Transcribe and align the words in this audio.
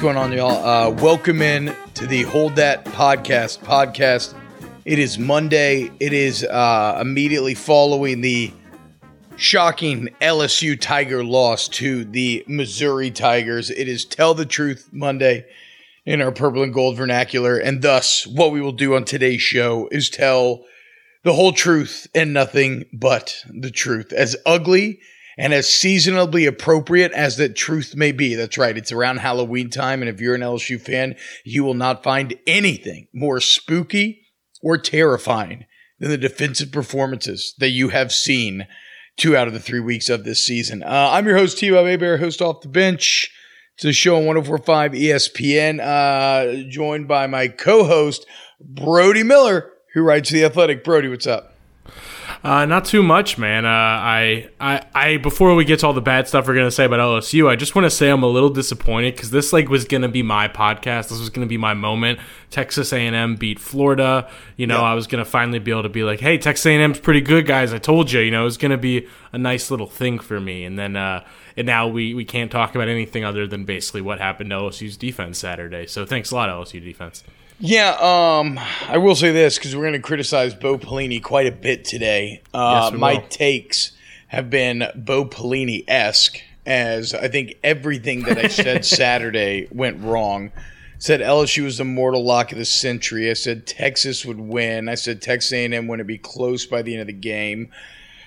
Going 0.00 0.16
on, 0.16 0.32
y'all? 0.32 0.66
Uh, 0.66 0.88
welcome 0.88 1.42
in 1.42 1.76
to 1.92 2.06
the 2.06 2.22
Hold 2.22 2.56
That 2.56 2.86
Podcast 2.86 3.58
podcast. 3.58 4.34
It 4.86 4.98
is 4.98 5.18
Monday. 5.18 5.90
It 6.00 6.14
is 6.14 6.42
uh, 6.42 6.96
immediately 7.02 7.52
following 7.52 8.22
the 8.22 8.50
shocking 9.36 10.08
LSU 10.22 10.80
Tiger 10.80 11.22
loss 11.22 11.68
to 11.68 12.06
the 12.06 12.42
Missouri 12.46 13.10
Tigers. 13.10 13.68
It 13.68 13.88
is 13.88 14.06
Tell 14.06 14.32
the 14.32 14.46
Truth 14.46 14.88
Monday 14.90 15.44
in 16.06 16.22
our 16.22 16.32
purple 16.32 16.62
and 16.62 16.72
gold 16.72 16.96
vernacular. 16.96 17.58
And 17.58 17.82
thus, 17.82 18.26
what 18.26 18.52
we 18.52 18.62
will 18.62 18.72
do 18.72 18.96
on 18.96 19.04
today's 19.04 19.42
show 19.42 19.86
is 19.92 20.08
tell 20.08 20.64
the 21.24 21.34
whole 21.34 21.52
truth 21.52 22.06
and 22.14 22.32
nothing 22.32 22.86
but 22.90 23.36
the 23.50 23.70
truth. 23.70 24.14
As 24.14 24.34
ugly 24.46 25.00
and 25.40 25.54
as 25.54 25.72
seasonably 25.72 26.44
appropriate 26.44 27.12
as 27.12 27.38
that 27.38 27.56
truth 27.56 27.96
may 27.96 28.12
be. 28.12 28.34
That's 28.34 28.58
right. 28.58 28.76
It's 28.76 28.92
around 28.92 29.20
Halloween 29.20 29.70
time. 29.70 30.02
And 30.02 30.08
if 30.10 30.20
you're 30.20 30.34
an 30.34 30.42
LSU 30.42 30.78
fan, 30.78 31.16
you 31.46 31.64
will 31.64 31.72
not 31.72 32.02
find 32.02 32.34
anything 32.46 33.08
more 33.14 33.40
spooky 33.40 34.20
or 34.62 34.76
terrifying 34.76 35.64
than 35.98 36.10
the 36.10 36.18
defensive 36.18 36.70
performances 36.70 37.54
that 37.56 37.70
you 37.70 37.88
have 37.88 38.12
seen 38.12 38.66
two 39.16 39.34
out 39.34 39.48
of 39.48 39.54
the 39.54 39.60
three 39.60 39.80
weeks 39.80 40.10
of 40.10 40.24
this 40.24 40.44
season. 40.44 40.82
Uh, 40.82 41.08
I'm 41.10 41.26
your 41.26 41.38
host, 41.38 41.56
T. 41.56 41.70
Bob 41.70 41.86
Hebert, 41.86 42.20
host 42.20 42.42
off 42.42 42.60
the 42.60 42.68
bench. 42.68 43.32
It's 43.76 43.84
a 43.86 43.94
show 43.94 44.18
on 44.18 44.26
1045 44.26 44.92
ESPN, 44.92 45.80
uh, 45.80 46.68
joined 46.68 47.08
by 47.08 47.26
my 47.26 47.48
co 47.48 47.84
host, 47.84 48.26
Brody 48.60 49.22
Miller, 49.22 49.72
who 49.94 50.02
writes 50.02 50.28
The 50.28 50.44
Athletic. 50.44 50.84
Brody, 50.84 51.08
what's 51.08 51.26
up? 51.26 51.49
Uh, 52.42 52.66
not 52.66 52.84
too 52.84 53.02
much, 53.02 53.38
man. 53.38 53.64
Uh, 53.64 53.68
I, 53.68 54.48
I, 54.60 54.86
I. 54.94 55.16
Before 55.18 55.54
we 55.54 55.64
get 55.64 55.80
to 55.80 55.86
all 55.86 55.92
the 55.92 56.00
bad 56.00 56.28
stuff 56.28 56.46
we're 56.46 56.54
gonna 56.54 56.70
say 56.70 56.84
about 56.84 57.00
LSU, 57.00 57.48
I 57.48 57.56
just 57.56 57.74
want 57.74 57.86
to 57.86 57.90
say 57.90 58.08
I'm 58.10 58.22
a 58.22 58.28
little 58.28 58.50
disappointed 58.50 59.14
because 59.14 59.30
this 59.30 59.52
like 59.52 59.68
was 59.68 59.84
gonna 59.84 60.08
be 60.08 60.22
my 60.22 60.48
podcast. 60.48 61.08
This 61.08 61.20
was 61.20 61.30
gonna 61.30 61.46
be 61.46 61.56
my 61.56 61.74
moment. 61.74 62.18
Texas 62.50 62.92
A&M 62.92 63.36
beat 63.36 63.58
Florida. 63.58 64.28
You 64.56 64.66
know, 64.66 64.80
I 64.82 64.94
was 64.94 65.06
gonna 65.06 65.24
finally 65.24 65.58
be 65.58 65.70
able 65.70 65.84
to 65.84 65.88
be 65.88 66.02
like, 66.02 66.20
"Hey, 66.20 66.38
Texas 66.38 66.66
A&M's 66.66 66.98
pretty 66.98 67.20
good, 67.20 67.46
guys. 67.46 67.72
I 67.72 67.78
told 67.78 68.10
you." 68.10 68.20
You 68.20 68.30
know, 68.30 68.42
it 68.42 68.44
was 68.44 68.56
gonna 68.56 68.78
be 68.78 69.06
a 69.32 69.38
nice 69.38 69.70
little 69.70 69.86
thing 69.86 70.18
for 70.18 70.40
me. 70.40 70.64
And 70.64 70.78
then, 70.78 70.96
uh, 70.96 71.24
and 71.56 71.66
now 71.66 71.88
we 71.88 72.14
we 72.14 72.24
can't 72.24 72.50
talk 72.50 72.74
about 72.74 72.88
anything 72.88 73.24
other 73.24 73.46
than 73.46 73.64
basically 73.64 74.00
what 74.00 74.18
happened 74.18 74.50
to 74.50 74.56
LSU's 74.56 74.96
defense 74.96 75.38
Saturday. 75.38 75.86
So 75.86 76.06
thanks 76.06 76.30
a 76.30 76.34
lot, 76.34 76.48
LSU 76.48 76.80
defense. 76.82 77.22
Yeah, 77.62 77.90
um, 78.00 78.58
I 78.88 78.96
will 78.96 79.14
say 79.14 79.32
this 79.32 79.58
because 79.58 79.76
we're 79.76 79.82
going 79.82 79.92
to 79.92 79.98
criticize 80.00 80.54
Bo 80.54 80.78
Pelini 80.78 81.22
quite 81.22 81.46
a 81.46 81.52
bit 81.52 81.84
today. 81.84 82.42
Uh, 82.54 82.88
Yes, 82.90 82.98
my 82.98 83.14
will. 83.14 83.22
takes 83.28 83.92
have 84.28 84.48
been 84.48 84.84
Bo 84.96 85.26
Pelini 85.26 85.84
esque, 85.86 86.40
as 86.64 87.12
I 87.12 87.28
think 87.28 87.56
everything 87.62 88.22
that 88.22 88.38
I 88.38 88.48
said 88.48 88.84
Saturday 88.86 89.68
went 89.70 90.02
wrong. 90.02 90.52
Said 90.98 91.20
LSU 91.20 91.64
was 91.64 91.78
the 91.78 91.84
mortal 91.84 92.24
lock 92.24 92.52
of 92.52 92.58
the 92.58 92.64
century. 92.64 93.30
I 93.30 93.34
said 93.34 93.66
Texas 93.66 94.24
would 94.24 94.40
win. 94.40 94.88
I 94.88 94.94
said 94.94 95.20
Texas 95.22 95.52
A&M 95.52 95.86
wouldn't 95.86 96.06
be 96.08 96.18
close 96.18 96.66
by 96.66 96.82
the 96.82 96.92
end 96.92 97.00
of 97.02 97.06
the 97.06 97.12
game. 97.14 97.70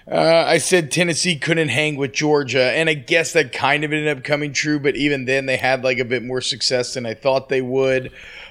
Uh, 0.10 0.44
I 0.46 0.58
said 0.58 0.92
Tennessee 0.92 1.38
couldn't 1.38 1.70
hang 1.70 1.96
with 1.96 2.12
Georgia, 2.12 2.72
and 2.72 2.90
I 2.90 2.94
guess 2.94 3.32
that 3.34 3.54
kind 3.54 3.84
of 3.84 3.94
ended 3.94 4.18
up 4.18 4.24
coming 4.24 4.52
true. 4.52 4.80
But 4.80 4.98
even 4.98 5.26
then, 5.26 5.46
they 5.46 5.58
had 5.58 5.84
like 5.84 5.98
a 5.98 6.06
bit 6.06 6.24
more 6.24 6.42
success 6.42 6.94
than 6.94 7.06
I 7.06 7.14
thought 7.14 7.48
they 7.48 7.62
would. 7.62 8.08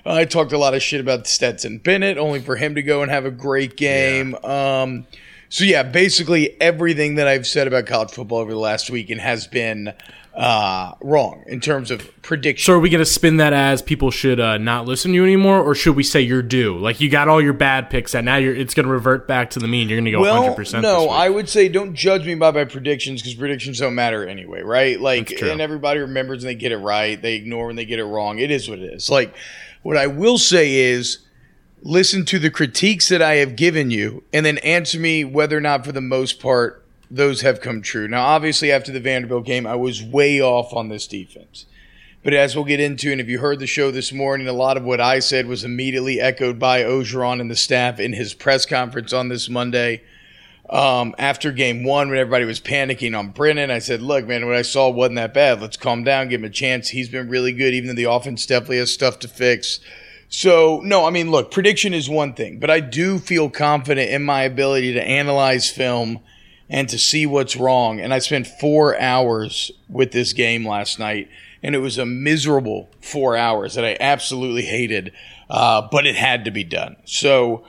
Uh, 0.07 0.15
I 0.15 0.25
talked 0.25 0.53
a 0.53 0.59
lot 0.59 0.75
of 0.75 0.83
shit 0.83 1.01
about 1.01 1.27
Stetson 1.27 1.79
Bennett, 1.79 2.17
only 2.17 2.41
for 2.41 2.57
him 2.57 2.75
to 2.75 2.83
go 2.83 3.03
and 3.03 3.11
have 3.11 3.27
a 3.27 3.31
great 3.31 3.77
game. 3.77 4.35
Um, 4.37 5.07
so 5.51 5.65
yeah, 5.65 5.83
basically 5.83 6.59
everything 6.63 7.17
that 7.17 7.29
I've 7.29 7.47
said 7.47 7.67
about 7.67 7.85
college 7.85 8.11
football 8.11 8.39
over 8.39 8.53
the 8.53 8.59
last 8.59 8.89
week 8.89 9.11
and 9.11 9.21
has 9.21 9.47
been 9.47 9.93
uh, 10.35 10.95
wrong 11.03 11.45
in 11.47 11.61
terms 11.61 11.91
of 11.91 12.11
prediction. 12.23 12.65
So 12.65 12.75
are 12.75 12.79
we 12.81 12.89
gonna 12.89 13.05
spin 13.05 13.37
that 13.37 13.53
as 13.53 13.83
people 13.83 14.11
should 14.11 14.41
uh, 14.41 14.57
not 14.59 14.87
listen 14.87 15.11
to 15.11 15.15
you 15.15 15.25
anymore, 15.25 15.61
or 15.61 15.75
should 15.75 15.95
we 15.95 16.03
say 16.03 16.21
you're 16.23 16.43
due? 16.43 16.79
Like 16.79 17.01
you 17.01 17.11
got 17.11 17.29
all 17.29 17.43
your 17.43 17.53
bad 17.53 17.91
picks, 17.91 18.15
and 18.15 18.25
now 18.25 18.37
you're 18.37 18.55
it's 18.55 18.73
gonna 18.75 18.89
revert 18.89 19.29
back 19.29 19.51
to 19.51 19.59
the 19.59 19.69
mean. 19.69 19.89
You're 19.89 19.99
gonna 19.99 20.11
go 20.11 20.21
Well, 20.21 20.37
100. 20.37 20.57
percent 20.57 20.83
no, 20.83 21.09
I 21.11 21.29
would 21.29 21.49
say 21.49 21.69
don't 21.69 21.95
judge 21.95 22.25
me 22.27 22.35
by 22.35 22.51
my 22.51 22.65
predictions 22.65 23.21
because 23.21 23.35
predictions 23.35 23.79
don't 23.79 23.95
matter 23.95 24.27
anyway, 24.27 24.63
right? 24.63 24.99
Like, 25.01 25.31
and 25.33 25.61
everybody 25.61 26.01
remembers 26.01 26.45
when 26.45 26.55
they 26.55 26.59
get 26.59 26.73
it 26.73 26.79
right. 26.79 27.21
They 27.21 27.35
ignore 27.35 27.67
when 27.67 27.77
they 27.77 27.85
get 27.85 27.99
it 27.99 28.05
wrong. 28.05 28.39
It 28.39 28.51
is 28.51 28.69
what 28.69 28.79
it 28.79 28.93
is. 28.95 29.11
Like, 29.11 29.35
what 29.83 29.97
I 29.97 30.07
will 30.07 30.39
say 30.39 30.75
is 30.75 31.19
listen 31.83 32.25
to 32.25 32.39
the 32.39 32.51
critiques 32.51 33.09
that 33.09 33.21
I 33.21 33.35
have 33.35 33.57
given 33.57 33.91
you 33.91 34.23
and 34.33 34.47
then 34.47 34.59
answer 34.59 34.99
me 34.99 35.25
whether 35.25 35.59
or 35.59 35.61
not, 35.61 35.85
for 35.85 35.93
the 35.93 36.01
most 36.01 36.41
part, 36.41 36.82
those 37.13 37.43
have 37.43 37.61
come 37.61 37.83
true. 37.83 38.09
Now, 38.09 38.25
obviously, 38.25 38.73
after 38.73 38.91
the 38.91 39.01
Vanderbilt 39.01 39.45
game, 39.45 39.67
I 39.67 39.77
was 39.77 40.03
way 40.03 40.41
off 40.41 40.73
on 40.73 40.89
this 40.89 41.07
defense. 41.07 41.67
But 42.25 42.33
as 42.33 42.57
we'll 42.57 42.65
get 42.65 42.81
into, 42.81 43.13
and 43.13 43.21
if 43.21 43.29
you 43.29 43.41
heard 43.41 43.59
the 43.59 43.67
show 43.67 43.91
this 43.91 44.13
morning, 44.13 44.49
a 44.49 44.53
lot 44.53 44.77
of 44.77 44.85
what 44.85 45.01
I 45.01 45.19
said 45.19 45.47
was 45.47 45.65
immediately 45.65 46.21
echoed 46.21 46.59
by 46.59 46.83
Orgeron 46.83 47.41
and 47.41 47.51
the 47.51 47.57
staff 47.57 48.01
in 48.01 48.15
his 48.15 48.33
press 48.33 48.65
conference 48.65 49.13
on 49.13 49.29
this 49.29 49.49
Monday. 49.49 50.03
Um, 50.71 51.15
after 51.19 51.53
game 51.53 51.85
one, 51.85 52.09
when 52.09 52.19
everybody 52.19 52.47
was 52.47 52.61
panicking 52.61 53.19
on 53.19 53.31
Brennan, 53.31 53.71
I 53.71 53.81
said, 53.81 54.01
Look, 54.01 54.27
man, 54.27 54.47
what 54.47 54.55
I 54.55 54.63
saw 54.63 54.89
wasn't 54.89 55.17
that 55.17 55.35
bad. 55.35 55.61
Let's 55.61 55.77
calm 55.77 56.05
down, 56.05 56.29
give 56.29 56.41
him 56.41 56.47
a 56.47 56.51
chance. 56.51 56.89
He's 56.89 57.11
been 57.11 57.29
really 57.29 57.53
good, 57.53 57.75
even 57.75 57.89
though 57.89 57.95
the 57.95 58.11
offense 58.11 58.47
definitely 58.47 58.79
has 58.79 58.95
stuff 58.95 59.19
to 59.19 59.29
fix. 59.29 59.81
So, 60.29 60.81
no, 60.83 61.05
I 61.05 61.11
mean, 61.11 61.31
look, 61.31 61.51
prediction 61.51 61.93
is 61.93 62.09
one 62.09 62.33
thing, 62.33 62.59
but 62.59 62.71
I 62.71 62.81
do 62.81 63.19
feel 63.19 63.51
confident 63.51 64.11
in 64.11 64.23
my 64.23 64.45
ability 64.45 64.95
to 64.95 65.03
analyze 65.03 65.69
film 65.69 66.21
and 66.73 66.89
to 66.89 66.99
see 66.99 67.27
what's 67.27 67.55
wrong. 67.55 68.01
And 68.01 68.15
I 68.15 68.19
spent 68.19 68.47
four 68.47 68.99
hours 68.99 69.71
with 69.91 70.11
this 70.13 70.33
game 70.33 70.67
last 70.67 70.99
night, 70.99 71.29
and 71.63 71.75
it 71.75 71.79
was 71.79 71.99
a 71.99 72.07
miserable 72.07 72.89
four 73.03 73.37
hours 73.37 73.75
that 73.75 73.85
I 73.85 73.97
absolutely 74.01 74.63
hated, 74.63 75.13
uh, 75.51 75.87
but 75.93 76.07
it 76.07 76.17
had 76.17 76.47
to 76.47 76.51
be 76.51 76.65
done. 76.65 76.97
So, 77.05 77.65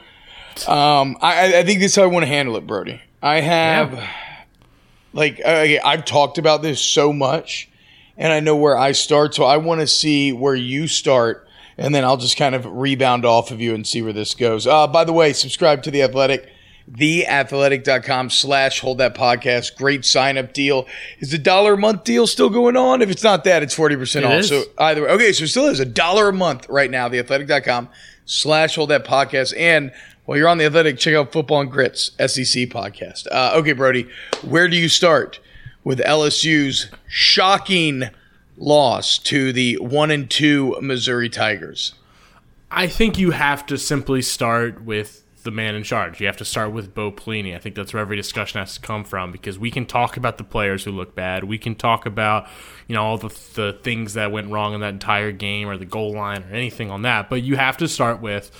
um, 0.67 1.17
I, 1.21 1.59
I 1.59 1.63
think 1.63 1.81
this 1.81 1.91
is 1.91 1.95
how 1.97 2.03
I 2.03 2.07
want 2.07 2.23
to 2.23 2.27
handle 2.27 2.55
it, 2.55 2.65
Brody. 2.65 3.01
I 3.21 3.41
have, 3.41 4.01
like, 5.11 5.41
I, 5.45 5.81
I've 5.83 6.05
talked 6.05 6.37
about 6.37 6.61
this 6.61 6.79
so 6.79 7.11
much, 7.11 7.67
and 8.17 8.31
I 8.31 8.39
know 8.39 8.55
where 8.55 8.77
I 8.77 8.93
start. 8.93 9.35
So 9.35 9.43
I 9.43 9.57
want 9.57 9.81
to 9.81 9.87
see 9.87 10.31
where 10.31 10.55
you 10.55 10.87
start, 10.87 11.45
and 11.77 11.93
then 11.93 12.05
I'll 12.05 12.17
just 12.17 12.37
kind 12.37 12.55
of 12.55 12.65
rebound 12.65 13.25
off 13.25 13.51
of 13.51 13.59
you 13.59 13.75
and 13.75 13.85
see 13.85 14.01
where 14.01 14.13
this 14.13 14.33
goes. 14.33 14.65
Uh, 14.65 14.87
by 14.87 15.03
the 15.03 15.13
way, 15.13 15.33
subscribe 15.33 15.83
to 15.83 15.91
the 15.91 16.03
Athletic. 16.03 16.52
Theathletic.com 16.91 18.29
slash 18.29 18.79
hold 18.79 18.97
that 18.97 19.15
podcast. 19.15 19.75
Great 19.75 20.05
sign 20.05 20.37
up 20.37 20.53
deal. 20.53 20.87
Is 21.19 21.31
the 21.31 21.37
dollar 21.37 21.73
a 21.73 21.77
month 21.77 22.03
deal 22.03 22.27
still 22.27 22.49
going 22.49 22.75
on? 22.77 23.01
If 23.01 23.09
it's 23.09 23.23
not 23.23 23.43
that, 23.45 23.63
it's 23.63 23.75
40% 23.75 24.15
It 24.17 24.23
off. 24.25 24.33
is. 24.33 24.49
So 24.49 24.63
either 24.77 25.03
way. 25.03 25.09
Okay, 25.09 25.31
so 25.33 25.43
it 25.45 25.47
still 25.47 25.67
is 25.67 25.79
a 25.79 25.85
dollar 25.85 26.29
a 26.29 26.33
month 26.33 26.67
right 26.69 26.91
now. 26.91 27.07
Theathletic.com 27.09 27.89
slash 28.25 28.75
hold 28.75 28.89
that 28.89 29.05
podcast. 29.05 29.53
And 29.57 29.91
while 30.25 30.37
you're 30.37 30.47
on 30.47 30.57
the 30.57 30.65
athletic, 30.65 30.97
check 30.97 31.15
out 31.15 31.31
Football 31.33 31.61
and 31.61 31.71
Grits, 31.71 32.11
SEC 32.17 32.69
podcast. 32.69 33.27
Uh, 33.31 33.53
okay, 33.55 33.73
Brody, 33.73 34.07
where 34.41 34.67
do 34.69 34.77
you 34.77 34.89
start 34.89 35.39
with 35.83 35.99
LSU's 35.99 36.89
shocking 37.07 38.03
loss 38.57 39.17
to 39.17 39.51
the 39.51 39.77
one 39.77 40.11
and 40.11 40.29
two 40.29 40.77
Missouri 40.81 41.27
Tigers? 41.29 41.93
I 42.71 42.87
think 42.87 43.17
you 43.17 43.31
have 43.31 43.65
to 43.67 43.77
simply 43.77 44.21
start 44.21 44.83
with 44.83 45.22
the 45.43 45.51
man 45.51 45.75
in 45.75 45.83
charge. 45.83 46.19
You 46.19 46.27
have 46.27 46.37
to 46.37 46.45
start 46.45 46.71
with 46.71 46.93
Bo 46.93 47.11
Pelini. 47.11 47.55
I 47.55 47.59
think 47.59 47.75
that's 47.75 47.93
where 47.93 48.01
every 48.01 48.17
discussion 48.17 48.59
has 48.59 48.75
to 48.75 48.81
come 48.81 49.03
from 49.03 49.31
because 49.31 49.59
we 49.59 49.71
can 49.71 49.85
talk 49.85 50.17
about 50.17 50.37
the 50.37 50.43
players 50.43 50.83
who 50.83 50.91
look 50.91 51.15
bad. 51.15 51.43
We 51.43 51.57
can 51.57 51.75
talk 51.75 52.05
about 52.05 52.47
you 52.87 52.95
know 52.95 53.03
all 53.03 53.17
the 53.17 53.35
the 53.53 53.77
things 53.83 54.13
that 54.13 54.31
went 54.31 54.51
wrong 54.51 54.73
in 54.73 54.81
that 54.81 54.93
entire 54.93 55.31
game 55.31 55.69
or 55.69 55.77
the 55.77 55.85
goal 55.85 56.13
line 56.13 56.43
or 56.43 56.55
anything 56.55 56.89
on 56.89 57.03
that. 57.03 57.29
But 57.29 57.43
you 57.43 57.55
have 57.55 57.77
to 57.77 57.87
start 57.87 58.21
with 58.21 58.51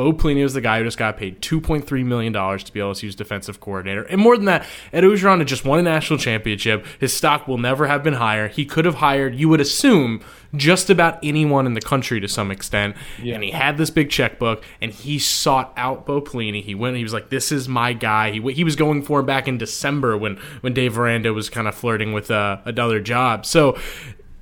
Bo 0.00 0.14
Pelini 0.14 0.42
was 0.42 0.54
the 0.54 0.62
guy 0.62 0.78
who 0.78 0.84
just 0.84 0.96
got 0.96 1.18
paid 1.18 1.42
$2.3 1.42 2.06
million 2.06 2.32
to 2.32 2.72
be 2.72 2.80
LSU's 2.80 3.14
defensive 3.14 3.60
coordinator. 3.60 4.04
And 4.04 4.18
more 4.18 4.34
than 4.34 4.46
that, 4.46 4.64
Ed 4.94 5.04
Orgeron 5.04 5.40
had 5.40 5.46
just 5.46 5.66
won 5.66 5.78
a 5.78 5.82
national 5.82 6.18
championship. 6.18 6.86
His 6.98 7.14
stock 7.14 7.46
will 7.46 7.58
never 7.58 7.86
have 7.86 8.02
been 8.02 8.14
higher. 8.14 8.48
He 8.48 8.64
could 8.64 8.86
have 8.86 8.94
hired, 8.94 9.34
you 9.34 9.50
would 9.50 9.60
assume, 9.60 10.22
just 10.56 10.88
about 10.88 11.18
anyone 11.22 11.66
in 11.66 11.74
the 11.74 11.82
country 11.82 12.18
to 12.18 12.28
some 12.28 12.50
extent. 12.50 12.96
Yeah. 13.22 13.34
And 13.34 13.44
he 13.44 13.50
had 13.50 13.76
this 13.76 13.90
big 13.90 14.08
checkbook, 14.08 14.64
and 14.80 14.90
he 14.90 15.18
sought 15.18 15.70
out 15.76 16.06
Bo 16.06 16.22
Pelini. 16.22 16.62
He 16.62 16.74
went. 16.74 16.96
He 16.96 17.02
was 17.02 17.12
like, 17.12 17.28
"This 17.28 17.52
is 17.52 17.68
my 17.68 17.92
guy." 17.92 18.30
He 18.30 18.40
he 18.54 18.64
was 18.64 18.76
going 18.76 19.02
for 19.02 19.20
him 19.20 19.26
back 19.26 19.48
in 19.48 19.58
December 19.58 20.16
when 20.16 20.36
when 20.62 20.72
Dave 20.72 20.98
Aranda 20.98 21.34
was 21.34 21.50
kind 21.50 21.68
of 21.68 21.74
flirting 21.74 22.14
with 22.14 22.30
uh, 22.30 22.56
another 22.64 23.00
job. 23.00 23.44
So, 23.44 23.78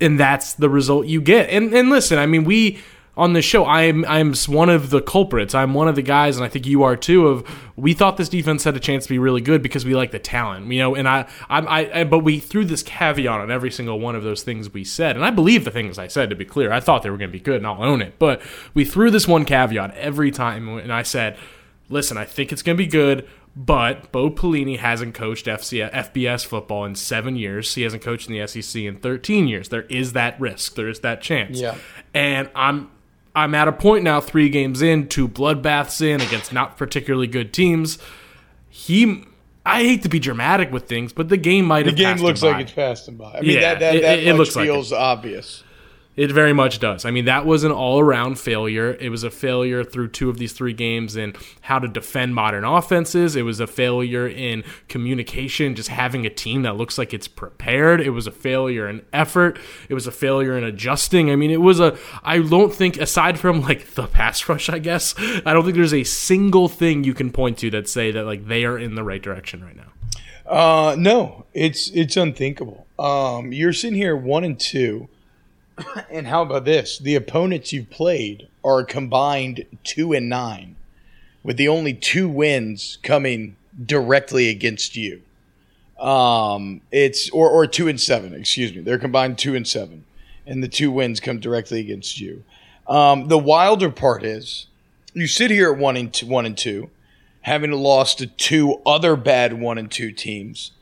and 0.00 0.20
that's 0.20 0.54
the 0.54 0.70
result 0.70 1.08
you 1.08 1.20
get. 1.20 1.50
And 1.50 1.74
and 1.74 1.90
listen, 1.90 2.16
I 2.16 2.26
mean, 2.26 2.44
we 2.44 2.78
on 3.18 3.32
the 3.32 3.42
show, 3.42 3.66
I'm 3.66 4.04
I'm 4.04 4.32
one 4.46 4.70
of 4.70 4.90
the 4.90 5.02
culprits. 5.02 5.52
I'm 5.52 5.74
one 5.74 5.88
of 5.88 5.96
the 5.96 6.02
guys, 6.02 6.36
and 6.36 6.44
I 6.46 6.48
think 6.48 6.66
you 6.66 6.84
are 6.84 6.96
too. 6.96 7.26
Of 7.26 7.68
we 7.74 7.92
thought 7.92 8.16
this 8.16 8.28
defense 8.28 8.62
had 8.62 8.76
a 8.76 8.80
chance 8.80 9.04
to 9.04 9.08
be 9.10 9.18
really 9.18 9.40
good 9.40 9.60
because 9.60 9.84
we 9.84 9.96
like 9.96 10.12
the 10.12 10.20
talent, 10.20 10.70
you 10.72 10.78
know. 10.78 10.94
And 10.94 11.08
I, 11.08 11.28
I, 11.50 11.90
I, 11.92 12.04
but 12.04 12.20
we 12.20 12.38
threw 12.38 12.64
this 12.64 12.84
caveat 12.84 13.40
on 13.40 13.50
every 13.50 13.72
single 13.72 13.98
one 13.98 14.14
of 14.14 14.22
those 14.22 14.44
things 14.44 14.72
we 14.72 14.84
said, 14.84 15.16
and 15.16 15.24
I 15.24 15.30
believe 15.30 15.64
the 15.64 15.72
things 15.72 15.98
I 15.98 16.06
said. 16.06 16.30
To 16.30 16.36
be 16.36 16.44
clear, 16.44 16.70
I 16.70 16.78
thought 16.78 17.02
they 17.02 17.10
were 17.10 17.18
going 17.18 17.30
to 17.30 17.36
be 17.36 17.42
good, 17.42 17.56
and 17.56 17.66
I'll 17.66 17.82
own 17.82 18.02
it. 18.02 18.20
But 18.20 18.40
we 18.72 18.84
threw 18.84 19.10
this 19.10 19.26
one 19.26 19.44
caveat 19.44 19.96
every 19.96 20.30
time, 20.30 20.68
and 20.78 20.92
I 20.92 21.02
said, 21.02 21.36
"Listen, 21.88 22.16
I 22.16 22.24
think 22.24 22.52
it's 22.52 22.62
going 22.62 22.78
to 22.78 22.82
be 22.82 22.88
good." 22.88 23.28
But 23.56 24.12
Bo 24.12 24.30
Pelini 24.30 24.78
hasn't 24.78 25.16
coached 25.16 25.46
FC, 25.46 25.90
FBS 25.90 26.46
football 26.46 26.84
in 26.84 26.94
seven 26.94 27.34
years. 27.34 27.74
He 27.74 27.82
hasn't 27.82 28.04
coached 28.04 28.28
in 28.28 28.34
the 28.34 28.46
SEC 28.46 28.82
in 28.82 28.98
13 28.98 29.48
years. 29.48 29.70
There 29.70 29.82
is 29.82 30.12
that 30.12 30.40
risk. 30.40 30.76
There 30.76 30.88
is 30.88 31.00
that 31.00 31.20
chance. 31.20 31.58
Yeah. 31.60 31.74
And 32.14 32.48
I'm 32.54 32.88
I'm 33.34 33.54
at 33.54 33.68
a 33.68 33.72
point 33.72 34.04
now, 34.04 34.20
three 34.20 34.48
games 34.48 34.82
in, 34.82 35.08
two 35.08 35.28
bloodbaths 35.28 36.02
in 36.02 36.20
against 36.20 36.52
not 36.52 36.76
particularly 36.76 37.26
good 37.26 37.52
teams. 37.52 37.98
He, 38.68 39.24
I 39.64 39.82
hate 39.82 40.02
to 40.02 40.08
be 40.08 40.18
dramatic 40.18 40.72
with 40.72 40.88
things, 40.88 41.12
but 41.12 41.28
the 41.28 41.36
game 41.36 41.64
might 41.64 41.86
have. 41.86 41.96
The 41.96 42.02
game 42.02 42.16
looks 42.18 42.42
like 42.42 42.62
it's 42.62 42.72
passed 42.72 43.08
him 43.08 43.16
by. 43.16 43.34
I 43.34 43.40
mean, 43.40 43.50
yeah, 43.52 43.60
that 43.60 43.78
that, 43.80 44.00
that 44.02 44.18
it, 44.18 44.28
it 44.28 44.34
looks 44.34 44.54
feels 44.54 44.92
like 44.92 45.00
obvious. 45.00 45.62
It 46.18 46.32
very 46.32 46.52
much 46.52 46.80
does. 46.80 47.04
I 47.04 47.12
mean, 47.12 47.26
that 47.26 47.46
was 47.46 47.62
an 47.62 47.70
all 47.70 48.00
around 48.00 48.40
failure. 48.40 48.90
It 48.98 49.08
was 49.08 49.22
a 49.22 49.30
failure 49.30 49.84
through 49.84 50.08
two 50.08 50.28
of 50.28 50.36
these 50.36 50.52
three 50.52 50.72
games 50.72 51.14
in 51.14 51.34
how 51.60 51.78
to 51.78 51.86
defend 51.86 52.34
modern 52.34 52.64
offenses. 52.64 53.36
It 53.36 53.42
was 53.42 53.60
a 53.60 53.68
failure 53.68 54.26
in 54.26 54.64
communication, 54.88 55.76
just 55.76 55.90
having 55.90 56.26
a 56.26 56.30
team 56.30 56.62
that 56.62 56.76
looks 56.76 56.98
like 56.98 57.14
it's 57.14 57.28
prepared. 57.28 58.00
It 58.00 58.10
was 58.10 58.26
a 58.26 58.32
failure 58.32 58.88
in 58.88 59.02
effort. 59.12 59.60
It 59.88 59.94
was 59.94 60.08
a 60.08 60.10
failure 60.10 60.58
in 60.58 60.64
adjusting. 60.64 61.30
I 61.30 61.36
mean, 61.36 61.52
it 61.52 61.60
was 61.60 61.78
a, 61.78 61.96
I 62.24 62.40
don't 62.40 62.74
think, 62.74 62.96
aside 62.96 63.38
from 63.38 63.60
like 63.60 63.94
the 63.94 64.08
pass 64.08 64.48
rush, 64.48 64.68
I 64.68 64.80
guess, 64.80 65.14
I 65.46 65.52
don't 65.52 65.62
think 65.62 65.76
there's 65.76 65.94
a 65.94 66.02
single 66.02 66.68
thing 66.68 67.04
you 67.04 67.14
can 67.14 67.30
point 67.30 67.58
to 67.58 67.70
that 67.70 67.88
say 67.88 68.10
that 68.10 68.24
like 68.24 68.48
they 68.48 68.64
are 68.64 68.76
in 68.76 68.96
the 68.96 69.04
right 69.04 69.22
direction 69.22 69.64
right 69.64 69.76
now. 69.76 69.92
Uh, 70.50 70.96
no, 70.98 71.46
it's, 71.54 71.90
it's 71.90 72.16
unthinkable. 72.16 72.88
Um, 72.98 73.52
you're 73.52 73.72
sitting 73.72 73.96
here 73.96 74.16
one 74.16 74.42
and 74.42 74.58
two 74.58 75.08
and 76.10 76.26
how 76.26 76.42
about 76.42 76.64
this? 76.64 76.98
The 76.98 77.14
opponents 77.14 77.72
you've 77.72 77.90
played 77.90 78.48
are 78.64 78.84
combined 78.84 79.64
two 79.84 80.12
and 80.12 80.28
nine, 80.28 80.76
with 81.42 81.56
the 81.56 81.68
only 81.68 81.94
two 81.94 82.28
wins 82.28 82.98
coming 83.02 83.56
directly 83.84 84.48
against 84.48 84.96
you. 84.96 85.22
Um, 85.98 86.80
it's 86.92 87.28
or 87.30 87.50
or 87.50 87.66
two 87.66 87.88
and 87.88 88.00
seven. 88.00 88.34
Excuse 88.34 88.74
me. 88.74 88.82
They're 88.82 88.98
combined 88.98 89.38
two 89.38 89.54
and 89.54 89.66
seven, 89.66 90.04
and 90.46 90.62
the 90.62 90.68
two 90.68 90.90
wins 90.90 91.20
come 91.20 91.40
directly 91.40 91.80
against 91.80 92.20
you. 92.20 92.44
Um, 92.86 93.28
the 93.28 93.38
wilder 93.38 93.90
part 93.90 94.24
is 94.24 94.66
you 95.12 95.26
sit 95.26 95.50
here 95.50 95.72
at 95.72 95.78
one 95.78 95.96
and 95.96 96.12
two, 96.12 96.26
one 96.26 96.46
and 96.46 96.56
two, 96.56 96.90
having 97.42 97.72
lost 97.72 98.18
to 98.18 98.26
two 98.26 98.80
other 98.86 99.16
bad 99.16 99.54
one 99.54 99.78
and 99.78 99.90
two 99.90 100.12
teams, 100.12 100.72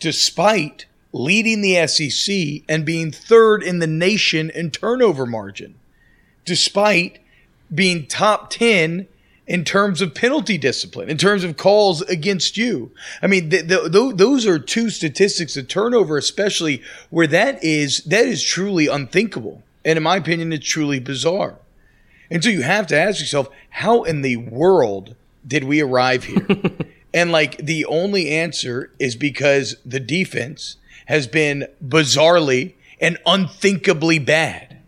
despite 0.00 0.86
leading 1.14 1.60
the 1.60 1.86
SEC 1.86 2.64
and 2.68 2.84
being 2.84 3.12
third 3.12 3.62
in 3.62 3.78
the 3.78 3.86
nation 3.86 4.50
in 4.50 4.68
turnover 4.68 5.24
margin, 5.24 5.76
despite 6.44 7.20
being 7.72 8.04
top 8.04 8.50
10 8.50 9.06
in 9.46 9.64
terms 9.64 10.00
of 10.00 10.12
penalty 10.12 10.58
discipline, 10.58 11.08
in 11.08 11.16
terms 11.16 11.44
of 11.44 11.56
calls 11.56 12.02
against 12.02 12.56
you. 12.56 12.90
I 13.22 13.28
mean, 13.28 13.50
the, 13.50 13.62
the, 13.62 14.12
those 14.12 14.44
are 14.44 14.58
two 14.58 14.90
statistics 14.90 15.56
of 15.56 15.68
turnover, 15.68 16.16
especially 16.16 16.82
where 17.10 17.28
that 17.28 17.62
is 17.62 17.98
that 18.04 18.26
is 18.26 18.42
truly 18.42 18.88
unthinkable, 18.88 19.62
and 19.84 19.96
in 19.96 20.02
my 20.02 20.16
opinion, 20.16 20.52
it's 20.52 20.66
truly 20.66 20.98
bizarre. 20.98 21.58
And 22.28 22.42
so 22.42 22.50
you 22.50 22.62
have 22.62 22.88
to 22.88 22.98
ask 22.98 23.20
yourself, 23.20 23.48
how 23.70 24.02
in 24.02 24.22
the 24.22 24.38
world 24.38 25.14
did 25.46 25.62
we 25.62 25.80
arrive 25.80 26.24
here? 26.24 26.46
and 27.14 27.30
like 27.30 27.58
the 27.58 27.84
only 27.84 28.30
answer 28.30 28.90
is 28.98 29.14
because 29.14 29.76
the 29.84 30.00
defense 30.00 30.76
has 31.06 31.26
been 31.26 31.66
bizarrely 31.86 32.74
and 33.00 33.18
unthinkably 33.26 34.18
bad. 34.18 34.78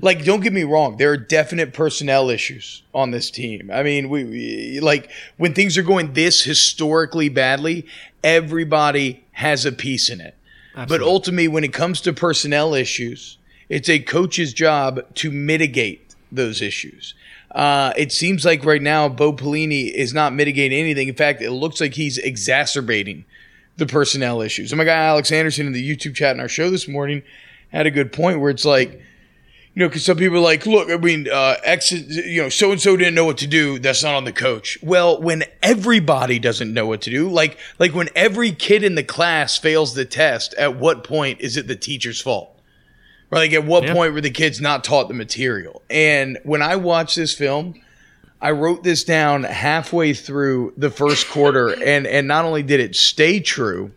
Like, 0.00 0.24
don't 0.24 0.40
get 0.40 0.52
me 0.52 0.62
wrong, 0.62 0.96
there 0.96 1.10
are 1.10 1.16
definite 1.16 1.74
personnel 1.74 2.30
issues 2.30 2.82
on 2.94 3.10
this 3.10 3.30
team. 3.30 3.70
I 3.72 3.82
mean, 3.82 4.08
we, 4.08 4.24
we 4.24 4.80
like 4.80 5.10
when 5.36 5.54
things 5.54 5.76
are 5.76 5.82
going 5.82 6.12
this 6.14 6.44
historically 6.44 7.28
badly, 7.28 7.86
everybody 8.22 9.24
has 9.32 9.66
a 9.66 9.72
piece 9.72 10.08
in 10.08 10.20
it. 10.20 10.34
Absolutely. 10.74 10.98
But 10.98 11.04
ultimately, 11.04 11.48
when 11.48 11.64
it 11.64 11.72
comes 11.72 12.00
to 12.02 12.12
personnel 12.12 12.74
issues, 12.74 13.38
it's 13.68 13.88
a 13.88 13.98
coach's 13.98 14.52
job 14.52 15.00
to 15.16 15.30
mitigate 15.30 16.14
those 16.30 16.62
issues. 16.62 17.14
Uh, 17.50 17.92
it 17.96 18.12
seems 18.12 18.44
like 18.44 18.64
right 18.64 18.80
now 18.80 19.08
Bo 19.08 19.32
Pelini 19.32 19.92
is 19.92 20.14
not 20.14 20.32
mitigating 20.32 20.78
anything. 20.78 21.08
In 21.08 21.14
fact, 21.14 21.42
it 21.42 21.50
looks 21.50 21.80
like 21.80 21.94
he's 21.94 22.16
exacerbating 22.16 23.26
the 23.76 23.86
personnel 23.86 24.40
issues. 24.42 24.72
And 24.72 24.78
my 24.78 24.84
guy 24.84 24.94
Alex 24.94 25.32
Anderson 25.32 25.66
in 25.66 25.72
the 25.72 25.96
YouTube 25.96 26.14
chat 26.14 26.34
in 26.34 26.40
our 26.40 26.48
show 26.48 26.70
this 26.70 26.88
morning 26.88 27.22
had 27.70 27.86
a 27.86 27.90
good 27.90 28.12
point 28.12 28.40
where 28.40 28.50
it's 28.50 28.64
like, 28.64 29.02
you 29.74 29.80
know, 29.80 29.88
because 29.88 30.04
some 30.04 30.18
people 30.18 30.36
are 30.36 30.40
like, 30.40 30.66
look, 30.66 30.90
I 30.90 30.98
mean, 30.98 31.28
uh, 31.32 31.56
X, 31.64 31.92
you 31.92 32.42
know, 32.42 32.50
so 32.50 32.72
and 32.72 32.80
so 32.80 32.94
didn't 32.94 33.14
know 33.14 33.24
what 33.24 33.38
to 33.38 33.46
do. 33.46 33.78
That's 33.78 34.02
not 34.02 34.14
on 34.14 34.24
the 34.24 34.32
coach. 34.32 34.78
Well, 34.82 35.20
when 35.20 35.44
everybody 35.62 36.38
doesn't 36.38 36.74
know 36.74 36.86
what 36.86 37.00
to 37.02 37.10
do, 37.10 37.30
like, 37.30 37.58
like 37.78 37.94
when 37.94 38.10
every 38.14 38.52
kid 38.52 38.84
in 38.84 38.96
the 38.96 39.02
class 39.02 39.56
fails 39.56 39.94
the 39.94 40.04
test, 40.04 40.52
at 40.54 40.76
what 40.76 41.04
point 41.04 41.40
is 41.40 41.56
it 41.56 41.68
the 41.68 41.76
teacher's 41.76 42.20
fault? 42.20 42.50
Right? 43.30 43.38
like, 43.38 43.52
at 43.54 43.64
what 43.64 43.84
yeah. 43.84 43.94
point 43.94 44.12
were 44.12 44.20
the 44.20 44.30
kids 44.30 44.60
not 44.60 44.84
taught 44.84 45.08
the 45.08 45.14
material? 45.14 45.80
And 45.88 46.38
when 46.44 46.60
I 46.60 46.76
watch 46.76 47.14
this 47.14 47.34
film, 47.34 47.81
I 48.42 48.50
wrote 48.50 48.82
this 48.82 49.04
down 49.04 49.44
halfway 49.44 50.14
through 50.14 50.72
the 50.76 50.90
first 50.90 51.28
quarter, 51.28 51.68
and 51.68 52.08
and 52.08 52.26
not 52.26 52.44
only 52.44 52.64
did 52.64 52.80
it 52.80 52.96
stay 52.96 53.38
true, 53.38 53.92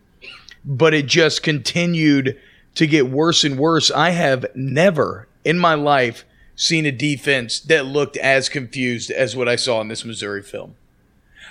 but 0.64 0.94
it 0.94 1.06
just 1.06 1.42
continued 1.42 2.40
to 2.76 2.86
get 2.86 3.10
worse 3.10 3.42
and 3.42 3.58
worse. 3.58 3.90
I 3.90 4.10
have 4.10 4.46
never 4.54 5.26
in 5.44 5.58
my 5.58 5.74
life 5.74 6.24
seen 6.54 6.86
a 6.86 6.92
defense 6.92 7.58
that 7.58 7.86
looked 7.86 8.16
as 8.18 8.48
confused 8.48 9.10
as 9.10 9.34
what 9.34 9.48
I 9.48 9.56
saw 9.56 9.80
in 9.80 9.88
this 9.88 10.04
Missouri 10.04 10.42
film. 10.42 10.76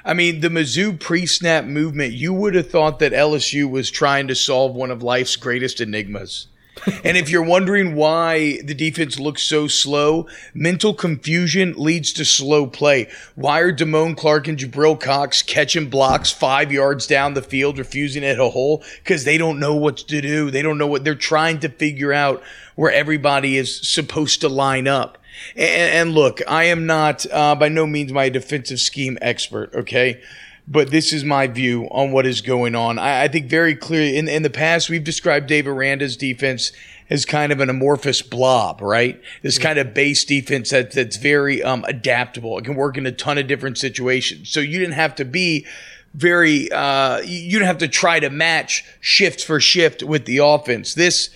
I 0.06 0.14
mean, 0.14 0.40
the 0.40 0.50
Mizzou 0.50 0.98
pre-snap 0.98 1.66
movement, 1.66 2.14
you 2.14 2.32
would 2.32 2.56
have 2.56 2.70
thought 2.70 3.00
that 3.00 3.12
LSU 3.12 3.70
was 3.70 3.92
trying 3.92 4.28
to 4.30 4.36
solve 4.36 4.74
one 4.74 4.92
of 4.92 5.04
life's 5.04 5.36
greatest 5.36 5.82
enigmas 5.82 6.48
and 7.04 7.18
if 7.18 7.30
you're 7.30 7.44
wondering 7.44 7.96
why 7.96 8.60
the 8.64 8.74
defense 8.74 9.20
looks 9.20 9.42
so 9.42 9.68
slow, 9.68 10.28
mental 10.54 10.94
confusion 10.94 11.74
leads 11.78 12.12
to 12.14 12.26
slow 12.26 12.68
play. 12.68 13.10
Why 13.36 13.60
are 13.60 13.74
Damone 13.74 14.18
Clark 14.18 14.48
and 14.48 14.58
Jabril 14.58 15.00
Cox 15.00 15.42
catching 15.42 15.90
blocks 15.90 16.32
five 16.32 16.72
yards 16.72 17.08
down 17.08 17.34
the 17.34 17.42
field, 17.42 17.78
refusing 17.78 18.24
hit 18.24 18.40
a 18.40 18.50
hole? 18.50 18.84
Because 19.04 19.24
they 19.24 19.38
don't 19.38 19.60
know 19.60 19.76
what 19.76 19.98
to 19.98 20.22
do. 20.22 20.52
They 20.52 20.62
don't 20.62 20.78
know 20.78 20.88
what 20.88 21.04
they're 21.04 21.16
trying 21.16 21.60
to 21.60 21.70
figure 21.70 22.14
out 22.14 22.44
where 22.76 22.92
everybody 22.92 23.58
is 23.58 23.88
supposed 23.90 24.42
to 24.42 24.50
line 24.50 24.88
up. 24.88 25.18
And, 25.56 26.10
and 26.10 26.12
look, 26.14 26.42
I 26.48 26.66
am 26.66 26.86
not 26.86 27.26
uh, 27.32 27.56
by 27.56 27.70
no 27.70 27.86
means 27.86 28.12
my 28.12 28.30
defensive 28.30 28.80
scheme 28.80 29.18
expert, 29.22 29.74
okay? 29.74 30.22
But 30.68 30.90
this 30.90 31.14
is 31.14 31.24
my 31.24 31.48
view 31.48 31.86
on 31.92 32.12
what 32.12 32.26
is 32.26 32.42
going 32.42 32.76
on. 32.76 32.98
I, 32.98 33.24
I 33.24 33.28
think 33.28 33.48
very 33.48 33.76
clearly 33.76 34.18
in, 34.18 34.28
in 34.28 34.44
the 34.44 34.50
past, 34.50 34.90
we've 34.90 35.04
described 35.04 35.48
Dave 35.48 35.68
Aranda's 35.68 36.18
defense 36.18 36.72
as 37.10 37.24
kind 37.24 37.52
of 37.52 37.60
an 37.60 37.70
amorphous 37.70 38.22
blob, 38.24 38.82
right? 38.82 39.22
This 39.44 39.60
kind 39.60 39.78
of 39.78 39.94
base 39.94 40.26
defense 40.26 40.72
that, 40.72 40.92
that's 40.92 41.18
very 41.18 41.62
um, 41.62 41.84
adaptable. 41.84 42.58
It 42.58 42.66
can 42.66 42.76
work 42.76 42.98
in 42.98 43.06
a 43.06 43.12
ton 43.12 43.38
of 43.38 43.48
different 43.48 43.78
situations. 43.78 44.50
So 44.50 44.60
you 44.60 44.80
didn't 44.80 44.96
have 44.96 45.14
to 45.16 45.26
be 45.26 45.68
very, 46.16 46.72
uh, 46.72 47.20
you 47.20 47.52
didn't 47.52 47.68
have 47.68 47.78
to 47.80 47.88
try 47.88 48.20
to 48.20 48.30
match 48.32 48.84
shift 49.02 49.44
for 49.44 49.60
shift 49.60 50.02
with 50.02 50.26
the 50.26 50.38
offense. 50.38 50.96
This 50.96 51.30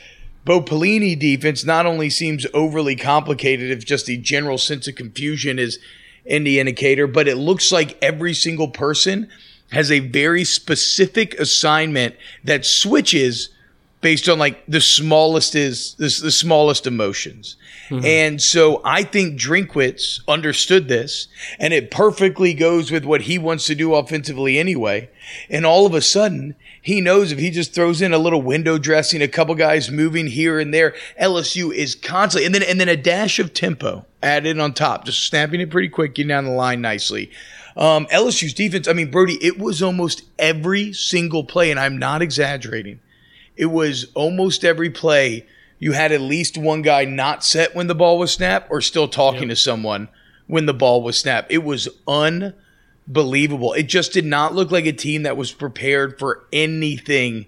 Bo 0.43 0.61
Pelini 0.61 1.19
defense 1.19 1.63
not 1.63 1.85
only 1.85 2.09
seems 2.09 2.47
overly 2.53 2.95
complicated, 2.95 3.69
if 3.69 3.85
just 3.85 4.07
the 4.07 4.17
general 4.17 4.57
sense 4.57 4.87
of 4.87 4.95
confusion 4.95 5.59
is 5.59 5.77
in 6.25 6.43
the 6.43 6.59
indicator, 6.59 7.07
but 7.07 7.27
it 7.27 7.35
looks 7.35 7.71
like 7.71 7.97
every 8.01 8.33
single 8.33 8.69
person 8.69 9.29
has 9.71 9.91
a 9.91 9.99
very 9.99 10.43
specific 10.43 11.33
assignment 11.35 12.15
that 12.43 12.65
switches 12.65 13.49
based 14.01 14.29
on 14.29 14.39
like 14.39 14.65
the 14.67 14.81
smallest 14.81 15.55
is 15.55 15.95
this 15.95 16.19
the 16.19 16.31
smallest 16.31 16.87
emotions. 16.87 17.55
Mm-hmm. 17.89 18.05
And 18.05 18.41
so 18.41 18.81
I 18.85 19.03
think 19.03 19.39
Drinkwitz 19.39 20.21
understood 20.27 20.87
this 20.87 21.27
and 21.59 21.73
it 21.73 21.91
perfectly 21.91 22.53
goes 22.53 22.91
with 22.91 23.03
what 23.03 23.21
he 23.21 23.37
wants 23.37 23.65
to 23.65 23.75
do 23.75 23.95
offensively 23.95 24.57
anyway. 24.57 25.09
And 25.49 25.65
all 25.65 25.85
of 25.85 25.93
a 25.93 26.01
sudden, 26.01 26.55
he 26.89 27.01
knows 27.01 27.31
if 27.31 27.37
he 27.37 27.51
just 27.51 27.73
throws 27.73 28.01
in 28.01 28.13
a 28.13 28.17
little 28.17 28.41
window 28.41 28.79
dressing, 28.79 29.21
a 29.21 29.27
couple 29.27 29.53
guys 29.53 29.91
moving 29.91 30.25
here 30.25 30.59
and 30.59 30.73
there, 30.73 30.95
LSU 31.21 31.71
is 31.71 31.93
constantly 31.93 32.47
and 32.47 32.55
then 32.55 32.63
and 32.63 32.81
then 32.81 32.89
a 32.89 32.97
dash 32.97 33.37
of 33.37 33.53
tempo 33.53 34.05
added 34.23 34.59
on 34.59 34.73
top, 34.73 35.05
just 35.05 35.25
snapping 35.25 35.61
it 35.61 35.69
pretty 35.69 35.87
quick, 35.87 36.15
getting 36.15 36.29
down 36.29 36.45
the 36.45 36.51
line 36.51 36.81
nicely. 36.81 37.29
Um, 37.77 38.07
LSU's 38.07 38.55
defense, 38.55 38.87
I 38.87 38.93
mean, 38.93 39.11
Brody, 39.11 39.37
it 39.39 39.59
was 39.59 39.83
almost 39.83 40.23
every 40.39 40.91
single 40.91 41.43
play, 41.43 41.69
and 41.69 41.79
I'm 41.79 41.97
not 41.99 42.23
exaggerating. 42.23 42.99
It 43.55 43.67
was 43.67 44.07
almost 44.15 44.65
every 44.65 44.89
play 44.89 45.45
you 45.77 45.91
had 45.91 46.11
at 46.11 46.21
least 46.21 46.57
one 46.57 46.81
guy 46.81 47.05
not 47.05 47.43
set 47.43 47.75
when 47.75 47.85
the 47.85 47.95
ball 47.95 48.17
was 48.17 48.33
snapped 48.33 48.71
or 48.71 48.81
still 48.81 49.07
talking 49.07 49.47
to 49.49 49.55
someone 49.55 50.09
when 50.47 50.65
the 50.65 50.73
ball 50.73 51.03
was 51.03 51.19
snapped. 51.19 51.51
It 51.51 51.63
was 51.63 51.87
unbelievable. 52.07 52.65
It 53.11 53.83
just 53.83 54.13
did 54.13 54.25
not 54.25 54.53
look 54.53 54.71
like 54.71 54.85
a 54.85 54.93
team 54.93 55.23
that 55.23 55.35
was 55.37 55.51
prepared 55.51 56.19
for 56.19 56.45
anything 56.53 57.47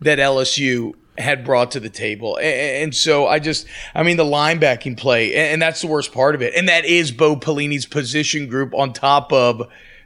that 0.00 0.18
LSU 0.18 0.94
had 1.18 1.44
brought 1.44 1.70
to 1.70 1.80
the 1.80 1.88
table. 1.88 2.38
And 2.42 2.94
so 2.94 3.26
I 3.26 3.38
just, 3.38 3.66
I 3.94 4.02
mean, 4.02 4.16
the 4.18 4.24
linebacking 4.24 4.98
play, 4.98 5.34
and 5.34 5.62
that's 5.62 5.80
the 5.80 5.86
worst 5.86 6.12
part 6.12 6.34
of 6.34 6.42
it. 6.42 6.54
And 6.54 6.68
that 6.68 6.84
is 6.84 7.10
Bo 7.12 7.36
Pelini's 7.36 7.86
position 7.86 8.48
group 8.48 8.74
on 8.74 8.92
top 8.92 9.32
of 9.32 9.62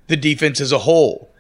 the 0.07 0.17
defense 0.17 0.61
as 0.61 0.71
a 0.73 0.79
whole. 0.79 1.31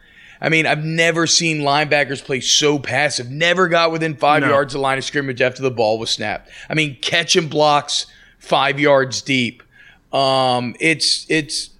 I 0.40 0.49
mean, 0.49 0.67
I've 0.67 0.85
never 0.85 1.26
seen 1.26 1.59
linebackers 1.61 2.25
play 2.25 2.40
so 2.40 2.79
passive. 2.79 3.29
Never 3.31 3.69
got 3.69 3.93
within 3.93 4.17
five 4.17 4.40
No. 4.43 4.49
yards 4.49 4.75
of 4.75 4.81
line 4.81 4.97
of 4.97 5.05
scrimmage 5.05 5.43
after 5.43 5.61
the 5.62 5.71
ball 5.71 5.99
was 5.99 6.09
snapped. 6.11 6.49
I 6.69 6.75
mean, 6.75 6.97
catching 7.02 7.49
blocks 7.49 8.07
five 8.38 8.81
yards 8.81 9.21
deep. 9.21 9.62
Um, 10.12 10.75
it's 10.81 11.26
it's 11.29 11.71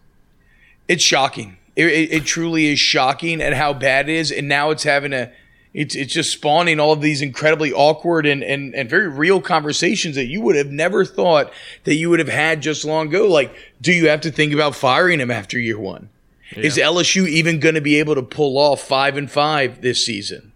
it's 0.89 1.03
shocking. 1.03 1.57
It, 1.77 1.87
it, 1.87 2.13
it 2.13 2.25
truly 2.25 2.67
is 2.67 2.79
shocking 2.79 3.41
at 3.41 3.55
how 3.55 3.73
bad 3.73 4.09
it 4.09 4.17
is, 4.17 4.31
and 4.31 4.49
now 4.49 4.71
it's 4.71 4.83
having 4.83 5.13
a 5.13 5.33
it's 5.73 5.95
it's 5.95 6.13
just 6.13 6.33
spawning 6.33 6.81
all 6.81 6.93
of 6.93 7.01
these 7.01 7.23
incredibly 7.23 7.73
awkward 7.73 8.27
and, 8.27 8.43
and, 8.43 8.75
and 8.75 8.91
very 8.91 9.09
real 9.09 9.41
conversations 9.41 10.17
that 10.17 10.27
you 10.27 10.41
would 10.41 10.57
have 10.57 10.71
never 10.71 11.05
thought 11.05 11.53
that 11.85 11.95
you 11.95 12.11
would 12.11 12.19
have 12.19 12.29
had 12.29 12.61
just 12.61 12.85
long 12.85 13.09
ago. 13.09 13.29
Like, 13.29 13.55
do 13.81 13.93
you 13.93 14.09
have 14.09 14.21
to 14.23 14.33
think 14.33 14.53
about 14.53 14.75
firing 14.75 15.21
him 15.21 15.31
after 15.31 15.59
year 15.59 15.79
one? 15.79 16.09
Is 16.57 16.77
LSU 16.77 17.29
even 17.29 17.61
going 17.61 17.77
to 17.77 17.81
be 17.81 17.97
able 17.97 18.17
to 18.17 18.23
pull 18.23 18.59
off 18.59 18.81
five 18.81 19.17
and 19.17 19.31
five 19.31 19.83
this 19.83 20.05
season? 20.05 20.51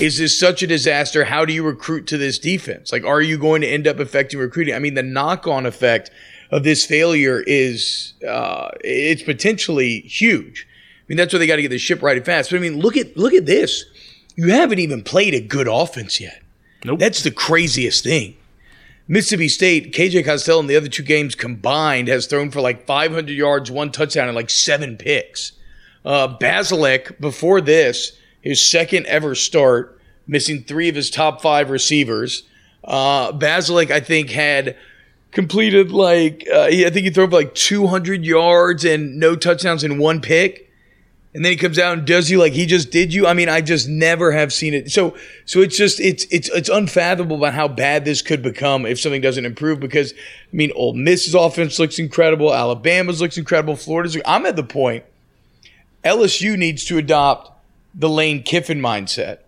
Is 0.00 0.18
this 0.18 0.38
such 0.38 0.62
a 0.62 0.66
disaster? 0.66 1.24
How 1.24 1.44
do 1.44 1.52
you 1.52 1.64
recruit 1.64 2.06
to 2.06 2.16
this 2.16 2.38
defense? 2.38 2.92
Like, 2.92 3.04
are 3.04 3.20
you 3.20 3.36
going 3.36 3.60
to 3.62 3.68
end 3.68 3.86
up 3.86 3.98
affecting 3.98 4.38
recruiting? 4.38 4.74
I 4.74 4.78
mean, 4.78 4.94
the 4.94 5.02
knock-on 5.02 5.66
effect 5.66 6.10
of 6.50 6.64
this 6.64 6.84
failure 6.84 7.42
is 7.46 8.14
uh, 8.26 8.70
it's 8.82 9.22
potentially 9.22 10.00
huge. 10.00 10.66
I 10.68 11.04
mean, 11.08 11.16
that's 11.16 11.32
why 11.32 11.38
they 11.38 11.46
got 11.46 11.56
to 11.56 11.62
get 11.62 11.68
the 11.68 11.78
ship 11.78 12.02
right 12.02 12.16
and 12.16 12.26
fast. 12.26 12.50
But 12.50 12.56
I 12.56 12.60
mean, 12.60 12.78
look 12.78 12.96
at 12.96 13.16
look 13.16 13.34
at 13.34 13.46
this. 13.46 13.84
You 14.34 14.50
haven't 14.50 14.78
even 14.78 15.02
played 15.02 15.34
a 15.34 15.40
good 15.40 15.68
offense 15.68 16.20
yet. 16.20 16.42
Nope. 16.84 16.98
That's 16.98 17.22
the 17.22 17.30
craziest 17.30 18.04
thing. 18.04 18.36
Mississippi 19.08 19.48
State, 19.48 19.92
KJ 19.92 20.24
Costello 20.24 20.60
in 20.60 20.66
the 20.66 20.76
other 20.76 20.88
two 20.88 21.04
games 21.04 21.36
combined 21.36 22.08
has 22.08 22.26
thrown 22.26 22.50
for 22.50 22.60
like 22.60 22.86
500 22.86 23.28
yards, 23.30 23.70
one 23.70 23.92
touchdown, 23.92 24.26
and 24.26 24.34
like 24.34 24.50
seven 24.50 24.96
picks. 24.96 25.52
Uh, 26.04 26.36
Bazelak, 26.38 27.20
before 27.20 27.60
this, 27.60 28.18
his 28.40 28.68
second 28.68 29.06
ever 29.06 29.34
start, 29.36 30.00
missing 30.26 30.64
three 30.64 30.88
of 30.88 30.96
his 30.96 31.08
top 31.10 31.40
five 31.40 31.70
receivers. 31.70 32.42
Uh, 32.82 33.32
Bazelak, 33.32 33.92
I 33.92 34.00
think, 34.00 34.30
had 34.30 34.76
completed 35.36 35.92
like, 35.92 36.44
uh, 36.52 36.62
I 36.62 36.90
think 36.90 37.04
he 37.04 37.10
threw 37.10 37.28
for 37.28 37.36
like 37.36 37.54
200 37.54 38.24
yards 38.24 38.84
and 38.84 39.20
no 39.20 39.36
touchdowns 39.36 39.84
and 39.84 40.00
one 40.00 40.20
pick 40.20 40.66
and 41.36 41.44
then 41.44 41.52
he 41.52 41.58
comes 41.58 41.78
out 41.78 41.98
and 41.98 42.06
does 42.06 42.30
you 42.30 42.38
like 42.38 42.54
he 42.54 42.64
just 42.64 42.90
did 42.90 43.12
you. 43.12 43.26
I 43.26 43.34
mean, 43.34 43.50
I 43.50 43.60
just 43.60 43.90
never 43.90 44.32
have 44.32 44.54
seen 44.54 44.72
it. 44.72 44.90
So, 44.90 45.14
so 45.44 45.60
it's 45.60 45.76
just 45.76 46.00
it's 46.00 46.24
it's 46.30 46.48
it's 46.48 46.70
unfathomable 46.70 47.36
about 47.36 47.52
how 47.52 47.68
bad 47.68 48.06
this 48.06 48.22
could 48.22 48.42
become 48.42 48.86
if 48.86 48.98
something 48.98 49.20
doesn't 49.20 49.44
improve. 49.44 49.78
Because 49.78 50.14
I 50.14 50.56
mean, 50.56 50.72
Ole 50.74 50.94
Miss's 50.94 51.34
offense 51.34 51.78
looks 51.78 51.98
incredible, 51.98 52.54
Alabama's 52.54 53.20
looks 53.20 53.36
incredible, 53.36 53.76
Florida's. 53.76 54.16
I'm 54.24 54.46
at 54.46 54.56
the 54.56 54.64
point. 54.64 55.04
LSU 56.02 56.56
needs 56.56 56.86
to 56.86 56.96
adopt 56.96 57.52
the 57.94 58.08
Lane 58.08 58.42
Kiffin 58.42 58.80
mindset, 58.80 59.40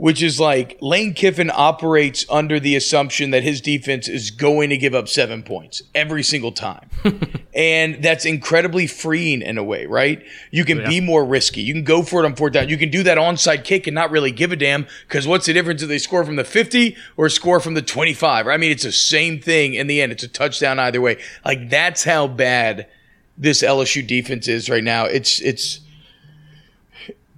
which 0.00 0.22
is 0.22 0.40
like 0.40 0.78
Lane 0.80 1.12
Kiffin 1.12 1.50
operates 1.54 2.24
under 2.30 2.58
the 2.58 2.74
assumption 2.74 3.32
that 3.32 3.42
his 3.42 3.60
defense 3.60 4.08
is 4.08 4.30
going 4.30 4.70
to 4.70 4.78
give 4.78 4.94
up 4.94 5.08
seven 5.08 5.42
points 5.42 5.82
every 5.94 6.22
single 6.22 6.52
time. 6.52 6.88
and 7.54 8.02
that's 8.02 8.24
incredibly 8.24 8.86
freeing 8.86 9.42
in 9.42 9.58
a 9.58 9.62
way, 9.62 9.84
right? 9.84 10.24
You 10.50 10.64
can 10.64 10.82
be 10.84 11.02
more 11.02 11.22
risky. 11.22 11.60
You 11.60 11.74
can 11.74 11.84
go 11.84 12.02
for 12.02 12.22
it 12.22 12.24
on 12.24 12.34
fourth 12.34 12.54
down. 12.54 12.70
You 12.70 12.78
can 12.78 12.90
do 12.90 13.02
that 13.02 13.18
onside 13.18 13.64
kick 13.64 13.86
and 13.86 13.94
not 13.94 14.10
really 14.10 14.30
give 14.30 14.52
a 14.52 14.56
damn 14.56 14.86
because 15.06 15.26
what's 15.26 15.44
the 15.44 15.52
difference 15.52 15.82
if 15.82 15.88
they 15.90 15.98
score 15.98 16.24
from 16.24 16.36
the 16.36 16.44
50 16.44 16.96
or 17.18 17.28
score 17.28 17.60
from 17.60 17.74
the 17.74 17.82
25? 17.82 18.48
I 18.48 18.56
mean, 18.56 18.70
it's 18.70 18.84
the 18.84 18.92
same 18.92 19.38
thing 19.38 19.74
in 19.74 19.86
the 19.86 20.00
end. 20.00 20.12
It's 20.12 20.22
a 20.22 20.28
touchdown 20.28 20.78
either 20.78 21.02
way. 21.02 21.18
Like 21.44 21.68
that's 21.68 22.04
how 22.04 22.26
bad 22.26 22.86
this 23.36 23.62
LSU 23.62 24.06
defense 24.06 24.48
is 24.48 24.70
right 24.70 24.82
now. 24.82 25.04
It's 25.04 25.42
it's 25.42 25.80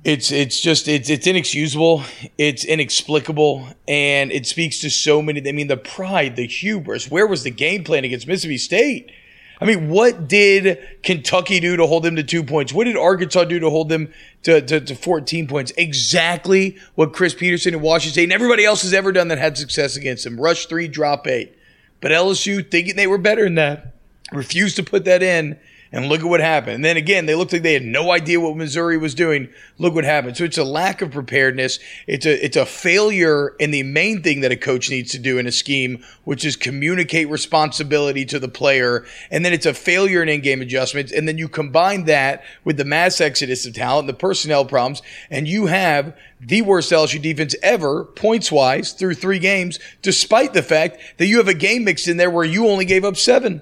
it's 0.04 0.32
it's 0.32 0.61
just 0.61 0.88
it's 0.88 1.09
it's 1.09 1.26
inexcusable, 1.26 2.02
it's 2.37 2.64
inexplicable, 2.64 3.68
and 3.87 4.32
it 4.32 4.47
speaks 4.47 4.80
to 4.80 4.90
so 4.90 5.23
many. 5.23 5.49
I 5.49 5.52
mean, 5.52 5.68
the 5.68 5.76
pride, 5.76 6.37
the 6.37 6.47
hubris. 6.47 7.11
Where 7.11 7.26
was 7.26 7.44
the 7.44 7.50
game 7.50 7.85
plan 7.85 8.04
against 8.04 8.26
Mississippi 8.26 8.59
State? 8.59 9.12
I 9.61 9.64
mean, 9.64 9.90
what 9.90 10.26
did 10.26 11.04
Kentucky 11.04 11.61
do 11.61 11.76
to 11.76 11.87
hold 11.87 12.02
them 12.02 12.16
to 12.16 12.25
two 12.25 12.42
points? 12.42 12.73
What 12.73 12.85
did 12.85 12.97
Arkansas 12.97 13.44
do 13.44 13.61
to 13.61 13.71
hold 13.71 13.88
them 13.88 14.12
to, 14.42 14.61
to, 14.61 14.80
to 14.80 14.94
14 14.97 15.47
points? 15.47 15.73
Exactly 15.76 16.78
what 16.97 17.12
Chris 17.12 17.32
Petersen 17.32 17.75
and 17.75 17.80
Washington 17.80 18.12
State 18.12 18.25
and 18.25 18.32
everybody 18.32 18.64
else 18.64 18.82
has 18.82 18.92
ever 18.92 19.12
done 19.12 19.28
that 19.28 19.38
had 19.38 19.56
success 19.56 19.94
against 19.94 20.25
them. 20.25 20.40
Rush 20.40 20.66
three, 20.66 20.88
drop 20.88 21.28
eight. 21.28 21.56
But 22.00 22.11
LSU, 22.11 22.68
thinking 22.68 22.97
they 22.97 23.06
were 23.06 23.18
better 23.18 23.44
than 23.44 23.54
that, 23.54 23.94
refused 24.32 24.75
to 24.76 24.82
put 24.82 25.04
that 25.04 25.23
in. 25.23 25.56
And 25.95 26.09
look 26.09 26.21
at 26.21 26.27
what 26.27 26.41
happened. 26.41 26.77
And 26.77 26.85
then 26.85 26.97
again, 26.97 27.27
they 27.27 27.35
looked 27.35 27.53
like 27.53 27.61
they 27.61 27.75
had 27.75 27.85
no 27.85 28.13
idea 28.13 28.41
what 28.41 28.57
Missouri 28.57 28.97
was 28.97 29.15
doing. 29.15 29.51
Look 29.77 29.95
what 29.95 30.05
happened. 30.05 30.39
So 30.39 30.45
it's 30.45 30.57
a 30.57 30.65
lack 30.65 31.03
of 31.03 31.11
preparedness. 31.11 31.79
It's 32.07 32.25
a 32.25 32.43
it's 32.43 32.57
a 32.57 32.65
failure 32.65 33.55
in 33.59 33.73
the 33.73 33.83
main 33.83 34.23
thing 34.23 34.41
that 34.41 34.51
a 34.51 34.57
coach 34.57 34.89
needs 34.89 35.11
to 35.13 35.19
do 35.19 35.37
in 35.37 35.47
a 35.47 35.53
scheme, 35.53 36.03
which 36.25 36.47
is 36.47 36.57
communicate 36.57 37.29
responsibility 37.29 38.25
to 38.25 38.39
the 38.39 38.49
player. 38.49 39.05
And 39.31 39.45
then 39.45 39.53
it's 39.53 39.67
a 39.67 39.75
failure 39.75 40.23
in 40.23 40.31
in-game 40.31 40.63
adjustments. 40.63 41.13
And 41.13 41.29
then 41.29 41.37
you 41.37 41.47
combine 41.47 42.05
that 42.05 42.43
with 42.65 42.79
the 42.79 42.87
mass 42.87 43.21
exodus 43.21 43.67
of 43.67 43.75
talent, 43.75 44.07
the 44.07 44.15
personnel 44.15 44.65
problems, 44.65 45.03
and 45.31 45.47
you 45.47 45.67
have 45.67 46.17
the 46.41 46.63
worst 46.63 46.91
LSU 46.91 47.21
defense 47.21 47.55
ever, 47.63 48.05
points 48.05 48.51
wise, 48.51 48.93
through 48.93 49.15
three 49.15 49.39
games, 49.39 49.79
despite 50.01 50.55
the 50.55 50.63
fact 50.63 50.99
that 51.19 51.27
you 51.27 51.37
have 51.37 51.49
a 51.49 51.55
game 51.55 51.85
mixed 51.85 52.09
in 52.09 52.17
there 52.17 52.31
where 52.31 52.45
you 52.45 52.67
only 52.67 52.87
gave 52.87 53.05
up 53.05 53.19
seven. 53.19 53.61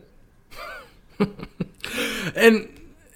And 2.34 2.68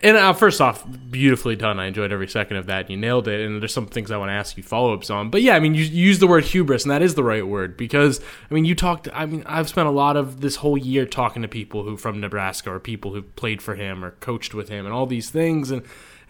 and 0.05 0.19
uh, 0.19 0.35
first 0.35 0.61
off, 0.61 0.85
beautifully 1.11 1.57
done. 1.57 1.81
I 1.81 1.87
enjoyed 1.87 2.13
every 2.13 2.29
second 2.29 2.59
of 2.59 2.67
that. 2.67 2.91
You 2.91 2.97
nailed 2.99 3.27
it. 3.27 3.41
And 3.41 3.63
there's 3.63 3.73
some 3.73 3.87
things 3.87 4.11
I 4.11 4.19
want 4.19 4.29
to 4.29 4.35
ask 4.35 4.55
you 4.55 4.63
follow 4.63 4.93
ups 4.93 5.09
on. 5.09 5.31
But 5.31 5.41
yeah, 5.41 5.57
I 5.57 5.61
mean, 5.61 5.75
you, 5.75 5.83
you 5.83 6.05
use 6.05 6.19
the 6.19 6.27
word 6.27 6.45
hubris, 6.45 6.85
and 6.85 6.91
that 6.91 7.01
is 7.01 7.15
the 7.15 7.25
right 7.25 7.47
word 7.47 7.79
because 7.79 8.21
I 8.51 8.55
mean, 8.55 8.67
you 8.67 8.75
talked. 8.75 9.09
I 9.15 9.25
mean, 9.25 9.43
I've 9.47 9.69
spent 9.69 9.89
a 9.89 9.93
lot 9.93 10.19
of 10.19 10.43
this 10.43 10.57
whole 10.57 10.77
year 10.77 11.07
talking 11.07 11.41
to 11.41 11.49
people 11.49 11.85
who 11.85 11.97
from 11.97 12.21
Nebraska 12.21 12.71
or 12.71 12.81
people 12.81 13.15
who 13.15 13.23
played 13.23 13.63
for 13.63 13.77
him 13.77 14.05
or 14.05 14.11
coached 14.13 14.53
with 14.53 14.69
him 14.69 14.85
and 14.85 14.95
all 14.95 15.07
these 15.07 15.31
things. 15.31 15.71
And 15.71 15.83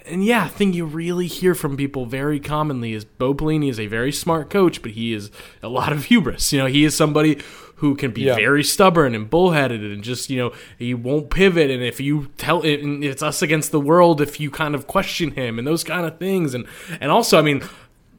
and 0.06 0.24
yeah, 0.24 0.46
thing 0.48 0.72
you 0.72 0.84
really 0.84 1.26
hear 1.26 1.54
from 1.54 1.76
people 1.76 2.06
very 2.06 2.38
commonly 2.38 2.92
is 2.92 3.04
Bo 3.04 3.34
Pelini 3.34 3.70
is 3.70 3.80
a 3.80 3.86
very 3.86 4.12
smart 4.12 4.50
coach, 4.50 4.82
but 4.82 4.92
he 4.92 5.14
is 5.14 5.30
a 5.62 5.68
lot 5.68 5.92
of 5.92 6.04
hubris. 6.04 6.52
You 6.52 6.60
know, 6.60 6.66
he 6.66 6.84
is 6.84 6.96
somebody 6.96 7.42
who 7.84 7.94
can 7.94 8.10
be 8.12 8.22
Yeah. 8.22 8.34
very 8.36 8.64
stubborn 8.64 9.14
and 9.14 9.28
bullheaded 9.28 9.82
and 9.82 10.02
just 10.02 10.30
you 10.30 10.38
know 10.38 10.52
he 10.78 10.94
won't 10.94 11.28
pivot 11.30 11.70
and 11.70 11.82
if 11.82 12.00
you 12.00 12.30
tell 12.38 12.62
it 12.62 12.76
it's 13.04 13.22
us 13.22 13.42
against 13.42 13.72
the 13.72 13.80
world 13.80 14.20
if 14.20 14.40
you 14.40 14.50
kind 14.50 14.74
of 14.74 14.86
question 14.86 15.32
him 15.32 15.58
and 15.58 15.66
those 15.66 15.84
kind 15.84 16.06
of 16.06 16.18
things 16.18 16.54
and 16.54 16.64
and 17.00 17.10
also 17.10 17.38
I 17.38 17.42
mean 17.42 17.62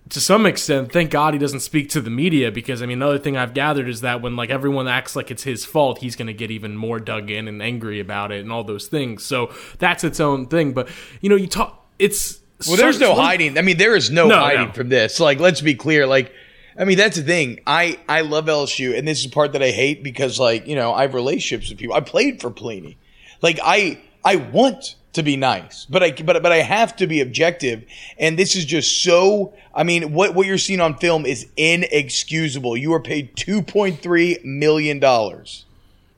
to 0.10 0.22
some 0.22 0.46
extent 0.46 0.92
thank 0.92 1.10
God 1.10 1.34
he 1.34 1.40
doesn't 1.40 1.62
speak 1.62 1.90
to 1.90 2.00
the 2.02 2.12
media 2.12 2.52
because 2.52 2.84
I 2.84 2.86
mean 2.86 3.00
another 3.02 3.18
thing 3.18 3.36
I've 3.36 3.56
gathered 3.56 3.90
is 3.90 4.02
that 4.02 4.22
when 4.22 4.36
like 4.36 4.52
everyone 4.52 4.88
acts 4.88 5.16
like 5.16 5.32
it's 5.32 5.44
his 5.44 5.66
fault 5.66 5.98
he's 6.00 6.16
going 6.16 6.28
to 6.28 6.34
get 6.34 6.52
even 6.52 6.78
more 6.78 7.00
dug 7.00 7.32
in 7.32 7.48
and 7.48 7.60
angry 7.62 8.00
about 8.00 8.32
it 8.32 8.42
and 8.42 8.52
all 8.52 8.64
those 8.64 8.86
things 8.88 9.24
so 9.26 9.52
that's 9.80 10.04
its 10.04 10.20
own 10.20 10.46
thing 10.48 10.74
but 10.74 10.88
you 11.22 11.30
know 11.30 11.36
you 11.36 11.48
talk 11.48 11.88
it's 11.98 12.40
Well, 12.68 12.78
there's 12.78 13.00
no 13.00 13.16
hiding. 13.16 13.58
I 13.58 13.62
mean, 13.62 13.78
there 13.78 13.96
is 13.96 14.10
no, 14.12 14.28
No, 14.28 14.40
hiding 14.40 14.68
no. 14.68 14.74
from 14.74 14.88
this. 14.90 15.20
Like, 15.20 15.40
let's 15.42 15.60
be 15.62 15.76
clear. 15.76 16.08
Like, 16.08 16.32
I 16.78 16.84
mean, 16.84 16.98
that's 16.98 17.18
the 17.18 17.24
thing. 17.24 17.60
I 17.66 18.00
I 18.10 18.22
love 18.22 18.46
LSU, 18.46 18.98
and 18.98 19.08
this 19.08 19.20
is 19.20 19.26
the 19.26 19.32
part 19.32 19.54
that 19.54 19.64
I 19.64 19.72
hate 19.72 20.04
because, 20.04 20.40
like, 20.40 20.68
you 20.68 20.76
know, 20.76 20.94
I 20.94 21.04
have 21.04 21.14
relationships 21.14 21.70
with 21.70 21.80
people. 21.80 21.96
I 21.96 22.02
played 22.02 22.42
for 22.42 22.52
Pelini. 22.52 22.98
Like, 23.42 23.60
I 23.64 24.02
I 24.24 24.38
want 24.38 24.96
to 25.14 25.24
be 25.24 25.38
nice, 25.38 25.86
but 25.86 26.04
I 26.04 26.12
but 26.12 26.44
but 26.44 26.52
I 26.52 26.58
have 26.58 26.96
to 26.98 27.08
be 27.08 27.22
objective, 27.22 27.86
and 28.18 28.38
this 28.38 28.56
is 28.56 28.66
just 28.66 29.02
so. 29.04 29.54
I 29.74 29.84
mean, 29.84 30.14
what 30.14 30.36
what 30.36 30.48
you're 30.48 30.58
seeing 30.58 30.82
on 30.82 30.98
film 30.98 31.26
is 31.26 31.48
inexcusable. 31.56 32.76
You 32.76 32.94
are 32.94 33.02
paid 33.02 33.36
two 33.38 33.62
point 33.62 34.02
three 34.02 34.40
million 34.44 35.00
dollars. 35.00 35.66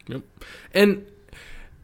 Yep. 0.07 0.23
And 0.73 1.05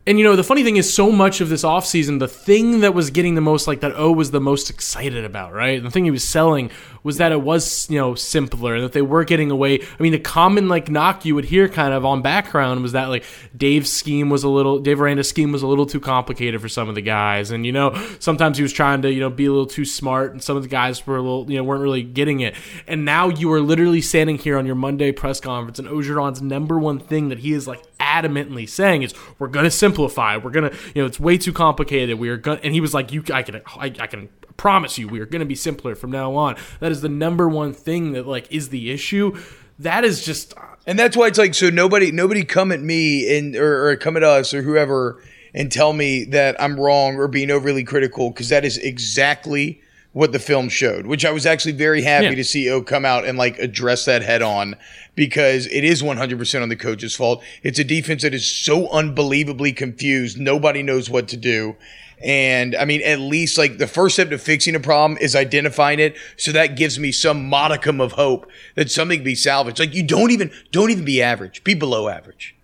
and 0.06 0.18
you 0.18 0.26
know, 0.26 0.36
the 0.36 0.44
funny 0.44 0.64
thing 0.64 0.76
is 0.76 0.94
so 0.94 1.12
much 1.12 1.40
of 1.40 1.48
this 1.48 1.64
offseason, 1.64 2.20
the 2.20 2.28
thing 2.28 2.82
that 2.82 2.94
was 2.94 3.10
getting 3.10 3.36
the 3.36 3.42
most 3.42 3.68
like 3.68 3.80
that 3.82 3.94
O 3.96 4.12
was 4.12 4.32
the 4.32 4.42
most 4.42 4.70
excited 4.70 5.24
about, 5.24 5.54
right? 5.54 5.82
The 5.82 5.90
thing 5.90 6.04
he 6.04 6.12
was 6.12 6.28
selling 6.28 6.72
was 7.04 7.18
that 7.18 7.32
it 7.32 7.42
was, 7.42 7.90
you 7.90 8.00
know, 8.00 8.16
simpler 8.16 8.80
that 8.82 8.94
they 8.94 9.02
were 9.02 9.24
getting 9.24 9.52
away. 9.52 9.82
I 9.82 10.04
mean, 10.04 10.14
the 10.14 10.20
common 10.20 10.70
like 10.70 10.90
knock 10.90 11.26
you 11.26 11.36
would 11.36 11.46
hear 11.46 11.68
kind 11.68 11.94
of 11.94 12.06
on 12.06 12.22
background 12.22 12.82
was 12.82 12.94
that 12.94 13.10
like 13.10 13.26
Dave's 13.56 13.92
scheme 13.92 14.30
was 14.30 14.44
a 14.44 14.50
little 14.50 14.80
Dave 14.80 15.02
Aranda's 15.02 15.30
scheme 15.30 15.52
was 15.52 15.62
a 15.62 15.68
little 15.68 15.86
too 15.86 16.00
complicated 16.00 16.62
for 16.62 16.70
some 16.70 16.90
of 16.90 16.96
the 16.96 17.02
guys. 17.02 17.52
And 17.52 17.66
you 17.66 17.72
know, 17.72 17.94
sometimes 18.20 18.58
he 18.58 18.64
was 18.64 18.74
trying 18.74 19.02
to, 19.02 19.12
you 19.12 19.20
know, 19.20 19.30
be 19.30 19.46
a 19.46 19.52
little 19.52 19.66
too 19.66 19.86
smart 19.86 20.32
and 20.32 20.42
some 20.42 20.56
of 20.58 20.64
the 20.64 20.70
guys 20.70 21.06
were 21.06 21.18
a 21.18 21.22
little, 21.22 21.50
you 21.52 21.58
know, 21.58 21.64
weren't 21.64 21.82
really 21.82 22.04
getting 22.04 22.40
it. 22.40 22.56
And 22.88 23.06
now 23.06 23.30
you 23.30 23.52
are 23.54 23.62
literally 23.62 24.02
standing 24.02 24.38
here 24.38 24.58
on 24.58 24.66
your 24.66 24.76
Monday 24.76 25.12
press 25.12 25.40
conference 25.40 25.80
and 25.80 25.88
Orgeron's 25.88 26.42
number 26.42 26.80
one 26.80 27.00
thing 27.00 27.30
that 27.30 27.40
he 27.40 27.54
is 27.54 27.68
like 27.68 27.82
adamantly 28.00 28.68
saying 28.68 29.04
is 29.04 29.14
we're 29.40 29.48
going 29.48 29.66
to 29.66 29.72
simplify. 29.72 30.38
We're 30.38 30.52
going 30.52 30.70
to, 30.70 30.78
you 30.94 31.02
know, 31.02 31.06
it's 31.06 31.20
way 31.20 31.38
too 31.38 31.54
complicated. 31.54 32.20
We 32.20 32.30
are 32.30 32.38
going 32.38 32.60
and 32.64 32.74
he 32.74 32.82
was 32.82 32.94
like 32.94 33.12
you 33.12 33.24
I 33.34 33.44
can 33.44 33.62
I, 33.78 33.94
I 34.00 34.08
can 34.08 34.30
promise 34.58 34.98
you 34.98 35.08
we 35.08 35.20
are 35.20 35.26
going 35.26 35.40
to 35.40 35.46
be 35.46 35.56
simpler 35.56 35.96
from 35.96 36.12
now 36.12 36.36
on. 36.36 36.56
That 36.80 36.92
is 36.94 37.02
the 37.02 37.10
number 37.10 37.50
one 37.50 37.74
thing 37.74 38.14
that 38.14 38.26
like 38.28 38.48
is 38.52 38.70
the 38.70 38.92
issue. 38.92 39.38
That 39.80 40.06
is 40.06 40.24
just 40.24 40.56
uh, 40.58 40.62
And 40.88 40.98
that's 40.98 41.18
why 41.18 41.28
it's 41.28 41.38
like 41.40 41.54
so 41.54 41.70
nobody 41.70 42.12
nobody 42.12 42.44
come 42.46 42.72
at 42.72 42.82
me 42.82 43.38
and 43.38 43.56
or, 43.56 43.90
or 43.90 43.96
come 43.98 44.16
at 44.16 44.24
us 44.24 44.54
or 44.54 44.62
whoever 44.62 45.22
and 45.54 45.72
tell 45.72 45.94
me 45.94 46.24
that 46.26 46.56
I'm 46.62 46.80
wrong 46.80 47.16
or 47.18 47.28
being 47.28 47.52
overly 47.52 47.84
critical 47.84 48.30
because 48.32 48.50
that 48.50 48.64
is 48.66 48.78
exactly 48.78 49.82
what 50.14 50.32
the 50.32 50.38
film 50.40 50.70
showed, 50.70 51.08
which 51.08 51.26
I 51.26 51.32
was 51.32 51.46
actually 51.48 51.72
very 51.72 52.04
happy 52.04 52.26
Yeah. 52.28 52.36
to 52.36 52.44
see 52.44 52.70
O 52.70 52.84
come 52.84 53.04
out 53.04 53.26
and 53.26 53.36
like 53.38 53.58
address 53.58 54.06
that 54.06 54.22
head 54.22 54.44
on 54.44 54.76
because 55.16 55.66
it 55.68 55.84
is 55.84 56.04
100% 56.04 56.62
on 56.62 56.70
the 56.70 56.76
coach's 56.76 57.16
fault. 57.16 57.44
It's 57.64 57.80
a 57.80 57.84
defense 57.84 58.22
that 58.22 58.34
is 58.34 58.46
so 58.50 58.88
unbelievably 58.90 59.74
confused. 59.74 60.40
Nobody 60.40 60.84
knows 60.84 61.10
what 61.10 61.28
to 61.30 61.38
do. 61.38 61.76
And 62.22 62.76
I 62.76 62.86
mean, 62.86 63.02
at 63.04 63.20
least 63.20 63.58
like 63.58 63.78
the 63.78 63.88
first 63.88 64.16
step 64.16 64.30
to 64.30 64.38
fixing 64.38 64.76
a 64.76 64.80
problem 64.80 65.18
is 65.20 65.36
identifying 65.36 66.00
it. 66.00 66.16
So 66.38 66.52
that 66.52 66.76
gives 66.76 67.00
me 67.00 67.12
some 67.12 67.48
modicum 67.48 68.00
of 68.00 68.14
hope 68.14 68.50
that 68.76 68.92
something 68.92 69.20
can 69.20 69.26
be 69.26 69.36
salvaged. 69.36 69.80
Like 69.80 69.94
you 69.94 70.04
don't 70.04 70.32
even, 70.32 70.52
don't 70.72 70.92
even 70.92 71.06
be 71.06 71.22
average. 71.22 71.64
Be 71.64 71.74
below 71.74 72.08
average. 72.08 72.56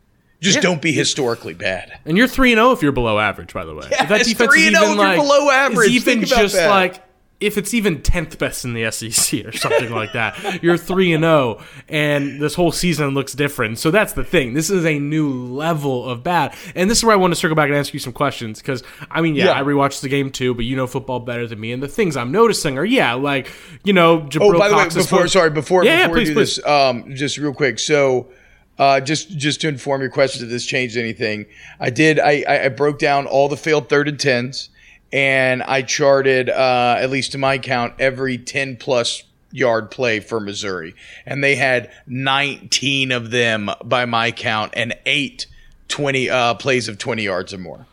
Just 0.41 0.62
don't 0.62 0.82
be 0.82 0.94
historically 0.94 1.53
bad. 1.53 2.00
And 2.06 2.18
you're 2.18 2.27
three 2.27 2.53
and 2.53 2.60
zero 2.60 2.72
if 2.72 2.82
you're 2.82 2.94
below 2.94 3.20
average, 3.20 3.53
by 3.53 3.65
the 3.65 3.75
way. 3.75 3.88
Yeah, 3.91 4.03
if 4.03 4.10
that 4.10 4.24
defense 4.24 4.56
is 4.56 4.62
3-0 4.62 4.68
even 4.68 4.75
if 4.75 4.82
you're 4.82 4.96
like 4.96 5.18
below 5.18 5.50
average. 5.50 5.89
even 5.89 6.24
just 6.24 6.56
that. 6.56 6.70
like 6.70 7.03
if 7.39 7.58
it's 7.58 7.74
even 7.74 8.01
tenth 8.01 8.38
best 8.38 8.65
in 8.65 8.74
the 8.74 8.91
SEC 8.91 9.46
or 9.46 9.51
something 9.53 9.91
like 9.91 10.12
that, 10.13 10.62
you're 10.62 10.77
three 10.77 11.13
and 11.13 11.24
zero, 11.24 11.62
and 11.88 12.41
this 12.41 12.53
whole 12.53 12.72
season 12.72 13.10
looks 13.13 13.34
different. 13.34 13.79
So 13.79 13.91
that's 13.91 14.13
the 14.13 14.24
thing. 14.25 14.53
This 14.53 14.69
is 14.69 14.86
a 14.86 15.00
new 15.00 15.29
level 15.31 16.10
of 16.10 16.22
bad, 16.24 16.53
and 16.75 16.89
this 16.89 16.98
is 16.98 17.03
where 17.05 17.13
I 17.13 17.17
want 17.17 17.31
to 17.31 17.36
circle 17.39 17.55
back 17.55 17.69
and 17.69 17.77
ask 17.77 17.93
you 17.93 18.00
some 18.00 18.12
questions 18.13 18.60
because 18.60 18.84
I 19.10 19.22
mean, 19.22 19.36
yeah, 19.36 19.46
Yeah. 19.46 19.60
I 19.60 19.63
rewatched 19.63 20.01
the 20.01 20.10
game 20.10 20.31
too, 20.31 20.53
but 20.53 20.65
you 20.65 20.75
know 20.75 20.86
football 20.88 21.19
better 21.22 21.48
than 21.48 21.60
me, 21.60 21.72
and 21.72 21.81
the 21.81 21.88
things 21.88 22.17
I'm 22.17 22.31
noticing 22.31 22.77
are 22.77 22.86
yeah, 22.86 23.13
like 23.13 23.50
you 23.84 23.93
know, 23.93 24.19
Jabril 24.22 24.55
Oh, 24.55 24.60
by 24.60 24.67
the 24.69 24.75
way, 24.75 24.84
Cox 24.84 24.96
is 24.98 25.05
before 25.05 25.27
sorry, 25.29 25.50
before 25.50 25.86
Yeah, 25.86 25.91
yeah, 26.00 26.08
before 26.08 26.15
we 26.15 26.22
please, 26.25 26.27
do 26.29 26.34
please. 26.34 26.55
this, 26.58 26.65
um, 26.65 27.15
just 27.15 27.38
real 27.38 27.53
quick. 27.53 27.79
So, 27.79 28.31
uh, 28.77 29.00
just 29.00 29.29
just 29.38 29.62
to 29.62 29.67
inform 29.69 30.01
your 30.01 30.10
questions, 30.10 30.43
if 30.43 30.50
this 30.50 30.65
changed 30.65 30.98
anything, 30.98 31.46
I 31.79 31.89
did. 31.89 32.19
I, 32.19 32.43
I 32.65 32.67
broke 32.69 33.00
down 33.00 33.27
all 33.27 33.48
the 33.48 33.58
failed 33.58 33.88
third 33.89 34.08
and 34.08 34.19
tens, 34.19 34.69
and 35.11 35.63
I 35.63 35.81
charted 35.81 36.49
uh, 36.49 36.97
at 36.99 37.09
least 37.09 37.31
to 37.33 37.37
my 37.37 37.57
count 37.57 37.93
every 37.99 38.37
ten 38.37 38.77
plus 38.77 39.23
yard 39.51 39.91
play 39.91 40.19
for 40.19 40.39
Missouri, 40.39 40.95
and 41.25 41.43
they 41.43 41.55
had 41.55 41.91
19 42.07 43.11
of 43.11 43.31
them 43.31 43.69
by 43.83 44.05
my 44.05 44.31
count, 44.31 44.73
and 44.75 44.95
eight 45.05 45.47
20 45.87 46.29
uh, 46.29 46.53
plays 46.55 46.87
of 46.87 46.97
20 46.97 47.23
yards 47.23 47.53
or 47.53 47.57
more. 47.57 47.85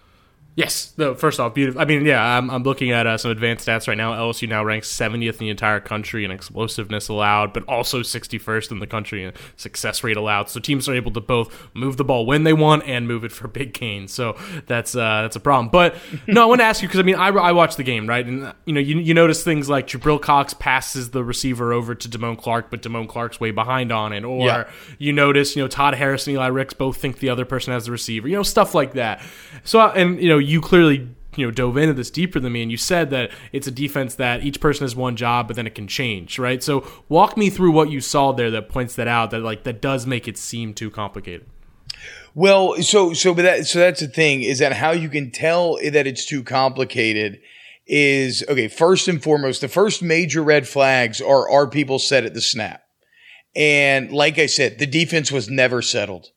Yes. 0.56 0.94
No, 0.96 1.14
first 1.14 1.38
off, 1.38 1.52
beautiful. 1.52 1.78
I 1.82 1.84
mean, 1.84 2.06
yeah, 2.06 2.22
I'm, 2.38 2.50
I'm 2.50 2.62
looking 2.62 2.90
at 2.90 3.06
uh, 3.06 3.18
some 3.18 3.30
advanced 3.30 3.66
stats 3.68 3.86
right 3.88 3.96
now. 3.96 4.14
LSU 4.14 4.48
now 4.48 4.64
ranks 4.64 4.90
70th 4.90 5.32
in 5.34 5.38
the 5.38 5.48
entire 5.50 5.80
country 5.80 6.24
in 6.24 6.30
explosiveness 6.30 7.08
allowed, 7.08 7.52
but 7.52 7.62
also 7.64 8.00
61st 8.00 8.70
in 8.70 8.78
the 8.78 8.86
country 8.86 9.22
in 9.24 9.32
success 9.56 10.02
rate 10.02 10.16
allowed. 10.16 10.48
So 10.48 10.58
teams 10.58 10.88
are 10.88 10.94
able 10.94 11.10
to 11.12 11.20
both 11.20 11.54
move 11.74 11.98
the 11.98 12.04
ball 12.04 12.24
when 12.24 12.44
they 12.44 12.54
want 12.54 12.84
and 12.84 13.06
move 13.06 13.22
it 13.22 13.32
for 13.32 13.48
big 13.48 13.74
gains. 13.74 14.14
So 14.14 14.34
that's 14.66 14.96
uh, 14.96 15.20
that's 15.22 15.36
a 15.36 15.40
problem. 15.40 15.68
But 15.68 15.94
no, 16.26 16.44
I 16.44 16.46
want 16.46 16.62
to 16.62 16.64
ask 16.64 16.80
you 16.80 16.88
because 16.88 17.00
I 17.00 17.02
mean, 17.02 17.16
I, 17.16 17.28
I 17.28 17.52
watched 17.52 17.76
the 17.76 17.82
game 17.84 18.06
right, 18.08 18.24
and 18.24 18.50
you 18.64 18.72
know, 18.72 18.80
you, 18.80 18.98
you 18.98 19.12
notice 19.12 19.44
things 19.44 19.68
like 19.68 19.86
Jabril 19.88 20.22
Cox 20.22 20.54
passes 20.54 21.10
the 21.10 21.22
receiver 21.22 21.74
over 21.74 21.94
to 21.94 22.08
Damone 22.08 22.38
Clark, 22.38 22.70
but 22.70 22.80
Damone 22.80 23.08
Clark's 23.10 23.38
way 23.38 23.50
behind 23.50 23.92
on 23.92 24.14
it, 24.14 24.24
or 24.24 24.46
Yeah. 24.46 24.64
you 24.98 25.12
notice, 25.12 25.54
you 25.54 25.62
know, 25.62 25.68
Todd 25.68 25.92
Harris 25.96 26.26
and 26.26 26.34
Eli 26.36 26.46
Ricks 26.46 26.72
both 26.72 26.96
think 26.96 27.18
the 27.18 27.28
other 27.28 27.44
person 27.44 27.74
has 27.74 27.84
the 27.84 27.92
receiver, 27.92 28.26
you 28.26 28.36
know, 28.36 28.42
stuff 28.42 28.74
like 28.74 28.94
that. 28.94 29.20
So, 29.64 29.80
and 29.80 30.18
you 30.18 30.30
know, 30.30 30.45
you 30.46 30.60
clearly, 30.60 31.08
you 31.36 31.46
know, 31.46 31.50
dove 31.50 31.76
into 31.76 31.94
this 31.94 32.10
deeper 32.10 32.40
than 32.40 32.52
me, 32.52 32.62
and 32.62 32.70
you 32.70 32.76
said 32.76 33.10
that 33.10 33.30
it's 33.52 33.66
a 33.66 33.70
defense 33.70 34.14
that 34.14 34.42
each 34.42 34.60
person 34.60 34.84
has 34.84 34.96
one 34.96 35.16
job, 35.16 35.48
but 35.48 35.56
then 35.56 35.66
it 35.66 35.74
can 35.74 35.86
change, 35.86 36.38
right? 36.38 36.62
So, 36.62 36.86
walk 37.08 37.36
me 37.36 37.50
through 37.50 37.72
what 37.72 37.90
you 37.90 38.00
saw 38.00 38.32
there 38.32 38.50
that 38.50 38.68
points 38.68 38.94
that 38.96 39.08
out, 39.08 39.30
that 39.32 39.40
like 39.40 39.64
that 39.64 39.82
does 39.82 40.06
make 40.06 40.26
it 40.26 40.38
seem 40.38 40.74
too 40.74 40.90
complicated. 40.90 41.46
Well, 42.34 42.76
so 42.82 43.12
so 43.14 43.34
but 43.34 43.42
that 43.42 43.66
so 43.66 43.78
that's 43.78 44.00
the 44.00 44.08
thing 44.08 44.42
is 44.42 44.58
that 44.58 44.74
how 44.74 44.90
you 44.90 45.08
can 45.08 45.30
tell 45.30 45.76
that 45.76 46.06
it's 46.06 46.26
too 46.26 46.42
complicated 46.42 47.40
is 47.86 48.44
okay. 48.48 48.68
First 48.68 49.08
and 49.08 49.22
foremost, 49.22 49.60
the 49.60 49.68
first 49.68 50.02
major 50.02 50.42
red 50.42 50.68
flags 50.68 51.20
are 51.20 51.48
are 51.48 51.66
people 51.66 51.98
set 51.98 52.24
at 52.24 52.34
the 52.34 52.42
snap, 52.42 52.82
and 53.54 54.12
like 54.12 54.38
I 54.38 54.46
said, 54.46 54.78
the 54.78 54.86
defense 54.86 55.32
was 55.32 55.48
never 55.48 55.80
settled. 55.80 56.30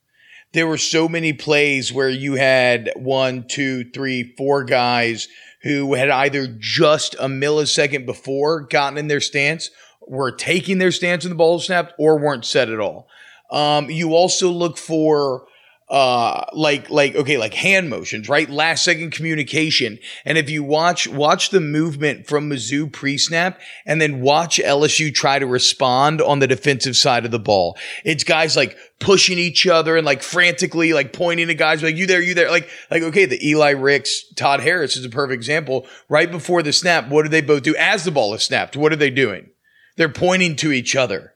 There 0.51 0.67
were 0.67 0.77
so 0.77 1.07
many 1.07 1.33
plays 1.33 1.93
where 1.93 2.09
you 2.09 2.35
had 2.35 2.91
one, 2.95 3.45
two, 3.47 3.89
three, 3.91 4.33
four 4.35 4.63
guys 4.63 5.27
who 5.61 5.93
had 5.93 6.09
either 6.09 6.47
just 6.47 7.13
a 7.15 7.27
millisecond 7.27 8.05
before 8.05 8.61
gotten 8.61 8.97
in 8.97 9.07
their 9.07 9.21
stance, 9.21 9.69
were 10.07 10.31
taking 10.31 10.79
their 10.79 10.91
stance 10.91 11.23
when 11.23 11.29
the 11.29 11.35
ball 11.35 11.55
was 11.55 11.65
snapped, 11.65 11.93
or 11.99 12.17
weren't 12.17 12.45
set 12.45 12.69
at 12.69 12.79
all. 12.79 13.07
Um, 13.51 13.89
you 13.89 14.13
also 14.13 14.49
look 14.49 14.77
for 14.77 15.45
uh 15.89 16.45
like 16.53 16.89
like 16.91 17.15
okay 17.15 17.37
like 17.37 17.53
hand 17.53 17.89
motions 17.89 18.29
right? 18.29 18.49
Last 18.49 18.83
second 18.83 19.11
communication. 19.11 19.97
And 20.23 20.37
if 20.37 20.49
you 20.49 20.63
watch 20.63 21.07
watch 21.07 21.49
the 21.49 21.59
movement 21.59 22.27
from 22.27 22.49
Mizzou 22.49 22.91
pre-snap 22.91 23.59
and 23.85 23.99
then 23.99 24.21
watch 24.21 24.59
LSU 24.63 25.13
try 25.13 25.39
to 25.39 25.47
respond 25.47 26.21
on 26.21 26.39
the 26.39 26.47
defensive 26.47 26.95
side 26.95 27.25
of 27.25 27.31
the 27.31 27.39
ball. 27.39 27.75
It's 28.05 28.23
guys 28.23 28.55
like 28.55 28.77
pushing 28.99 29.39
each 29.39 29.65
other 29.65 29.97
and 29.97 30.05
like 30.05 30.21
frantically 30.21 30.93
like 30.93 31.11
pointing 31.11 31.47
to 31.47 31.55
guys 31.55 31.81
like 31.81 31.95
you 31.95 32.05
there 32.05 32.21
you 32.21 32.35
there. 32.35 32.51
Like 32.51 32.69
like 32.91 33.01
okay 33.01 33.25
the 33.25 33.47
Eli 33.47 33.71
Ricks 33.71 34.31
Todd 34.35 34.59
Harris 34.59 34.95
is 34.95 35.05
a 35.05 35.09
perfect 35.09 35.35
example. 35.35 35.87
Right 36.07 36.29
before 36.29 36.61
the 36.61 36.73
snap 36.73 37.09
what 37.09 37.23
do 37.23 37.29
they 37.29 37.41
both 37.41 37.63
do? 37.63 37.75
As 37.75 38.03
the 38.03 38.11
ball 38.11 38.33
is 38.35 38.43
snapped 38.43 38.77
what 38.77 38.93
are 38.93 38.97
they 38.97 39.09
doing? 39.09 39.49
They're 39.97 40.07
pointing 40.07 40.55
to 40.57 40.71
each 40.71 40.95
other 40.95 41.33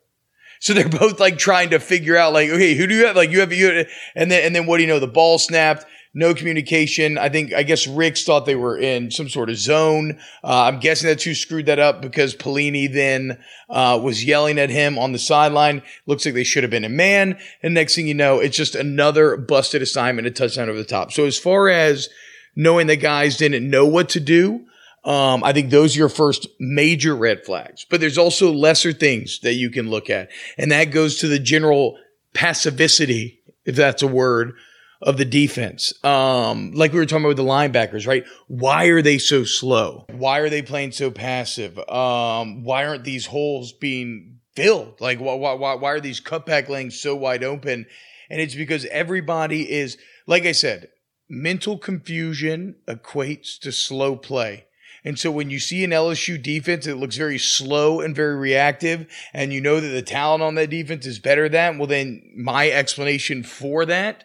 so 0.63 0.73
they're 0.73 0.87
both 0.87 1.19
like 1.19 1.37
trying 1.37 1.71
to 1.71 1.79
figure 1.79 2.15
out 2.15 2.31
like, 2.31 2.49
okay, 2.49 2.73
who 2.73 2.87
do 2.87 2.95
you 2.95 3.05
have? 3.05 3.17
Like 3.17 3.31
you 3.31 3.41
have 3.41 3.51
you, 3.51 3.83
and 4.15 4.31
then 4.31 4.45
and 4.45 4.55
then 4.55 4.65
what 4.65 4.77
do 4.77 4.83
you 4.83 4.87
know? 4.87 4.99
The 4.99 5.07
ball 5.07 5.37
snapped. 5.37 5.85
No 6.13 6.33
communication. 6.33 7.17
I 7.17 7.27
think 7.27 7.51
I 7.53 7.63
guess 7.63 7.85
Ricks 7.85 8.23
thought 8.23 8.45
they 8.45 8.55
were 8.55 8.77
in 8.77 9.11
some 9.11 9.27
sort 9.27 9.49
of 9.49 9.57
zone. 9.57 10.19
Uh, 10.41 10.63
I'm 10.63 10.79
guessing 10.79 11.09
that's 11.09 11.25
who 11.25 11.33
screwed 11.33 11.65
that 11.65 11.79
up 11.79 12.01
because 12.01 12.33
Pelini 12.33 12.91
then 12.91 13.43
uh, 13.69 13.99
was 14.01 14.23
yelling 14.23 14.57
at 14.57 14.69
him 14.69 14.97
on 14.97 15.11
the 15.11 15.19
sideline. 15.19 15.81
Looks 16.05 16.23
like 16.23 16.33
they 16.33 16.45
should 16.45 16.63
have 16.63 16.71
been 16.71 16.85
a 16.85 16.89
man. 16.89 17.37
And 17.61 17.73
next 17.73 17.95
thing 17.95 18.07
you 18.07 18.13
know, 18.13 18.39
it's 18.39 18.55
just 18.55 18.73
another 18.73 19.35
busted 19.35 19.81
assignment, 19.81 20.27
a 20.27 20.31
touchdown 20.31 20.69
over 20.69 20.77
the 20.77 20.85
top. 20.85 21.11
So 21.11 21.25
as 21.25 21.37
far 21.37 21.67
as 21.67 22.07
knowing 22.55 22.87
the 22.87 22.95
guys 22.95 23.35
didn't 23.35 23.69
know 23.69 23.85
what 23.85 24.07
to 24.09 24.21
do, 24.21 24.65
um, 25.05 25.43
I 25.43 25.53
think 25.53 25.69
those 25.69 25.95
are 25.95 25.99
your 25.99 26.09
first 26.09 26.47
major 26.59 27.15
red 27.15 27.45
flags. 27.45 27.85
But 27.89 27.99
there's 27.99 28.17
also 28.17 28.51
lesser 28.51 28.93
things 28.93 29.39
that 29.39 29.53
you 29.53 29.69
can 29.69 29.89
look 29.89 30.09
at. 30.09 30.29
And 30.57 30.71
that 30.71 30.85
goes 30.85 31.19
to 31.19 31.27
the 31.27 31.39
general 31.39 31.97
passivity, 32.33 33.41
if 33.65 33.75
that's 33.75 34.01
a 34.01 34.07
word, 34.07 34.53
of 35.01 35.17
the 35.17 35.25
defense. 35.25 35.93
Um, 36.05 36.71
like 36.71 36.93
we 36.93 36.99
were 36.99 37.05
talking 37.05 37.23
about 37.25 37.29
with 37.29 37.37
the 37.37 37.43
linebackers, 37.43 38.07
right? 38.07 38.25
Why 38.47 38.85
are 38.85 39.01
they 39.01 39.17
so 39.17 39.43
slow? 39.43 40.05
Why 40.09 40.39
are 40.39 40.49
they 40.49 40.61
playing 40.61 40.93
so 40.93 41.11
passive? 41.11 41.77
Um, 41.89 42.63
why 42.63 42.85
aren't 42.85 43.03
these 43.03 43.25
holes 43.25 43.73
being 43.73 44.39
filled? 44.55 45.01
Like, 45.01 45.19
why, 45.19 45.33
why, 45.35 45.53
why 45.53 45.75
why 45.75 45.91
are 45.91 45.99
these 45.99 46.21
cutback 46.21 46.69
lanes 46.69 46.99
so 46.99 47.15
wide 47.15 47.43
open? 47.43 47.85
And 48.29 48.41
it's 48.41 48.55
because 48.55 48.85
everybody 48.85 49.69
is, 49.69 49.97
like 50.25 50.45
I 50.45 50.53
said, 50.53 50.87
mental 51.29 51.77
confusion 51.77 52.75
equates 52.87 53.59
to 53.59 53.71
slow 53.71 54.15
play. 54.15 54.65
And 55.05 55.19
so 55.19 55.31
when 55.31 55.49
you 55.49 55.59
see 55.59 55.83
an 55.83 55.91
LSU 55.91 56.41
defense 56.41 56.85
that 56.85 56.97
looks 56.97 57.17
very 57.17 57.37
slow 57.37 57.99
and 57.99 58.15
very 58.15 58.35
reactive, 58.35 59.05
and 59.33 59.51
you 59.51 59.59
know 59.59 59.79
that 59.79 59.87
the 59.89 60.01
talent 60.01 60.43
on 60.43 60.55
that 60.55 60.69
defense 60.69 61.05
is 61.05 61.19
better 61.19 61.49
than, 61.49 61.77
well, 61.77 61.87
then 61.87 62.31
my 62.37 62.69
explanation 62.69 63.43
for 63.43 63.85
that 63.85 64.23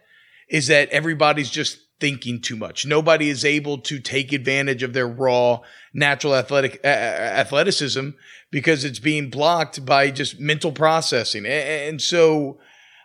is 0.49 0.69
that 0.69 0.89
everybody's 0.91 1.51
just 1.51 1.81
thinking 2.01 2.41
too 2.41 2.57
much. 2.57 2.87
Nobody 2.87 3.29
is 3.29 3.45
able 3.45 3.79
to 3.79 3.99
take 3.99 4.33
advantage 4.33 4.83
of 4.83 4.93
their 4.93 5.09
raw 5.09 5.61
natural 5.93 6.37
athletic 6.37 6.81
uh, 6.85 6.89
athleticism 6.89 8.11
because 8.51 8.85
it's 8.85 9.01
being 9.01 9.31
blocked 9.31 9.85
by 9.85 10.11
just 10.11 10.39
mental 10.39 10.73
processing. 10.73 11.45
And, 11.45 12.01
so 12.01 12.59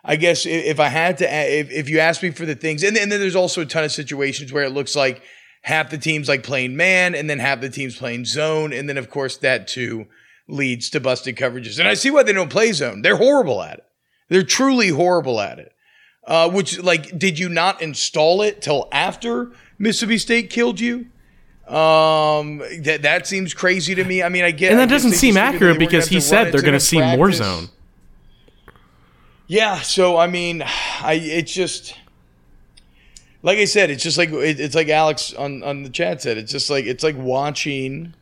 I 0.04 0.16
guess 0.16 0.46
if 0.46 0.78
I 0.78 0.88
had 0.88 1.18
to, 1.18 1.24
if, 1.24 1.70
if 1.70 1.88
you 1.88 1.98
ask 1.98 2.22
me 2.22 2.30
for 2.30 2.46
the 2.46 2.54
things, 2.54 2.82
and 2.82 2.96
then 2.96 3.08
there's 3.08 3.36
also 3.36 3.62
a 3.62 3.66
ton 3.66 3.84
of 3.84 3.92
situations 3.92 4.52
where 4.52 4.64
it 4.64 4.70
looks 4.70 4.94
like 4.94 5.22
half 5.64 5.88
the 5.88 5.96
teams 5.96 6.28
like 6.28 6.42
playing 6.42 6.76
man 6.76 7.14
and 7.14 7.28
then 7.28 7.38
half 7.38 7.60
the 7.60 7.70
teams 7.70 7.96
playing 7.96 8.26
zone. 8.26 8.72
And 8.72 8.86
then 8.86 8.98
of 8.98 9.08
course 9.08 9.38
that 9.38 9.66
too 9.66 10.06
leads 10.46 10.90
to 10.90 11.00
busted 11.00 11.36
coverages. 11.36 11.78
And 11.78 11.88
I 11.88 11.94
see 11.94 12.10
why 12.10 12.22
they 12.22 12.34
don't 12.34 12.50
play 12.50 12.72
zone. 12.72 13.00
They're 13.00 13.16
horrible 13.16 13.62
at 13.62 13.78
it. 13.78 13.84
They're 14.28 14.42
truly 14.42 14.88
horrible 14.88 15.40
at 15.40 15.58
it. 15.58 15.72
Uh, 16.26 16.50
which 16.50 16.82
like, 16.82 17.18
did 17.18 17.38
you 17.38 17.48
not 17.48 17.80
install 17.80 18.42
it 18.42 18.60
till 18.60 18.88
after 18.92 19.52
Mississippi 19.78 20.18
State 20.18 20.50
killed 20.50 20.80
you? 20.80 21.06
Um, 21.66 22.58
that 22.82 23.00
that 23.02 23.26
seems 23.26 23.54
crazy 23.54 23.94
to 23.94 24.04
me. 24.04 24.22
I 24.22 24.28
mean, 24.28 24.44
I 24.44 24.50
get, 24.50 24.70
and 24.70 24.80
that 24.80 24.90
doesn't 24.90 25.12
seem 25.12 25.38
accurate 25.38 25.78
because 25.78 26.08
he 26.08 26.20
said 26.20 26.52
they're 26.52 26.60
going 26.60 26.74
to 26.74 26.80
see 26.80 27.00
more 27.16 27.32
zone. 27.32 27.68
Yeah, 29.46 29.80
so 29.80 30.18
I 30.18 30.26
mean, 30.26 30.62
I 31.02 31.14
it's 31.14 31.52
just 31.52 31.94
like 33.44 33.58
I 33.58 33.66
said, 33.66 33.90
it's 33.90 34.02
just 34.02 34.16
like 34.16 34.30
it, 34.30 34.58
it's 34.58 34.74
like 34.74 34.88
Alex 34.88 35.34
on 35.34 35.62
on 35.62 35.82
the 35.82 35.90
chat 35.90 36.22
said. 36.22 36.38
It's 36.38 36.50
just 36.50 36.70
like 36.70 36.86
it's 36.86 37.04
like 37.04 37.16
watching 37.16 38.14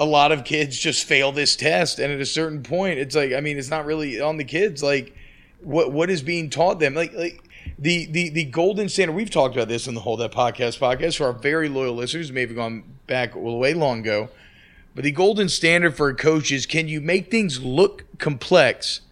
a 0.00 0.04
lot 0.04 0.32
of 0.32 0.44
kids 0.44 0.76
just 0.76 1.04
fail 1.06 1.30
this 1.30 1.54
test, 1.54 2.00
and 2.00 2.12
at 2.12 2.20
a 2.20 2.26
certain 2.26 2.64
point, 2.64 2.98
it's 2.98 3.14
like 3.14 3.32
I 3.32 3.40
mean, 3.40 3.56
it's 3.56 3.70
not 3.70 3.86
really 3.86 4.20
on 4.20 4.36
the 4.36 4.44
kids. 4.44 4.82
Like 4.82 5.14
what 5.60 5.92
what 5.92 6.10
is 6.10 6.22
being 6.22 6.50
taught 6.50 6.80
them? 6.80 6.94
Like 6.94 7.14
like 7.14 7.40
the 7.78 8.06
the 8.06 8.30
the 8.30 8.44
golden 8.46 8.88
standard. 8.88 9.14
We've 9.14 9.30
talked 9.30 9.54
about 9.54 9.68
this 9.68 9.86
in 9.86 9.94
the 9.94 10.00
hold 10.00 10.18
that 10.18 10.32
podcast 10.32 10.80
podcast 10.80 11.18
for 11.18 11.26
our 11.26 11.32
very 11.32 11.68
loyal 11.68 11.94
listeners. 11.94 12.32
Maybe 12.32 12.52
gone 12.52 12.82
back 13.06 13.30
way 13.36 13.74
long 13.74 14.00
ago, 14.00 14.28
but 14.96 15.04
the 15.04 15.12
golden 15.12 15.48
standard 15.48 15.96
for 15.96 16.08
a 16.08 16.16
coach 16.16 16.50
is: 16.50 16.66
can 16.66 16.88
you 16.88 17.00
make 17.00 17.30
things 17.30 17.62
look 17.62 18.04
complex? 18.18 19.02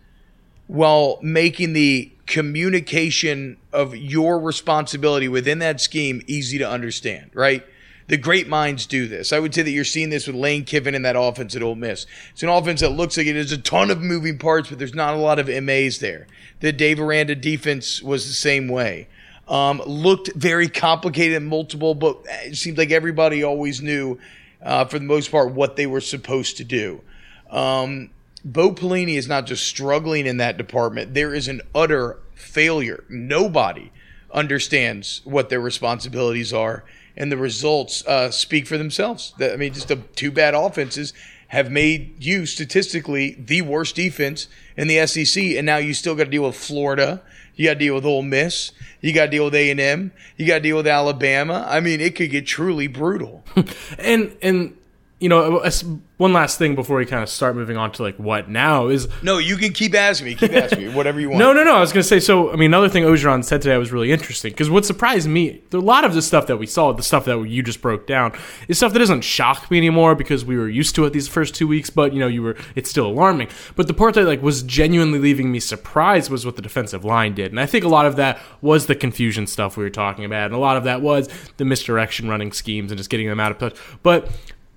while 0.66 1.18
making 1.22 1.72
the 1.72 2.10
communication 2.26 3.56
of 3.72 3.96
your 3.96 4.38
responsibility 4.38 5.28
within 5.28 5.58
that 5.58 5.80
scheme 5.80 6.22
easy 6.26 6.58
to 6.58 6.68
understand, 6.68 7.30
right? 7.34 7.64
The 8.06 8.16
great 8.18 8.48
minds 8.48 8.86
do 8.86 9.08
this. 9.08 9.32
I 9.32 9.38
would 9.38 9.54
say 9.54 9.62
that 9.62 9.70
you're 9.70 9.84
seeing 9.84 10.10
this 10.10 10.26
with 10.26 10.36
Lane 10.36 10.64
Kiffin 10.64 10.94
and 10.94 11.04
that 11.04 11.16
offense 11.16 11.56
at 11.56 11.62
Ole 11.62 11.74
Miss. 11.74 12.06
It's 12.32 12.42
an 12.42 12.50
offense 12.50 12.80
that 12.80 12.90
looks 12.90 13.16
like 13.16 13.26
it 13.26 13.36
has 13.36 13.52
a 13.52 13.58
ton 13.58 13.90
of 13.90 14.00
moving 14.02 14.38
parts, 14.38 14.68
but 14.68 14.78
there's 14.78 14.94
not 14.94 15.14
a 15.14 15.18
lot 15.18 15.38
of 15.38 15.48
MAs 15.48 16.00
there. 16.00 16.26
The 16.60 16.72
Dave 16.72 17.00
Aranda 17.00 17.34
defense 17.34 18.02
was 18.02 18.26
the 18.26 18.34
same 18.34 18.68
way. 18.68 19.08
Um, 19.48 19.82
looked 19.86 20.32
very 20.34 20.68
complicated 20.68 21.36
and 21.36 21.46
multiple, 21.46 21.94
but 21.94 22.18
it 22.44 22.56
seemed 22.56 22.78
like 22.78 22.90
everybody 22.90 23.42
always 23.42 23.80
knew, 23.80 24.18
uh, 24.62 24.84
for 24.86 24.98
the 24.98 25.04
most 25.04 25.30
part, 25.30 25.52
what 25.52 25.76
they 25.76 25.86
were 25.86 26.00
supposed 26.00 26.58
to 26.58 26.64
do. 26.64 27.02
Um, 27.50 28.10
Bo 28.44 28.72
Pelini 28.72 29.16
is 29.16 29.26
not 29.26 29.46
just 29.46 29.64
struggling 29.64 30.26
in 30.26 30.36
that 30.36 30.58
department. 30.58 31.14
There 31.14 31.34
is 31.34 31.48
an 31.48 31.62
utter 31.74 32.18
failure. 32.34 33.04
Nobody 33.08 33.90
understands 34.32 35.22
what 35.24 35.48
their 35.48 35.60
responsibilities 35.60 36.52
are, 36.52 36.84
and 37.16 37.32
the 37.32 37.36
results 37.36 38.04
uh, 38.06 38.30
speak 38.30 38.66
for 38.66 38.76
themselves. 38.76 39.32
I 39.40 39.56
mean, 39.56 39.72
just 39.72 39.88
the 39.88 39.96
two 39.96 40.30
bad 40.30 40.54
offenses 40.54 41.14
have 41.48 41.70
made 41.70 42.22
you 42.22 42.46
statistically 42.46 43.36
the 43.38 43.62
worst 43.62 43.94
defense 43.94 44.48
in 44.76 44.88
the 44.88 45.06
SEC, 45.06 45.42
and 45.42 45.64
now 45.64 45.76
you 45.76 45.94
still 45.94 46.14
got 46.14 46.24
to 46.24 46.30
deal 46.30 46.42
with 46.42 46.56
Florida. 46.56 47.22
You 47.54 47.68
got 47.68 47.74
to 47.74 47.78
deal 47.78 47.94
with 47.94 48.04
Ole 48.04 48.22
Miss. 48.22 48.72
You 49.00 49.12
got 49.12 49.26
to 49.26 49.30
deal 49.30 49.44
with 49.44 49.54
A 49.54 49.70
and 49.70 49.78
M. 49.78 50.12
You 50.36 50.46
got 50.46 50.56
to 50.56 50.60
deal 50.60 50.76
with 50.76 50.88
Alabama. 50.88 51.64
I 51.68 51.80
mean, 51.80 52.00
it 52.00 52.16
could 52.16 52.30
get 52.30 52.46
truly 52.46 52.88
brutal. 52.88 53.44
and 53.98 54.36
and 54.42 54.76
you 55.24 55.30
know, 55.30 55.56
uh, 55.56 55.70
one 56.18 56.34
last 56.34 56.58
thing 56.58 56.74
before 56.74 56.98
we 56.98 57.06
kind 57.06 57.22
of 57.22 57.30
start 57.30 57.56
moving 57.56 57.78
on 57.78 57.90
to 57.92 58.02
like 58.02 58.18
what 58.18 58.50
now 58.50 58.88
is. 58.88 59.08
No, 59.22 59.38
you 59.38 59.56
can 59.56 59.72
keep 59.72 59.94
asking 59.94 60.26
me. 60.26 60.34
Keep 60.34 60.52
asking 60.52 60.88
me 60.88 60.94
whatever 60.94 61.18
you 61.18 61.30
want. 61.30 61.38
no, 61.38 61.54
no, 61.54 61.64
no. 61.64 61.76
I 61.76 61.80
was 61.80 61.94
going 61.94 62.02
to 62.02 62.08
say. 62.08 62.20
So, 62.20 62.52
I 62.52 62.56
mean, 62.56 62.66
another 62.66 62.90
thing 62.90 63.04
Orgeron 63.04 63.42
said 63.42 63.62
today 63.62 63.78
was 63.78 63.90
really 63.90 64.12
interesting 64.12 64.52
because 64.52 64.68
what 64.68 64.84
surprised 64.84 65.26
me, 65.26 65.62
a 65.72 65.78
lot 65.78 66.04
of 66.04 66.12
the 66.12 66.20
stuff 66.20 66.46
that 66.48 66.58
we 66.58 66.66
saw, 66.66 66.92
the 66.92 67.02
stuff 67.02 67.24
that 67.24 67.40
you 67.48 67.62
just 67.62 67.80
broke 67.80 68.06
down, 68.06 68.36
is 68.68 68.76
stuff 68.76 68.92
that 68.92 68.98
doesn't 68.98 69.22
shock 69.22 69.70
me 69.70 69.78
anymore 69.78 70.14
because 70.14 70.44
we 70.44 70.58
were 70.58 70.68
used 70.68 70.94
to 70.96 71.06
it 71.06 71.14
these 71.14 71.26
first 71.26 71.54
two 71.54 71.66
weeks. 71.66 71.88
But 71.88 72.12
you 72.12 72.20
know, 72.20 72.28
you 72.28 72.42
were 72.42 72.56
it's 72.74 72.90
still 72.90 73.06
alarming. 73.06 73.48
But 73.76 73.86
the 73.86 73.94
part 73.94 74.12
that 74.16 74.26
like 74.26 74.42
was 74.42 74.62
genuinely 74.62 75.18
leaving 75.18 75.50
me 75.50 75.58
surprised 75.58 76.30
was 76.30 76.44
what 76.44 76.56
the 76.56 76.62
defensive 76.62 77.02
line 77.02 77.34
did, 77.34 77.50
and 77.50 77.58
I 77.58 77.64
think 77.64 77.82
a 77.82 77.88
lot 77.88 78.04
of 78.04 78.16
that 78.16 78.38
was 78.60 78.88
the 78.88 78.94
confusion 78.94 79.46
stuff 79.46 79.78
we 79.78 79.84
were 79.84 79.88
talking 79.88 80.26
about, 80.26 80.44
and 80.44 80.54
a 80.54 80.58
lot 80.58 80.76
of 80.76 80.84
that 80.84 81.00
was 81.00 81.30
the 81.56 81.64
misdirection 81.64 82.28
running 82.28 82.52
schemes 82.52 82.92
and 82.92 82.98
just 82.98 83.08
getting 83.08 83.26
them 83.26 83.40
out 83.40 83.52
of 83.52 83.56
touch. 83.58 83.76
But 84.02 84.28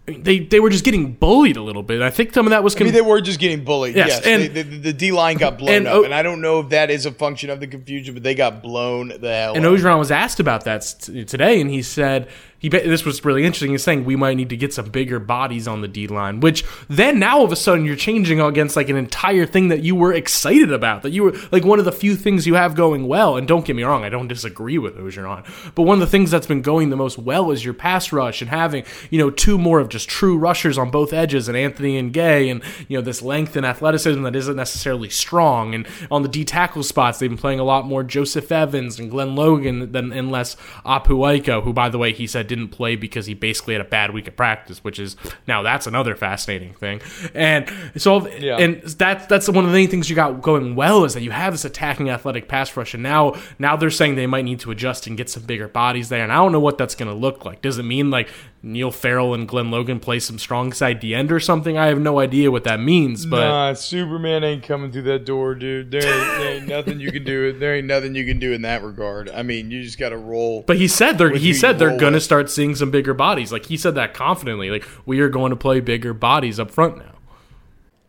they 0.08 0.40
they 0.40 0.62
were 0.62 0.70
just 0.70 0.86
getting 0.86 1.12
bullied 1.12 1.58
a 1.58 1.62
little 1.62 1.84
bit. 1.84 2.02
I 2.02 2.10
think 2.10 2.34
some 2.34 2.46
of 2.46 2.52
that 2.52 2.64
was. 2.64 2.76
Con- 2.76 2.84
I 2.84 2.86
mean, 2.86 2.94
they 2.94 3.02
were 3.02 3.20
just 3.20 3.40
getting 3.40 3.66
bullied. 3.66 3.96
Yes, 3.96 4.08
yes. 4.08 4.26
and 4.26 4.44
they, 4.56 4.62
the, 4.62 4.78
the 4.78 4.94
D 4.94 5.12
line 5.12 5.36
got 5.36 5.58
blown 5.58 5.76
and, 5.76 5.88
up, 5.88 6.06
and 6.06 6.14
I 6.14 6.24
don't 6.24 6.40
know 6.40 6.62
if 6.62 6.70
that 6.70 6.90
is 6.90 7.06
a 7.06 7.12
function 7.12 7.50
of 7.50 7.60
the 7.60 7.68
confusion, 7.68 8.14
but 8.14 8.24
they 8.24 8.34
got 8.34 8.64
blown 8.64 9.10
the 9.10 9.34
hell. 9.34 9.56
And 9.56 9.66
Orgeron 9.66 10.00
was 10.00 10.10
asked 10.10 10.40
about 10.40 10.64
that 10.64 10.82
today, 10.82 11.60
and 11.60 11.70
he 11.70 11.82
said 11.82 12.30
he 12.60 12.70
this 12.70 13.06
was 13.06 13.24
really 13.24 13.46
interesting. 13.46 13.72
He's 13.72 13.84
saying 13.84 14.06
we 14.06 14.16
might 14.16 14.36
need 14.36 14.50
to 14.50 14.58
get 14.58 14.74
some 14.74 14.90
bigger 14.90 15.20
bodies 15.20 15.68
on 15.68 15.82
the 15.82 15.88
D 15.88 16.08
line, 16.08 16.40
which 16.40 16.64
then 16.88 17.20
now 17.20 17.40
all 17.40 17.46
of 17.46 17.52
a 17.52 17.56
sudden 17.56 17.86
you're 17.86 17.96
changing 17.96 18.42
against 18.42 18.76
like 18.76 18.90
an 18.90 18.96
entire 18.96 19.46
thing 19.46 19.68
that 19.68 19.84
you 19.84 19.96
were 19.96 20.14
excited 20.14 20.72
about, 20.72 21.04
that 21.04 21.12
you 21.12 21.24
were 21.24 21.36
like 21.52 21.64
one 21.64 21.80
of 21.80 21.86
the 21.86 21.92
few 21.92 22.16
things 22.16 22.48
you 22.48 22.56
have 22.56 22.74
going 22.74 23.08
well. 23.08 23.38
And 23.38 23.48
don't 23.48 23.66
get 23.66 23.76
me 23.76 23.84
wrong, 23.84 24.04
I 24.04 24.10
don't 24.10 24.28
disagree 24.28 24.78
with 24.78 24.98
Orgeron, 24.98 25.46
but 25.76 25.84
one 25.84 25.96
of 25.96 26.00
the 26.00 26.08
things 26.08 26.32
that's 26.32 26.48
been 26.48 26.62
going 26.64 26.90
the 26.90 26.96
most 26.96 27.20
well 27.20 27.52
is 27.52 27.64
your 27.64 27.76
pass 27.76 28.12
rush 28.12 28.42
and 28.42 28.50
having 28.50 28.84
you 29.12 29.20
know 29.20 29.30
two 29.30 29.58
more 29.58 29.80
of 29.80 29.90
just 29.90 30.10
true 30.10 30.38
rushers 30.38 30.78
on 30.78 30.90
both 30.90 31.14
edges, 31.14 31.48
and 31.48 31.58
Anthony 31.58 31.98
and 31.98 32.12
Gaye, 32.12 32.50
and 32.50 32.64
you 32.88 32.98
know 32.98 33.04
this 33.04 33.22
length 33.22 33.56
and 33.56 33.66
athleticism 33.66 34.24
that 34.24 34.36
isn't 34.36 34.56
necessarily 34.56 35.10
strong. 35.10 35.76
And 35.76 35.88
on 36.10 36.24
the 36.24 36.30
D 36.30 36.44
tackle 36.44 36.84
spots, 36.84 37.20
they've 37.20 37.30
been 37.30 37.38
playing 37.38 37.60
a 37.60 37.64
lot 37.64 37.86
more 37.86 38.04
Joseph 38.04 38.52
Evans 38.52 39.00
and 39.00 39.12
Glenn 39.12 39.36
Logan 39.36 39.92
than 39.92 40.12
and 40.12 40.32
less 40.32 40.56
Apu 40.86 41.38
Ika, 41.38 41.62
who 41.62 41.72
by 41.72 41.90
the 41.90 41.98
way 41.98 42.14
he 42.14 42.26
said 42.26 42.47
didn't 42.48 42.70
play 42.70 42.96
because 42.96 43.26
he 43.26 43.34
basically 43.34 43.74
had 43.74 43.82
a 43.82 43.90
bad 43.90 44.12
week 44.12 44.28
of 44.28 44.36
practice, 44.36 44.84
which 44.84 45.00
is 45.00 45.16
now 45.48 45.62
that's 45.62 45.88
another 45.88 46.16
fascinating 46.16 46.74
thing. 46.74 47.02
And 47.34 47.72
so, 47.96 48.28
yeah. 48.30 48.58
and 48.58 48.82
that's 48.84 49.26
that's 49.28 49.48
one 49.50 49.66
of 49.66 49.72
the 49.72 49.78
main 49.78 49.90
things 49.90 50.10
you 50.10 50.16
got 50.16 50.42
going 50.42 50.76
well 50.76 51.06
is 51.06 51.14
that 51.14 51.22
you 51.22 51.32
have 51.32 51.54
this 51.54 51.66
attacking 51.66 52.10
athletic 52.10 52.48
pass 52.48 52.76
rush, 52.76 52.94
and 52.94 53.04
now 53.04 53.36
now 53.60 53.76
they're 53.76 53.90
saying 53.90 54.16
they 54.16 54.28
might 54.28 54.46
need 54.46 54.60
to 54.62 54.72
adjust 54.72 55.08
and 55.08 55.18
get 55.18 55.30
some 55.30 55.44
bigger 55.44 55.68
bodies 55.68 56.10
there, 56.10 56.24
and 56.24 56.32
I 56.32 56.36
don't 56.36 56.52
know 56.52 56.60
what 56.60 56.78
that's 56.78 56.96
going 56.96 57.12
to 57.12 57.18
look 57.18 57.46
like. 57.46 57.62
Does 57.62 57.78
it 57.78 57.84
mean 57.84 58.10
like 58.10 58.30
Neil 58.64 58.92
Farrell 58.92 59.34
and 59.34 59.48
Glenn 59.48 59.72
Logan 59.72 60.00
play 60.00 60.20
some 60.20 60.40
strong 60.40 60.74
side 60.74 61.02
the 61.02 61.14
end 61.14 61.32
or 61.32 61.40
something? 61.40 61.78
I 61.78 61.88
have 61.88 62.00
no 62.00 62.20
idea 62.20 62.52
what 62.52 62.64
that 62.64 62.80
means, 62.80 63.26
but 63.26 63.42
nah, 63.42 63.74
Superman 63.74 64.44
ain't 64.44 64.64
coming 64.64 64.92
through 64.92 65.04
that 65.04 65.26
door, 65.26 65.56
dude. 65.56 65.92
There 65.92 66.02
ain't, 66.02 66.40
there 66.40 66.52
ain't 66.52 66.68
nothing 66.68 67.00
you 67.00 67.12
can 67.12 67.24
do. 67.24 67.54
There 67.54 67.76
ain't 67.76 67.88
nothing 67.88 68.16
you 68.16 68.26
can 68.26 68.40
do 68.40 68.54
in 68.54 68.64
that 68.64 68.84
regard. 68.84 69.30
I 69.30 69.44
mean, 69.44 69.72
you 69.72 69.84
just 69.84 70.00
got 70.00 70.10
to 70.10 70.18
roll. 70.18 70.64
But 70.64 70.78
he 70.78 70.88
said 70.88 71.18
they're 71.18 71.36
he 71.36 71.54
said 71.54 71.80
they're 71.80 71.98
gonna 71.98 72.20
start 72.20 72.50
seeing 72.50 72.76
some 72.76 72.92
bigger 72.92 73.14
bodies. 73.14 73.52
Like 73.52 73.66
he 73.68 73.78
said 73.78 73.96
that 73.96 74.14
confidently. 74.14 74.70
Like 74.70 74.88
we 75.06 75.20
are 75.20 75.30
going 75.30 75.52
to 75.52 75.56
play 75.56 75.80
bigger 75.80 76.14
bodies 76.14 76.60
up 76.60 76.72
front 76.72 76.98
now. 76.98 77.14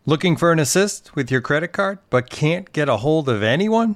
Looking 0.05 0.37
for 0.37 0.51
an 0.51 0.59
assist 0.59 1.15
with 1.15 1.29
your 1.29 1.41
credit 1.41 1.67
card, 1.67 1.99
but 2.09 2.29
can't 2.29 2.71
get 2.73 2.89
a 2.89 2.97
hold 2.97 3.29
of 3.29 3.43
anyone? 3.43 3.95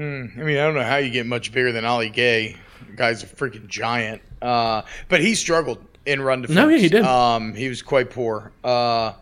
Hmm. 0.00 0.28
I 0.40 0.44
mean, 0.44 0.56
I 0.56 0.62
don't 0.62 0.72
know 0.72 0.82
how 0.82 0.96
you 0.96 1.10
get 1.10 1.26
much 1.26 1.52
bigger 1.52 1.72
than 1.72 1.84
Ali 1.84 2.08
Gaye. 2.08 2.56
The 2.88 2.96
guy's 2.96 3.22
a 3.22 3.26
freaking 3.26 3.66
giant. 3.66 4.22
Uh, 4.40 4.80
but 5.10 5.20
he 5.20 5.34
struggled 5.34 5.84
in 6.06 6.22
run 6.22 6.40
defense. 6.40 6.56
No, 6.56 6.68
yeah, 6.68 6.78
he 6.78 6.88
did. 6.88 7.04
Um, 7.04 7.52
he 7.52 7.68
was 7.68 7.82
quite 7.82 8.08
poor. 8.08 8.50
Uh, 8.64 9.12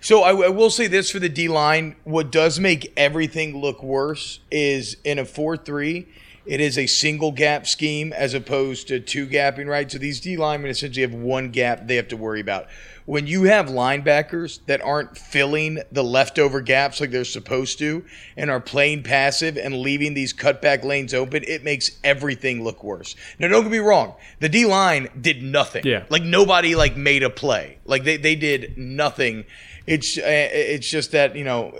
so 0.00 0.24
I, 0.24 0.30
I 0.30 0.48
will 0.48 0.70
say 0.70 0.88
this 0.88 1.08
for 1.08 1.20
the 1.20 1.28
D 1.28 1.46
line: 1.46 1.94
what 2.02 2.32
does 2.32 2.58
make 2.58 2.92
everything 2.96 3.60
look 3.60 3.80
worse 3.80 4.40
is 4.50 4.96
in 5.04 5.20
a 5.20 5.24
four-three. 5.24 6.08
It 6.48 6.62
is 6.62 6.78
a 6.78 6.86
single 6.86 7.30
gap 7.30 7.66
scheme 7.66 8.10
as 8.14 8.32
opposed 8.32 8.88
to 8.88 9.00
two 9.00 9.26
gapping, 9.26 9.66
right? 9.66 9.90
So 9.92 9.98
these 9.98 10.18
D 10.18 10.38
linemen 10.38 10.70
essentially 10.70 11.02
have 11.02 11.12
one 11.12 11.50
gap 11.50 11.86
they 11.86 11.96
have 11.96 12.08
to 12.08 12.16
worry 12.16 12.40
about. 12.40 12.68
When 13.04 13.26
you 13.26 13.42
have 13.42 13.66
linebackers 13.66 14.60
that 14.64 14.80
aren't 14.80 15.18
filling 15.18 15.82
the 15.92 16.02
leftover 16.02 16.62
gaps 16.62 17.02
like 17.02 17.10
they're 17.10 17.26
supposed 17.26 17.78
to 17.80 18.02
and 18.34 18.50
are 18.50 18.60
playing 18.60 19.02
passive 19.02 19.58
and 19.58 19.76
leaving 19.76 20.14
these 20.14 20.32
cutback 20.32 20.84
lanes 20.84 21.12
open, 21.12 21.44
it 21.46 21.64
makes 21.64 21.90
everything 22.02 22.64
look 22.64 22.82
worse. 22.82 23.14
Now, 23.38 23.48
don't 23.48 23.64
get 23.64 23.72
me 23.72 23.78
wrong. 23.78 24.14
The 24.40 24.48
D 24.48 24.64
line 24.64 25.10
did 25.20 25.42
nothing. 25.42 25.84
Yeah. 25.84 26.04
Like 26.08 26.22
nobody 26.22 26.74
like 26.74 26.96
made 26.96 27.22
a 27.22 27.30
play. 27.30 27.76
Like 27.84 28.04
they, 28.04 28.16
they 28.16 28.36
did 28.36 28.78
nothing. 28.78 29.44
It's 29.86 30.16
uh, 30.16 30.22
it's 30.24 30.88
just 30.88 31.12
that 31.12 31.36
you 31.36 31.44
know 31.44 31.72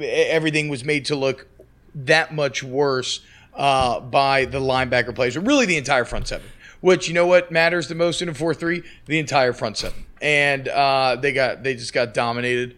everything 0.00 0.68
was 0.68 0.84
made 0.84 1.06
to 1.06 1.16
look 1.16 1.48
that 1.94 2.32
much 2.32 2.62
worse 2.62 3.20
uh, 3.54 4.00
by 4.00 4.44
the 4.44 4.60
linebacker 4.60 5.14
players, 5.14 5.36
or 5.36 5.40
really 5.40 5.66
the 5.66 5.76
entire 5.76 6.04
front 6.04 6.28
seven. 6.28 6.46
Which 6.80 7.06
you 7.06 7.14
know 7.14 7.26
what 7.26 7.52
matters 7.52 7.86
the 7.86 7.94
most 7.94 8.22
in 8.22 8.28
a 8.28 8.34
four 8.34 8.54
three? 8.54 8.82
The 9.06 9.18
entire 9.18 9.52
front 9.52 9.76
seven, 9.78 10.04
and 10.20 10.66
uh, 10.66 11.16
they 11.16 11.32
got 11.32 11.62
they 11.62 11.74
just 11.74 11.92
got 11.92 12.12
dominated 12.12 12.76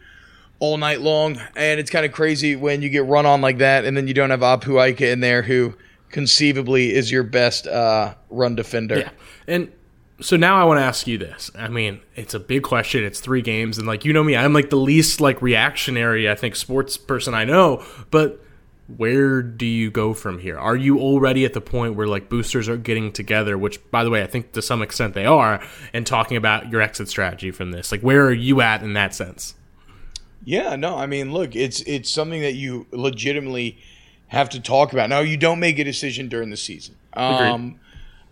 all 0.58 0.76
night 0.76 1.00
long, 1.00 1.40
and 1.56 1.80
it's 1.80 1.90
kind 1.90 2.04
of 2.04 2.12
crazy 2.12 2.54
when 2.54 2.82
you 2.82 2.90
get 2.90 3.06
run 3.06 3.24
on 3.24 3.40
like 3.40 3.58
that, 3.58 3.84
and 3.84 3.96
then 3.96 4.06
you 4.06 4.14
don't 4.14 4.30
have 4.30 4.40
Apu 4.40 4.90
Ika 4.90 5.10
in 5.10 5.20
there, 5.20 5.42
who 5.42 5.74
conceivably 6.10 6.94
is 6.94 7.10
your 7.10 7.22
best 7.22 7.66
uh, 7.66 8.14
run 8.30 8.54
defender. 8.54 8.98
Yeah. 8.98 9.10
And 9.48 9.72
so 10.20 10.36
now 10.36 10.60
I 10.60 10.64
want 10.64 10.78
to 10.78 10.84
ask 10.84 11.06
you 11.06 11.18
this. 11.18 11.50
I 11.56 11.68
mean, 11.68 12.00
it's 12.14 12.34
a 12.34 12.40
big 12.40 12.62
question. 12.62 13.04
It's 13.04 13.20
three 13.20 13.42
games, 13.42 13.78
and 13.78 13.86
like 13.86 14.04
you 14.04 14.12
know 14.12 14.22
me, 14.22 14.36
I'm 14.36 14.52
like 14.52 14.70
the 14.70 14.76
least 14.76 15.20
like 15.20 15.40
reactionary 15.40 16.28
I 16.28 16.34
think 16.34 16.56
sports 16.56 16.96
person 16.96 17.34
I 17.34 17.44
know. 17.44 17.84
But 18.10 18.43
where 18.86 19.42
do 19.42 19.66
you 19.66 19.90
go 19.90 20.12
from 20.12 20.38
here? 20.38 20.58
Are 20.58 20.76
you 20.76 20.98
already 20.98 21.44
at 21.44 21.54
the 21.54 21.60
point 21.60 21.94
where 21.94 22.06
like 22.06 22.28
boosters 22.28 22.68
are 22.68 22.76
getting 22.76 23.12
together? 23.12 23.56
Which, 23.56 23.80
by 23.90 24.04
the 24.04 24.10
way, 24.10 24.22
I 24.22 24.26
think 24.26 24.52
to 24.52 24.62
some 24.62 24.82
extent 24.82 25.14
they 25.14 25.24
are, 25.24 25.62
and 25.92 26.06
talking 26.06 26.36
about 26.36 26.70
your 26.70 26.82
exit 26.82 27.08
strategy 27.08 27.50
from 27.50 27.70
this. 27.70 27.90
Like, 27.90 28.02
where 28.02 28.26
are 28.26 28.32
you 28.32 28.60
at 28.60 28.82
in 28.82 28.92
that 28.94 29.14
sense? 29.14 29.54
Yeah, 30.44 30.76
no, 30.76 30.96
I 30.96 31.06
mean, 31.06 31.32
look, 31.32 31.56
it's 31.56 31.80
it's 31.82 32.10
something 32.10 32.42
that 32.42 32.54
you 32.54 32.86
legitimately 32.90 33.78
have 34.28 34.50
to 34.50 34.60
talk 34.60 34.92
about. 34.92 35.08
Now, 35.08 35.20
you 35.20 35.36
don't 35.36 35.60
make 35.60 35.78
a 35.78 35.84
decision 35.84 36.28
during 36.28 36.50
the 36.50 36.56
season. 36.56 36.96
Um, 37.14 37.80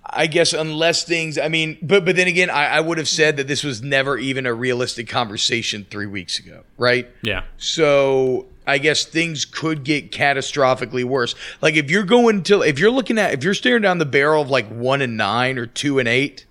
I 0.05 0.27
guess 0.27 0.53
unless 0.53 1.05
things, 1.05 1.39
I 1.39 1.49
mean, 1.49 1.79
but 1.81 2.05
but 2.05 2.17
then 2.17 2.29
again, 2.29 2.51
I, 2.51 2.67
I 2.67 2.81
would 2.81 2.99
have 2.99 3.09
said 3.09 3.39
that 3.39 3.49
this 3.49 3.65
was 3.65 3.83
never 3.83 4.19
even 4.19 4.45
a 4.45 4.53
realistic 4.53 5.09
conversation 5.09 5.87
three 5.89 6.07
weeks 6.07 6.39
ago, 6.39 6.65
right? 6.77 7.09
Yeah. 7.23 7.45
So 7.57 8.47
I 8.67 8.79
guess 8.79 9.05
things 9.05 9.45
could 9.45 9.85
get 9.85 10.13
catastrophically 10.13 11.05
worse. 11.05 11.35
Like 11.61 11.75
if 11.75 11.91
you're 11.91 12.05
going 12.05 12.43
to, 12.45 12.63
if 12.63 12.79
you're 12.79 12.91
looking 12.91 13.19
at, 13.19 13.33
if 13.33 13.43
you're 13.43 13.55
staring 13.55 13.83
down 13.83 13.99
the 13.99 14.07
barrel 14.07 14.43
of 14.43 14.51
like 14.51 14.69
one 14.69 15.03
and 15.03 15.17
nine 15.17 15.59
or 15.59 15.67
two 15.67 15.99
and 15.99 16.09
eight, 16.09 16.47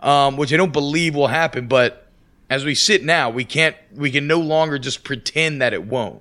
um, 0.00 0.36
which 0.36 0.52
I 0.52 0.56
don't 0.56 0.72
believe 0.72 1.14
will 1.14 1.28
happen, 1.28 1.66
but 1.66 2.06
as 2.48 2.64
we 2.64 2.74
sit 2.74 3.04
now, 3.04 3.30
we 3.30 3.44
can't, 3.44 3.76
we 3.94 4.10
can 4.10 4.26
no 4.26 4.40
longer 4.40 4.78
just 4.78 5.04
pretend 5.04 5.62
that 5.62 5.72
it 5.72 5.86
won't. 5.86 6.20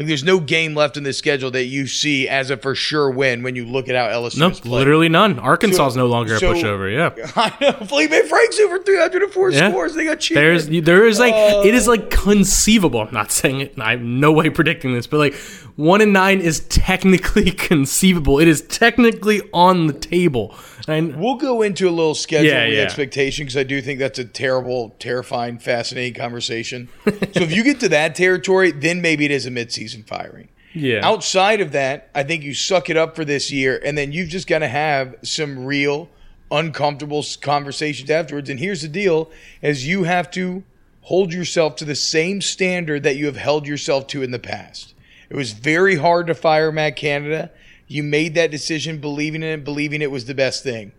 Like 0.00 0.06
there's 0.08 0.24
no 0.24 0.40
game 0.40 0.74
left 0.74 0.96
in 0.96 1.02
the 1.02 1.12
schedule 1.12 1.50
that 1.50 1.66
you 1.66 1.86
see 1.86 2.26
as 2.26 2.48
a 2.48 2.56
for 2.56 2.74
sure 2.74 3.10
win 3.10 3.42
when 3.42 3.54
you 3.54 3.66
look 3.66 3.86
at 3.90 3.94
how 3.94 4.06
LSU 4.06 4.38
No, 4.38 4.70
literally 4.70 5.10
none. 5.10 5.38
Arkansas 5.38 5.88
is 5.88 5.96
no 5.96 6.06
longer 6.06 6.38
so- 6.38 6.52
a 6.52 6.54
pushover. 6.54 6.90
Yeah. 6.90 7.30
I 7.36 7.54
know. 7.60 7.72
Felipe 7.86 8.10
Franks 8.26 8.58
over 8.60 8.78
304 8.82 9.50
Yeah. 9.50 9.68
scores. 9.70 9.94
They 9.94 10.04
got 10.06 10.20
cheated. 10.20 10.42
There's 10.42 10.68
there 10.86 11.06
is 11.06 11.18
like 11.18 11.34
Uh, 11.34 11.62
it 11.66 11.74
is 11.74 11.86
like 11.86 12.08
conceivable. 12.10 13.00
I'm 13.02 13.12
not 13.12 13.30
saying 13.30 13.60
it. 13.60 13.74
I'm 13.78 14.20
no 14.20 14.32
way 14.32 14.48
predicting 14.48 14.94
this, 14.94 15.06
but 15.06 15.18
like 15.18 15.34
one 15.76 16.00
and 16.00 16.14
nine 16.14 16.40
is 16.40 16.60
technically 16.60 17.50
conceivable. 17.70 18.38
It 18.38 18.48
is 18.48 18.62
technically 18.62 19.42
on 19.52 19.86
the 19.86 19.92
table. 19.92 20.54
And 20.88 21.16
We'll 21.16 21.36
go 21.36 21.60
into 21.62 21.88
a 21.88 21.90
little 21.90 22.14
schedule 22.14 22.46
Yeah, 22.50 22.64
yeah. 22.64 22.80
expectation 22.82 23.44
because 23.44 23.56
I 23.58 23.62
do 23.64 23.82
think 23.82 23.98
that's 23.98 24.18
a 24.18 24.24
terrible, 24.24 24.96
terrifying, 24.98 25.58
fascinating 25.58 26.14
conversation. 26.14 26.88
so 27.04 27.12
if 27.34 27.52
you 27.54 27.62
get 27.62 27.80
to 27.80 27.88
that 27.90 28.14
territory, 28.14 28.70
then 28.72 29.02
maybe 29.02 29.26
it 29.26 29.30
is 29.30 29.44
a 29.46 29.50
midseason 29.50 29.89
firing. 30.02 30.48
yeah, 30.72 31.00
Outside 31.02 31.60
of 31.60 31.72
that, 31.72 32.10
I 32.14 32.22
think 32.22 32.42
you 32.42 32.54
suck 32.54 32.90
it 32.90 32.96
up 32.96 33.16
for 33.16 33.24
this 33.24 33.50
year, 33.50 33.80
and 33.84 33.96
then 33.96 34.12
you've 34.12 34.28
just 34.28 34.46
got 34.46 34.60
to 34.60 34.68
have 34.68 35.16
some 35.22 35.64
real 35.64 36.08
uncomfortable 36.50 37.24
conversations 37.40 38.10
afterwards. 38.10 38.50
And 38.50 38.58
here's 38.58 38.82
the 38.82 38.88
deal: 38.88 39.30
as 39.62 39.86
you 39.86 40.04
have 40.04 40.30
to 40.32 40.64
hold 41.02 41.32
yourself 41.32 41.76
to 41.76 41.84
the 41.84 41.94
same 41.94 42.40
standard 42.40 43.02
that 43.02 43.16
you 43.16 43.26
have 43.26 43.36
held 43.36 43.66
yourself 43.66 44.06
to 44.08 44.22
in 44.22 44.30
the 44.30 44.38
past. 44.38 44.94
It 45.28 45.36
was 45.36 45.52
very 45.52 45.96
hard 45.96 46.26
to 46.26 46.34
fire 46.34 46.70
Matt 46.72 46.96
Canada. 46.96 47.50
You 47.86 48.02
made 48.02 48.34
that 48.34 48.50
decision, 48.50 48.98
believing 48.98 49.42
in 49.42 49.60
it, 49.60 49.64
believing 49.64 50.02
it 50.02 50.10
was 50.10 50.26
the 50.26 50.34
best 50.34 50.62
thing. 50.62 50.92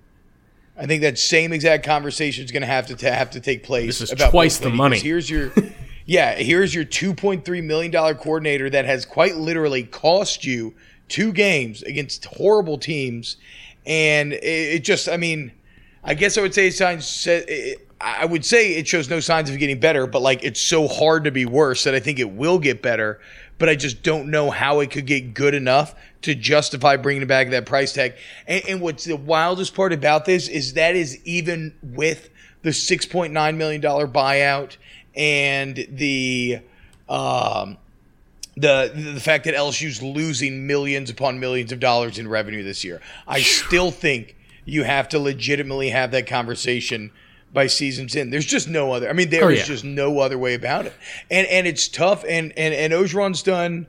I 0.77 0.85
think 0.85 1.01
that 1.03 1.19
same 1.19 1.53
exact 1.53 1.85
conversation 1.85 2.43
is 2.43 2.51
going 2.51 2.61
to 2.61 2.67
have 2.67 2.87
to 2.87 3.13
have 3.13 3.31
to 3.31 3.39
take 3.39 3.63
place. 3.63 3.99
This 3.99 4.11
is 4.11 4.29
twice 4.29 4.57
the 4.57 4.69
money. 4.69 4.99
Here's 4.99 5.29
your, 5.29 5.51
yeah, 6.05 6.35
here's 6.35 6.73
your 6.73 6.83
two 6.83 7.13
point 7.13 7.45
three 7.45 7.61
million 7.61 7.91
dollar 7.91 8.15
coordinator 8.15 8.69
that 8.69 8.85
has 8.85 9.05
quite 9.05 9.35
literally 9.35 9.83
cost 9.83 10.45
you 10.45 10.73
two 11.07 11.31
games 11.31 11.83
against 11.83 12.25
horrible 12.25 12.77
teams, 12.77 13.37
and 13.85 14.33
it, 14.33 14.83
just, 14.83 15.09
I 15.09 15.17
mean, 15.17 15.51
I 16.03 16.13
guess 16.13 16.37
I 16.37 16.41
would 16.41 16.53
say 16.53 16.69
signs. 16.69 17.27
I 18.03 18.25
would 18.25 18.43
say 18.43 18.73
it 18.73 18.87
shows 18.87 19.09
no 19.09 19.19
signs 19.19 19.49
of 19.51 19.59
getting 19.59 19.79
better, 19.79 20.07
but 20.07 20.23
like 20.23 20.43
it's 20.43 20.61
so 20.61 20.87
hard 20.87 21.23
to 21.25 21.31
be 21.31 21.45
worse 21.45 21.83
that 21.83 21.93
I 21.93 21.99
think 21.99 22.17
it 22.17 22.31
will 22.31 22.57
get 22.57 22.81
better. 22.81 23.19
But 23.59 23.69
I 23.69 23.75
just 23.75 24.01
don't 24.01 24.31
know 24.31 24.49
how 24.49 24.79
it 24.79 24.89
could 24.89 25.05
get 25.05 25.35
good 25.35 25.53
enough 25.53 25.93
to 26.23 26.33
justify 26.33 26.97
bringing 26.97 27.27
back 27.27 27.51
that 27.51 27.67
price 27.67 27.93
tag. 27.93 28.15
And, 28.47 28.63
and 28.67 28.81
what's 28.81 29.03
the 29.03 29.15
wildest 29.15 29.75
part 29.75 29.93
about 29.93 30.25
this 30.25 30.47
is 30.47 30.73
that 30.73 30.95
is 30.95 31.23
even 31.25 31.75
with 31.83 32.29
the 32.63 32.73
six 32.73 33.05
point 33.05 33.33
nine 33.33 33.59
million 33.59 33.81
dollar 33.81 34.07
buyout 34.07 34.77
and 35.15 35.75
the 35.89 36.59
um, 37.09 37.77
the 38.55 38.91
the 39.13 39.19
fact 39.19 39.45
that 39.45 39.53
LSU's 39.55 40.01
losing 40.01 40.67
millions 40.67 41.09
upon 41.09 41.39
millions 41.39 41.71
of 41.71 41.79
dollars 41.79 42.19
in 42.19 42.27
revenue 42.27 42.63
this 42.63 42.83
year. 42.83 43.01
I 43.27 43.41
still 43.41 43.91
think 43.91 44.35
you 44.65 44.83
have 44.83 45.09
to 45.09 45.19
legitimately 45.19 45.89
have 45.89 46.11
that 46.11 46.27
conversation 46.27 47.11
by 47.53 47.67
season's 47.67 48.15
end. 48.15 48.31
There's 48.31 48.45
just 48.45 48.69
no 48.69 48.93
other. 48.93 49.09
I 49.09 49.13
mean, 49.13 49.29
there 49.29 49.49
is 49.51 49.59
Oh, 49.59 49.61
yeah. 49.61 49.65
just 49.67 49.83
no 49.83 50.19
other 50.19 50.37
way 50.37 50.53
about 50.53 50.85
it. 50.85 50.93
And 51.29 51.47
and 51.47 51.67
it's 51.67 51.87
tough. 51.87 52.23
And 52.27 52.53
and 52.57 52.73
and 52.73 52.93
Orgeron's 52.93 53.43
done. 53.43 53.87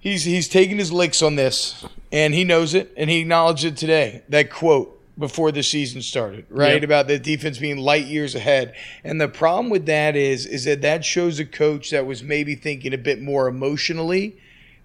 He's 0.00 0.24
he's 0.24 0.48
taken 0.48 0.78
his 0.78 0.92
licks 0.92 1.22
on 1.22 1.36
this, 1.36 1.84
and 2.10 2.34
he 2.34 2.42
knows 2.44 2.74
it, 2.74 2.92
and 2.96 3.08
he 3.08 3.20
acknowledged 3.20 3.64
it 3.64 3.76
today. 3.76 4.22
That 4.28 4.50
quote 4.50 5.00
before 5.18 5.52
the 5.52 5.62
season 5.62 6.00
started, 6.00 6.46
right 6.48 6.74
Yep. 6.74 6.82
about 6.84 7.06
the 7.06 7.18
defense 7.18 7.58
being 7.58 7.76
light 7.76 8.06
years 8.06 8.34
ahead. 8.34 8.74
And 9.04 9.20
the 9.20 9.28
problem 9.28 9.68
with 9.68 9.86
that 9.86 10.16
is 10.16 10.46
is 10.46 10.64
that 10.64 10.80
that 10.82 11.04
shows 11.04 11.38
a 11.38 11.44
coach 11.44 11.90
that 11.90 12.06
was 12.06 12.22
maybe 12.22 12.54
thinking 12.54 12.94
a 12.94 12.98
bit 12.98 13.20
more 13.20 13.46
emotionally 13.46 14.36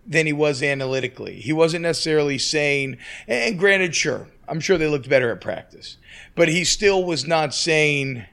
than 0.05 0.25
he 0.25 0.33
was 0.33 0.61
analytically. 0.63 1.35
He 1.35 1.53
wasn't 1.53 1.83
necessarily 1.83 2.37
saying, 2.37 2.97
and 3.27 3.57
granted, 3.57 3.95
sure, 3.95 4.27
I'm 4.47 4.59
sure 4.59 4.77
they 4.77 4.87
looked 4.87 5.09
better 5.09 5.31
at 5.31 5.41
practice, 5.41 5.97
but 6.35 6.49
he 6.49 6.63
still 6.63 7.03
was 7.03 7.25
not 7.25 7.53
saying 7.53 8.25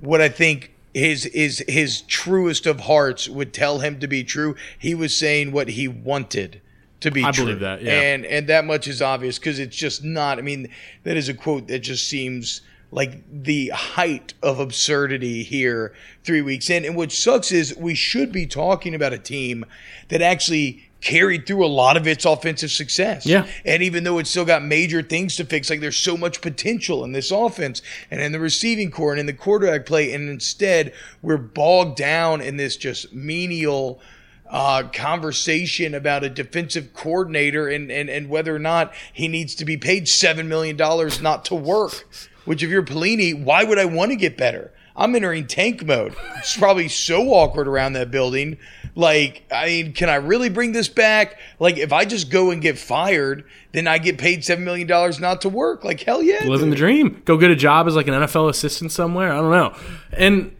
what 0.00 0.20
I 0.20 0.28
think 0.28 0.72
his 0.94 1.24
his 1.24 1.62
his 1.68 2.02
truest 2.02 2.64
of 2.66 2.80
hearts 2.80 3.28
would 3.28 3.52
tell 3.52 3.80
him 3.80 4.00
to 4.00 4.06
be 4.06 4.24
true. 4.24 4.54
He 4.78 4.94
was 4.94 5.14
saying 5.16 5.52
what 5.52 5.68
he 5.68 5.88
wanted 5.88 6.60
to 7.06 7.10
be 7.10 7.24
I 7.24 7.30
true. 7.30 7.44
believe 7.44 7.60
that, 7.60 7.82
yeah. 7.82 7.92
And 7.92 8.26
and 8.26 8.46
that 8.48 8.64
much 8.64 8.86
is 8.86 9.00
obvious 9.00 9.38
because 9.38 9.58
it's 9.58 9.76
just 9.76 10.04
not. 10.04 10.38
I 10.38 10.42
mean, 10.42 10.68
that 11.04 11.16
is 11.16 11.28
a 11.28 11.34
quote 11.34 11.68
that 11.68 11.80
just 11.80 12.06
seems 12.06 12.60
like 12.90 13.22
the 13.30 13.68
height 13.68 14.34
of 14.42 14.60
absurdity 14.60 15.42
here 15.42 15.92
three 16.24 16.42
weeks 16.42 16.70
in. 16.70 16.84
And 16.84 16.96
what 16.96 17.10
sucks 17.10 17.50
is 17.50 17.76
we 17.76 17.94
should 17.94 18.32
be 18.32 18.46
talking 18.46 18.94
about 18.94 19.12
a 19.12 19.18
team 19.18 19.64
that 20.08 20.22
actually 20.22 20.84
carried 21.00 21.46
through 21.46 21.64
a 21.64 21.68
lot 21.68 21.96
of 21.96 22.06
its 22.06 22.24
offensive 22.24 22.70
success. 22.70 23.26
Yeah. 23.26 23.46
And 23.64 23.82
even 23.82 24.04
though 24.04 24.18
it's 24.18 24.30
still 24.30 24.44
got 24.44 24.64
major 24.64 25.02
things 25.02 25.36
to 25.36 25.44
fix, 25.44 25.68
like 25.68 25.80
there's 25.80 25.96
so 25.96 26.16
much 26.16 26.40
potential 26.40 27.04
in 27.04 27.12
this 27.12 27.30
offense 27.30 27.82
and 28.10 28.20
in 28.20 28.32
the 28.32 28.40
receiving 28.40 28.90
core 28.90 29.12
and 29.12 29.20
in 29.20 29.26
the 29.26 29.32
quarterback 29.32 29.84
play, 29.86 30.12
and 30.12 30.28
instead 30.28 30.92
we're 31.22 31.36
bogged 31.36 31.96
down 31.96 32.40
in 32.40 32.56
this 32.56 32.76
just 32.76 33.12
menial 33.12 34.00
uh, 34.50 34.84
conversation 34.92 35.94
about 35.94 36.24
a 36.24 36.30
defensive 36.30 36.92
coordinator 36.92 37.68
and, 37.68 37.90
and, 37.90 38.08
and 38.08 38.28
whether 38.28 38.54
or 38.54 38.58
not 38.58 38.92
he 39.12 39.28
needs 39.28 39.54
to 39.56 39.64
be 39.64 39.76
paid 39.76 40.04
$7 40.04 40.46
million 40.46 40.76
not 41.22 41.44
to 41.46 41.54
work. 41.54 42.08
Which, 42.44 42.62
if 42.62 42.70
you're 42.70 42.84
Pelini, 42.84 43.42
why 43.42 43.64
would 43.64 43.78
I 43.78 43.86
want 43.86 44.12
to 44.12 44.16
get 44.16 44.36
better? 44.36 44.72
I'm 44.96 45.14
entering 45.14 45.46
tank 45.46 45.84
mode. 45.84 46.14
It's 46.38 46.56
probably 46.56 46.88
so 46.88 47.28
awkward 47.28 47.68
around 47.68 47.94
that 47.94 48.10
building 48.10 48.56
Like, 48.94 49.44
I 49.52 49.66
mean, 49.66 49.92
can 49.92 50.08
I 50.08 50.14
really 50.14 50.48
bring 50.48 50.72
this 50.72 50.88
back? 50.88 51.38
Like, 51.58 51.76
if 51.76 51.92
I 51.92 52.06
just 52.06 52.30
go 52.30 52.50
and 52.50 52.62
get 52.62 52.78
fired, 52.78 53.44
then 53.72 53.86
I 53.86 53.98
get 53.98 54.16
paid 54.16 54.40
$7 54.40 54.60
million 54.60 54.86
not 55.20 55.42
to 55.42 55.50
work. 55.50 55.84
Like, 55.84 56.00
hell 56.00 56.22
yeah. 56.22 56.44
living 56.46 56.70
the 56.70 56.76
dude. 56.76 56.82
dream. 56.82 57.22
Go 57.26 57.36
get 57.36 57.50
a 57.50 57.56
job 57.56 57.86
as 57.86 57.94
like 57.94 58.08
an 58.08 58.14
NFL 58.14 58.48
assistant 58.48 58.90
somewhere. 58.90 59.32
I 59.32 59.36
don't 59.36 59.50
know. 59.50 59.76
And 60.12 60.56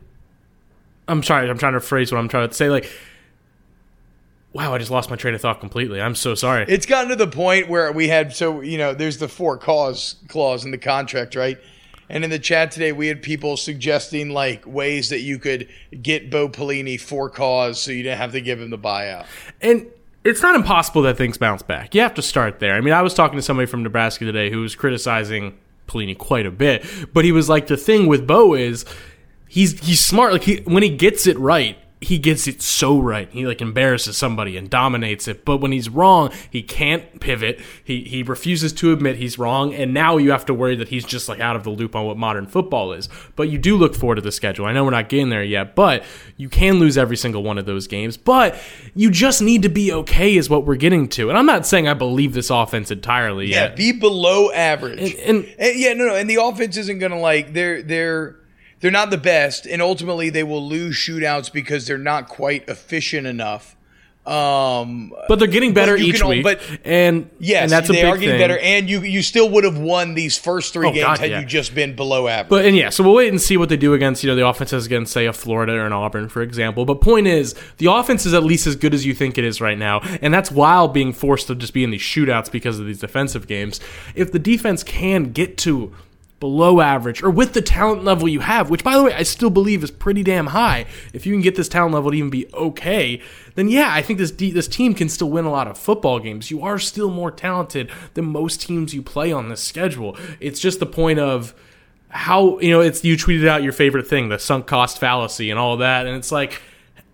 I'm 1.09 1.23
sorry, 1.23 1.49
I'm 1.49 1.57
trying 1.57 1.73
to 1.73 1.81
phrase 1.81 2.13
what 2.13 2.19
I'm 2.19 2.29
trying 2.29 2.49
to 2.49 2.55
say. 2.55 2.69
Like, 2.69 2.91
wow, 4.57 4.75
I 4.75 4.79
just 4.79 4.91
lost 4.91 5.11
my 5.11 5.17
train 5.17 5.35
of 5.35 5.41
thought 5.43 5.61
completely. 5.61 6.01
I'm 6.01 6.15
so 6.15 6.35
sorry. 6.35 6.65
It's 6.67 6.87
gotten 6.87 7.11
to 7.11 7.17
the 7.17 7.27
point 7.27 7.69
where 7.69 7.93
we 7.93 8.09
had, 8.09 8.35
so, 8.35 8.63
you 8.63 8.79
know, 8.79 8.95
there's 8.95 9.19
the 9.19 9.29
for 9.29 9.59
cause 9.59 10.17
clause 10.29 10.65
in 10.65 10.71
the 10.71 10.79
contract, 10.79 11.37
right? 11.37 11.59
And 12.09 12.25
in 12.25 12.31
the 12.31 12.39
chat 12.39 12.71
today, 12.71 12.93
we 12.93 13.09
had 13.09 13.23
people 13.23 13.59
suggesting 13.59 14.31
like 14.31 14.65
ways 14.67 15.11
that 15.11 15.21
you 15.21 15.39
could 15.39 15.69
get 16.01 16.31
Bo 16.31 16.49
Pelini 16.49 16.99
for 16.99 17.29
cause 17.29 17.81
so 17.81 17.91
you 17.91 18.03
didn't 18.03 18.19
have 18.19 18.33
to 18.33 18.41
give 18.41 18.59
him 18.59 18.71
the 18.71 18.79
buyout. 18.79 19.27
And 19.61 19.87
it's 20.25 20.41
not 20.41 20.55
impossible 20.55 21.03
that 21.03 21.19
things 21.19 21.37
bounce 21.37 21.63
back. 21.63 21.95
You 21.95 22.01
have 22.01 22.15
to 22.15 22.23
start 22.23 22.59
there. 22.59 22.75
I 22.75 22.81
mean, 22.81 22.95
I 22.95 23.03
was 23.03 23.13
talking 23.13 23.37
to 23.37 23.43
somebody 23.43 23.67
from 23.67 23.83
Nebraska 23.83 24.25
today 24.25 24.51
who 24.51 24.63
was 24.63 24.75
criticizing 24.75 25.59
Pelini 25.87 26.17
quite 26.17 26.47
a 26.47 26.51
bit, 26.51 26.87
but 27.13 27.27
he 27.27 27.33
was 27.33 27.49
like, 27.51 27.67
the 27.67 27.77
thing 27.77 28.07
with 28.07 28.27
Bo 28.27 28.55
is 28.55 28.87
he's 29.49 29.79
he's 29.87 30.03
smart. 30.03 30.33
Like 30.33 30.45
he 30.45 30.57
when 30.65 30.83
he 30.83 30.89
gets 30.89 31.27
it 31.27 31.39
right, 31.39 31.77
he 32.01 32.19
gets 32.19 32.47
it 32.47 32.61
so 32.61 32.99
right. 32.99 33.29
He 33.31 33.47
like 33.47 33.63
embarrasses 33.63 34.19
somebody 34.19 34.59
and 34.59 34.69
dominates 34.69 35.27
it. 35.27 35.47
But 35.47 35.59
when 35.59 35.73
he's 35.73 35.89
wrong, 35.89 36.31
he 36.51 36.63
can't 36.63 37.21
pivot. 37.21 37.59
He 37.83 38.05
he 38.05 38.23
refuses 38.23 38.73
to 38.75 38.93
admit 38.93 39.17
he's 39.17 39.39
wrong, 39.39 39.73
and 39.73 39.95
now 39.95 40.19
you 40.19 40.31
have 40.31 40.45
to 40.47 40.55
worry 40.55 40.77
that 40.77 40.89
he's 40.89 41.07
just 41.07 41.27
like 41.29 41.41
out 41.41 41.57
of 41.57 41.65
the 41.65 41.71
loop 41.71 41.97
on 41.97 42.05
what 42.05 42.19
modern 42.19 42.47
football 42.47 42.93
is. 42.93 43.09
But 43.35 43.49
you 43.49 43.57
do 43.57 43.77
look 43.79 43.95
forward 43.95 44.17
to 44.17 44.21
the 44.21 44.31
schedule. 44.31 44.67
I 44.67 44.73
know 44.73 44.85
we're 44.85 44.91
not 44.91 45.09
getting 45.09 45.31
there 45.31 45.43
yet, 45.43 45.75
but 45.75 46.05
you 46.37 46.51
can 46.51 46.79
lose 46.79 46.99
every 46.99 47.17
single 47.17 47.43
one 47.43 47.57
of 47.57 47.65
those 47.65 47.87
games. 47.87 48.19
But 48.19 48.57
you 48.95 49.11
just 49.11 49.41
need 49.41 49.63
to 49.63 49.71
be 49.71 49.91
okay, 49.93 50.37
is 50.37 50.51
what 50.51 50.67
we're 50.67 50.77
getting 50.77 51.09
to. 51.09 51.31
And 51.31 51.39
I'm 51.39 51.47
not 51.47 51.67
saying 51.67 51.89
I 51.89 51.95
believe 51.95 52.35
this 52.35 52.51
offense 52.51 52.91
entirely 52.91 53.47
Yeah, 53.47 53.63
yet. 53.69 53.77
be 53.77 53.93
below 53.93 54.51
average. 54.53 55.01
And- 55.01 55.15
and- 55.21 55.47
eh, 55.59 55.73
yeah, 55.77 55.95
no, 55.95 56.07
no, 56.09 56.15
and 56.15 56.29
the 56.29 56.37
offense 56.43 56.77
isn't 56.77 56.99
gonna 56.99 57.19
like 57.19 57.55
they're 57.55 57.83
they're 57.83 58.37
they're 58.81 58.91
not 58.91 59.11
the 59.11 59.19
best, 59.19 59.67
and 59.67 59.81
ultimately 59.83 60.31
they 60.31 60.43
will 60.45 60.67
lose 60.67 60.97
shootouts 60.97 61.53
because 61.53 61.87
they're 61.87 61.97
not 61.99 62.29
quite 62.29 62.69
efficient 62.69 63.27
enough. 63.27 63.75
Um, 64.27 65.13
but 65.29 65.39
they're 65.39 65.47
getting 65.47 65.73
better 65.73 65.97
each 65.97 66.19
can 66.19 66.29
week, 66.29 66.43
but- 66.43 66.61
and 66.85 67.31
yes, 67.39 67.63
and 67.63 67.71
that's 67.71 67.89
a 67.89 67.93
they 67.93 68.03
big 68.03 68.05
are 68.07 68.15
getting 68.17 68.31
thing. 68.31 68.41
better, 68.41 68.59
and 68.59 68.91
you 68.91 69.03
you 69.03 69.23
still 69.23 69.49
would 69.51 69.63
have 69.63 69.79
won 69.79 70.15
these 70.15 70.37
first 70.37 70.73
three 70.73 70.89
Oh, 70.89 70.93
games 70.93 71.05
God, 71.07 71.19
had 71.21 71.31
yeah. 71.31 71.39
you 71.41 71.47
just 71.47 71.77
been 71.77 71.95
below 71.95 72.27
average. 72.27 72.49
But 72.51 72.65
and 72.65 72.77
yeah, 72.77 72.91
so 72.91 73.05
we'll 73.05 73.15
wait 73.15 73.29
and 73.29 73.41
see 73.41 73.57
what 73.57 73.69
they 73.69 73.77
do 73.77 73.95
against 73.95 74.25
you 74.25 74.29
know 74.31 74.35
the 74.35 74.45
offenses 74.45 74.85
against 74.85 75.13
say 75.13 75.27
a 75.27 75.33
Florida 75.33 75.75
or 75.75 75.87
an 75.87 75.93
Auburn, 75.93 76.29
for 76.29 76.43
example. 76.43 76.85
But 76.85 77.01
point 77.01 77.29
is, 77.29 77.55
the 77.79 77.87
offense 77.87 78.27
is 78.27 78.35
at 78.35 78.43
least 78.43 78.67
as 78.67 78.75
good 78.75 78.95
as 78.95 79.07
you 79.07 79.15
think 79.15 79.39
it 79.39 79.45
is 79.45 79.61
right 79.61 79.79
now, 79.79 80.01
and 80.21 80.35
that's 80.35 80.51
while 80.51 80.89
being 80.89 81.13
forced 81.13 81.47
to 81.47 81.55
just 81.55 81.73
be 81.73 81.85
in 81.85 81.91
these 81.93 82.01
shootouts 82.03 82.51
because 82.51 82.81
of 82.81 82.87
these 82.87 82.99
defensive 82.99 83.47
games. 83.47 83.79
If 84.17 84.33
the 84.33 84.41
defense 84.41 84.83
can 84.83 85.31
get 85.31 85.57
to 85.59 85.95
below 86.39 86.81
average 86.81 87.23
or 87.23 87.31
with 87.31 87.55
the 87.55 87.63
talent 87.63 88.05
level 88.05 88.29
you 88.29 88.41
have, 88.41 88.69
which 88.69 88.85
by 88.85 88.97
the 88.97 89.03
way 89.03 89.15
I 89.15 89.23
still 89.23 89.51
believe 89.51 89.83
is 89.83 89.91
pretty 89.91 90.23
damn 90.23 90.49
high, 90.49 90.87
if 91.13 91.27
you 91.27 91.33
can 91.33 91.41
get 91.41 91.57
this 91.57 91.69
talent 91.69 91.95
level 91.95 92.11
to 92.11 92.17
even 92.17 92.31
be 92.31 92.47
okay, 92.53 93.23
then 93.55 93.69
yeah, 93.69 93.89
I 93.91 94.03
think 94.03 94.19
this 94.19 94.31
de- 94.31 94.51
this 94.51 94.69
team 94.69 94.95
can 94.95 95.09
still 95.09 95.31
win 95.31 95.45
a 95.45 95.51
lot 95.51 95.67
of 95.67 95.79
football 95.79 96.19
games. 96.19 96.51
You 96.51 96.63
are 96.63 96.79
still 96.79 97.11
more 97.11 97.31
talented 97.31 97.91
than 98.15 98.27
most 98.27 98.61
teams 98.61 98.95
you 98.95 99.03
play 99.03 99.33
on 99.33 99.49
this 99.49 99.63
schedule. 99.63 100.17
It's 100.41 100.61
just 100.61 100.79
the 100.79 100.87
point 100.87 101.19
of 101.19 101.55
how 102.09 102.59
you 102.61 102.71
know 102.71 102.81
it's 102.81 103.05
you 103.05 103.17
tweeted 103.17 103.47
out 103.47 103.63
your 103.63 103.73
favorite 103.73 104.07
thing 104.07 104.29
the 104.29 104.39
sunk 104.39 104.67
cost 104.67 104.99
fallacy 104.99 105.51
and 105.51 105.59
all 105.59 105.77
that 105.79 106.07
and 106.07 106.17
it's 106.17 106.33
like 106.33 106.63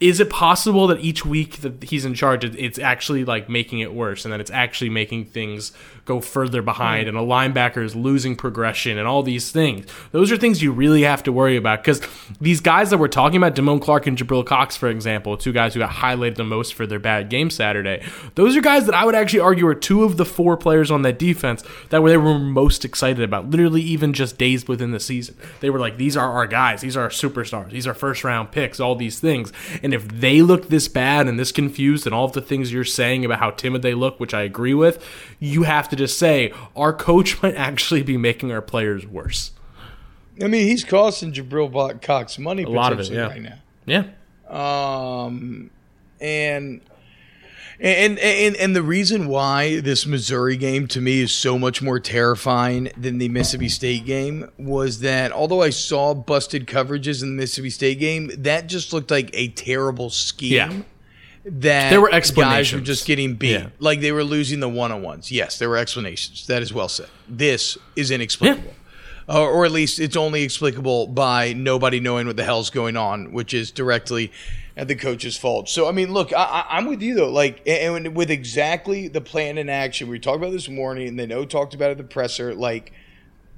is 0.01 0.21
it 0.21 0.29
possible 0.29 0.89
that 0.89 1.01
each 1.01 1.25
week 1.25 1.59
that 1.59 1.83
he's 1.85 2.05
in 2.05 2.13
charge 2.15 2.45
it's 2.45 2.79
actually 2.79 3.25
like 3.25 3.49
making 3.49 3.81
it 3.81 3.93
worse 3.93 4.25
and 4.25 4.33
that 4.33 4.41
it's 4.41 4.51
actually 4.51 4.91
making 4.91 5.25
things 5.25 5.73
go 6.05 6.21
further 6.21 6.63
behind 6.63 7.09
and 7.09 7.17
a 7.17 7.21
linebacker 7.21 7.85
is 7.85 7.97
losing 7.97 8.37
progression 8.37 8.99
and 8.99 9.09
all 9.09 9.23
these 9.23 9.51
things. 9.51 9.87
Those 10.13 10.31
are 10.31 10.37
things 10.37 10.63
you 10.63 10.73
really 10.73 11.03
have 11.03 11.23
to 11.25 11.33
worry 11.33 11.57
about 11.57 11.83
because 11.83 12.01
these 12.41 12.61
guys 12.61 12.91
that 12.91 12.99
we're 12.99 13.09
talking 13.09 13.37
about 13.37 13.55
Damone 13.55 13.83
Clark 13.83 14.07
and 14.07 14.17
Jabril 14.17 14.47
Cox 14.47 14.77
for 14.77 14.89
example 14.89 15.37
two 15.37 15.53
guys 15.53 15.75
who 15.75 15.81
got 15.81 15.91
highlighted 15.91 16.37
the 16.37 16.45
most 16.45 16.75
for 16.75 16.87
their 16.87 16.99
bad 16.99 17.29
game 17.29 17.51
Saturday 17.51 18.03
those 18.35 18.57
are 18.57 18.61
guys 18.61 18.87
that 18.87 18.95
I 18.95 19.05
would 19.05 19.15
actually 19.15 19.41
argue 19.41 19.67
are 19.67 19.75
two 19.75 20.05
of 20.05 20.17
the 20.17 20.25
four 20.25 20.57
players 20.57 20.91
on 20.91 21.03
that 21.03 21.19
defense 21.19 21.65
that 21.91 22.03
were 22.03 22.11
they 22.11 22.17
were 22.17 22.39
most 22.39 22.85
excited 22.85 23.23
about 23.23 23.49
literally 23.49 23.81
even 23.81 24.13
just 24.13 24.37
days 24.37 24.69
within 24.69 24.91
the 24.91 25.01
season. 25.01 25.37
They 25.61 25.71
were 25.71 25.79
like 25.79 25.97
these 25.97 26.17
are 26.17 26.31
our 26.31 26.47
guys. 26.47 26.83
These 26.83 26.97
are 26.97 27.05
our 27.05 27.09
superstars. 27.09 27.71
These 27.71 27.87
are 27.87 27.95
first 27.95 28.23
round 28.23 28.53
picks 28.53 28.81
all 28.81 28.95
these 28.95 29.19
things. 29.19 29.53
And 29.83 29.95
if 29.95 30.07
they 30.09 30.43
look 30.43 30.69
this 30.69 30.89
bad 30.89 31.27
and 31.27 31.39
this 31.39 31.53
confused 31.53 32.07
and 32.07 32.15
all 32.15 32.27
of 32.27 32.33
the 32.33 32.43
things 32.43 32.73
you're 32.73 32.85
saying 32.85 33.25
about 33.25 33.39
how 33.39 33.51
timid 33.51 33.83
they 33.83 33.95
look 33.95 34.21
which 34.21 34.35
I 34.35 34.43
agree 34.43 34.75
with 34.75 35.03
you 35.39 35.65
have 35.65 35.89
to 35.93 35.97
just 35.97 36.19
say 36.19 36.53
our 36.75 36.93
coach 36.93 37.41
might 37.43 37.55
actually 37.55 38.03
be 38.03 38.17
making 38.17 38.51
our 38.51 38.63
players 38.63 39.07
worse 39.07 39.53
I 40.43 40.49
mean, 40.49 40.67
he's 40.67 40.83
costing 40.85 41.33
Jabril 41.33 42.01
Cox 42.01 42.39
money 42.39 42.63
a 42.63 42.69
lot 42.69 42.93
of 42.93 43.01
it 43.01 43.11
yeah 43.11 43.27
right 43.27 43.43
now. 43.43 43.59
yeah 43.85 44.05
Um, 44.49 45.71
and 46.21 46.81
and 47.81 48.19
and 48.19 48.57
and 48.57 48.77
the 48.77 48.83
reason 48.83 49.27
why 49.27 49.81
this 49.81 50.07
Missouri 50.07 50.57
game 50.57 50.87
to 50.89 51.01
me 51.01 51.21
is 51.21 51.33
so 51.33 51.59
much 51.59 51.83
more 51.83 51.99
terrifying 52.01 52.91
than 52.97 53.19
the 53.19 53.29
Mississippi 53.29 53.69
State 53.69 54.07
game 54.07 54.49
was 54.57 55.01
that 55.01 55.33
although 55.33 55.63
I 55.63 55.71
saw 55.71 56.15
busted 56.15 56.67
coverages 56.67 57.23
in 57.23 57.37
the 57.37 57.43
Mississippi 57.43 57.71
State 57.71 57.99
game, 57.99 58.31
that 58.39 58.69
just 58.69 58.93
looked 58.93 59.11
like 59.11 59.31
a 59.35 59.49
terrible 59.49 60.11
scheme. 60.11 60.53
Yeah. 60.53 60.73
That 61.45 61.91
There 61.91 62.01
were 62.01 62.07
guys 62.09 62.13
were 62.13 62.17
explanations. 62.19 62.87
just 62.87 63.07
getting 63.07 63.35
beat, 63.35 63.51
Yeah. 63.53 63.67
like 63.81 64.01
they 64.01 64.13
were 64.13 64.23
losing 64.25 64.61
the 64.61 64.69
one 64.69 64.93
on 64.93 65.03
ones. 65.03 65.33
Yes, 65.33 65.59
there 65.59 65.69
were 65.69 65.77
explanations. 65.77 66.47
That 66.47 66.63
is 66.63 66.73
well 66.73 66.89
said. 66.89 67.09
This 67.29 67.77
is 67.97 68.11
inexplicable 68.11 68.75
or, 69.29 69.49
or 69.51 69.65
at 69.65 69.73
least 69.73 69.99
it's 70.01 70.17
only 70.17 70.43
explicable 70.43 71.07
by 71.07 71.53
nobody 71.53 72.01
knowing 72.01 72.27
what 72.27 72.37
the 72.37 72.45
hell's 72.45 72.71
going 72.71 72.97
on, 72.97 73.33
which 73.33 73.55
is 73.55 73.71
directly 73.71 74.31
at 74.77 74.89
the 74.89 74.95
coach's 74.95 75.37
fault. 75.37 75.69
So, 75.69 75.89
I 75.89 75.93
mean, 75.93 76.13
look, 76.13 76.33
I, 76.33 76.65
I'm 76.69 76.87
with 76.87 77.03
you 77.03 77.15
though. 77.15 77.31
Like, 77.31 77.63
and 77.67 78.07
and 78.07 78.17
with 78.17 78.31
exactly 78.31 79.09
the 79.09 79.21
plan 79.21 79.59
in 79.59 79.69
action, 79.69 80.09
we 80.09 80.19
talked 80.19 80.39
about 80.39 80.53
this 80.53 80.69
morning, 80.69 81.09
and 81.09 81.19
then 81.19 81.31
O 81.33 81.45
talked 81.45 81.75
about 81.75 81.89
it 81.89 81.93
at 81.93 81.99
the 81.99 82.05
presser. 82.05 82.55
Like, 82.55 82.93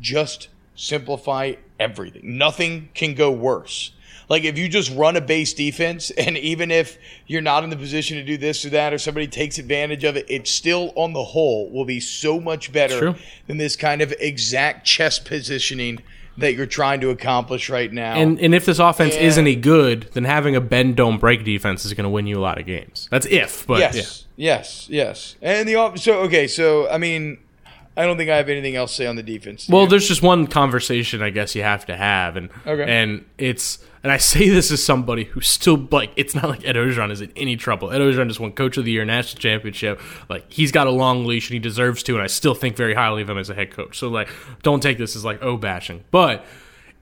just 0.01 0.49
simplify 0.75 1.55
everything. 1.79 2.37
Nothing 2.37 2.89
can 2.95 3.15
go 3.15 3.31
worse. 3.31 3.93
Like 4.29 4.45
if 4.45 4.57
you 4.59 4.69
just 4.69 4.95
run 4.95 5.17
a 5.17 5.21
base 5.21 5.53
defense, 5.55 6.11
and 6.19 6.37
even 6.39 6.71
if 6.71 6.99
you're 7.27 7.43
not 7.43 7.65
in 7.65 7.71
the 7.71 7.77
position 7.77 8.17
to 8.17 8.25
do 8.25 8.37
this 8.37 8.65
or 8.65 8.71
that, 8.71 8.93
or 8.93 8.99
somebody 8.99 9.27
takes 9.27 9.59
advantage 9.59 10.05
of 10.05 10.17
it, 10.17 10.27
it 10.29 10.47
still 10.49 10.93
on 10.97 11.13
the 11.13 11.25
whole 11.25 11.71
will 11.71 11.85
be 11.85 12.01
so 12.01 12.41
much 12.41 12.73
better 12.73 13.15
than 13.47 13.59
this 13.59 13.77
kind 13.77 14.01
of 14.03 14.13
exact 14.19 14.87
chess 14.87 15.19
positioning 15.19 16.01
that 16.37 16.55
you're 16.55 16.67
trying 16.67 17.01
to 17.01 17.11
accomplish 17.11 17.71
right 17.71 17.93
now. 17.93 18.15
And 18.15 18.41
and 18.41 18.55
if 18.57 18.65
this 18.67 18.81
offense 18.81 19.15
Yeah. 19.15 19.21
is 19.23 19.39
any 19.39 19.55
good, 19.55 20.09
then 20.15 20.25
having 20.25 20.57
a 20.57 20.61
bend 20.61 20.97
don't 20.97 21.19
break 21.19 21.45
defense 21.45 21.85
is 21.85 21.93
going 21.95 22.05
to 22.05 22.11
win 22.11 22.27
you 22.27 22.39
a 22.39 22.43
lot 22.43 22.59
of 22.59 22.67
games. 22.67 23.07
That's 23.11 23.27
if, 23.27 23.65
but 23.69 23.79
yes, 23.79 24.27
yeah. 24.37 24.55
yes, 24.57 24.87
yes. 24.91 25.37
And 25.41 25.69
the 25.69 25.77
off- 25.77 25.99
so 26.01 26.21
okay, 26.23 26.49
so 26.49 26.89
I 26.91 26.99
mean, 26.99 27.39
I 27.97 28.05
don't 28.07 28.17
think 28.17 28.29
I 28.31 28.37
have 28.37 28.49
anything 28.49 28.75
else 28.77 28.91
to 28.93 28.97
say 28.97 29.07
on 29.07 29.17
the 29.17 29.23
defense. 29.23 29.69
Well, 29.69 29.87
there's 29.87 30.09
just 30.09 30.23
one 30.23 30.47
conversation 30.49 31.23
I 31.23 31.31
guess 31.31 31.55
you 31.55 31.63
have 31.63 31.87
to 31.87 31.97
have, 31.97 32.37
and 32.37 32.51
Okay. 32.67 32.85
and 32.91 33.25
it's 33.39 33.79
and 34.03 34.11
I 34.13 34.17
say 34.17 34.49
this 34.49 34.71
as 34.73 34.83
somebody 34.85 35.25
who's 35.25 35.47
still 35.49 35.87
like 35.91 36.11
it's 36.17 36.35
not 36.35 36.49
like 36.49 36.67
Ed 36.67 36.75
Orgeron 36.77 37.11
is 37.13 37.21
in 37.21 37.33
any 37.37 37.57
trouble. 37.57 37.91
Ed 37.93 38.01
Orgeron 38.01 38.27
just 38.29 38.41
won 38.41 38.53
Coach 38.53 38.77
of 38.77 38.85
the 38.85 38.91
Year, 38.91 39.05
national 39.05 39.41
championship. 39.41 40.01
Like 40.29 40.51
he's 40.53 40.73
got 40.73 40.87
a 40.87 40.91
long 40.91 41.25
leash 41.25 41.49
and 41.51 41.55
he 41.55 41.61
deserves 41.61 42.03
to, 42.05 42.15
and 42.15 42.23
I 42.23 42.27
still 42.27 42.55
think 42.55 42.77
very 42.77 42.95
highly 42.95 43.23
of 43.23 43.31
him 43.31 43.39
as 43.39 43.49
a 43.49 43.55
head 43.55 43.71
coach. 43.71 43.99
So 43.99 44.09
like, 44.09 44.29
don't 44.63 44.83
take 44.83 44.99
this 44.99 45.15
as 45.15 45.25
like 45.25 45.43
oh 45.43 45.57
bashing, 45.57 46.03
but 46.11 46.45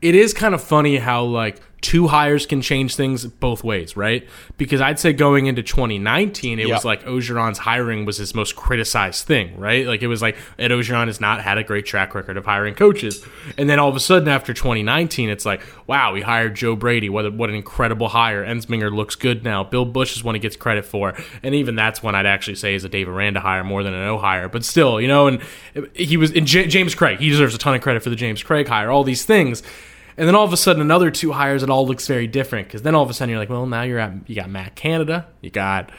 it 0.02 0.14
is 0.14 0.34
kind 0.34 0.54
of 0.54 0.62
funny 0.62 0.96
how 0.98 1.24
like 1.24 1.60
two 1.82 2.06
hires 2.06 2.46
can 2.46 2.62
change 2.62 2.94
things 2.94 3.26
both 3.26 3.64
ways, 3.64 3.96
right? 3.96 4.26
Because 4.56 4.80
I'd 4.80 5.00
say 5.00 5.12
going 5.12 5.46
into 5.46 5.62
2019, 5.64 6.60
it 6.60 6.68
Yeah. 6.68 6.74
was 6.74 6.84
like 6.84 7.04
Orgeron's 7.04 7.58
hiring 7.58 8.04
was 8.04 8.16
his 8.18 8.34
most 8.36 8.54
criticized 8.54 9.26
thing, 9.26 9.58
right? 9.58 9.84
Like 9.84 10.00
it 10.00 10.06
was 10.06 10.22
like 10.22 10.36
Ed 10.60 10.70
Orgeron 10.70 11.08
has 11.08 11.20
not 11.20 11.42
had 11.42 11.58
a 11.58 11.64
great 11.64 11.84
track 11.84 12.14
record 12.14 12.36
of 12.36 12.44
hiring 12.46 12.74
coaches, 12.74 13.24
and 13.58 13.68
then 13.68 13.80
all 13.80 13.88
of 13.88 13.96
a 13.96 14.00
sudden 14.00 14.28
after 14.28 14.54
2019, 14.54 15.28
it's 15.28 15.44
like, 15.44 15.60
wow, 15.88 16.12
we 16.12 16.20
hired 16.22 16.54
Joe 16.54 16.76
Brady. 16.76 17.08
What 17.08 17.26
a, 17.26 17.30
what 17.32 17.50
an 17.50 17.56
incredible 17.56 18.08
hire! 18.10 18.44
Ensminger 18.46 18.90
looks 18.94 19.16
good 19.16 19.42
now. 19.42 19.64
Bill 19.64 19.84
Busch 19.84 20.14
is 20.16 20.22
one 20.22 20.36
he 20.36 20.38
gets 20.40 20.54
credit 20.56 20.84
for, 20.84 21.14
and 21.42 21.52
even 21.54 21.74
that's 21.74 22.00
one 22.00 22.14
I'd 22.14 22.26
actually 22.26 22.54
say 22.54 22.74
is 22.76 22.84
a 22.84 22.88
Dave 22.88 23.08
Aranda 23.08 23.40
hire 23.40 23.64
more 23.64 23.82
than 23.82 23.92
an 23.92 24.06
O 24.06 24.18
hire, 24.18 24.48
but 24.48 24.64
still, 24.64 25.00
you 25.00 25.08
know. 25.08 25.26
And 25.26 25.40
he 25.94 26.16
was 26.16 26.30
and 26.30 26.46
J- 26.46 26.68
James 26.68 26.94
Cregg. 26.94 27.18
He 27.18 27.28
deserves 27.28 27.56
a 27.56 27.58
ton 27.58 27.74
of 27.74 27.80
credit 27.82 28.04
for 28.04 28.10
the 28.10 28.16
James 28.16 28.40
Cregg 28.42 28.68
hire. 28.68 28.88
All 28.90 29.02
these 29.02 29.24
things. 29.24 29.64
And 30.16 30.28
then 30.28 30.34
all 30.34 30.44
of 30.44 30.52
a 30.52 30.56
sudden, 30.56 30.82
another 30.82 31.10
two 31.10 31.32
hires, 31.32 31.62
it 31.62 31.70
all 31.70 31.86
looks 31.86 32.06
very 32.06 32.26
different. 32.26 32.68
Because 32.68 32.82
then 32.82 32.94
all 32.94 33.02
of 33.02 33.10
a 33.10 33.14
sudden, 33.14 33.30
you're 33.30 33.38
like, 33.38 33.48
well, 33.48 33.66
now 33.66 33.82
you're 33.82 33.98
at 33.98 34.12
you 34.28 34.34
got 34.34 34.50
Matt 34.50 34.74
Canada, 34.74 35.26
you 35.40 35.50
got 35.50 35.90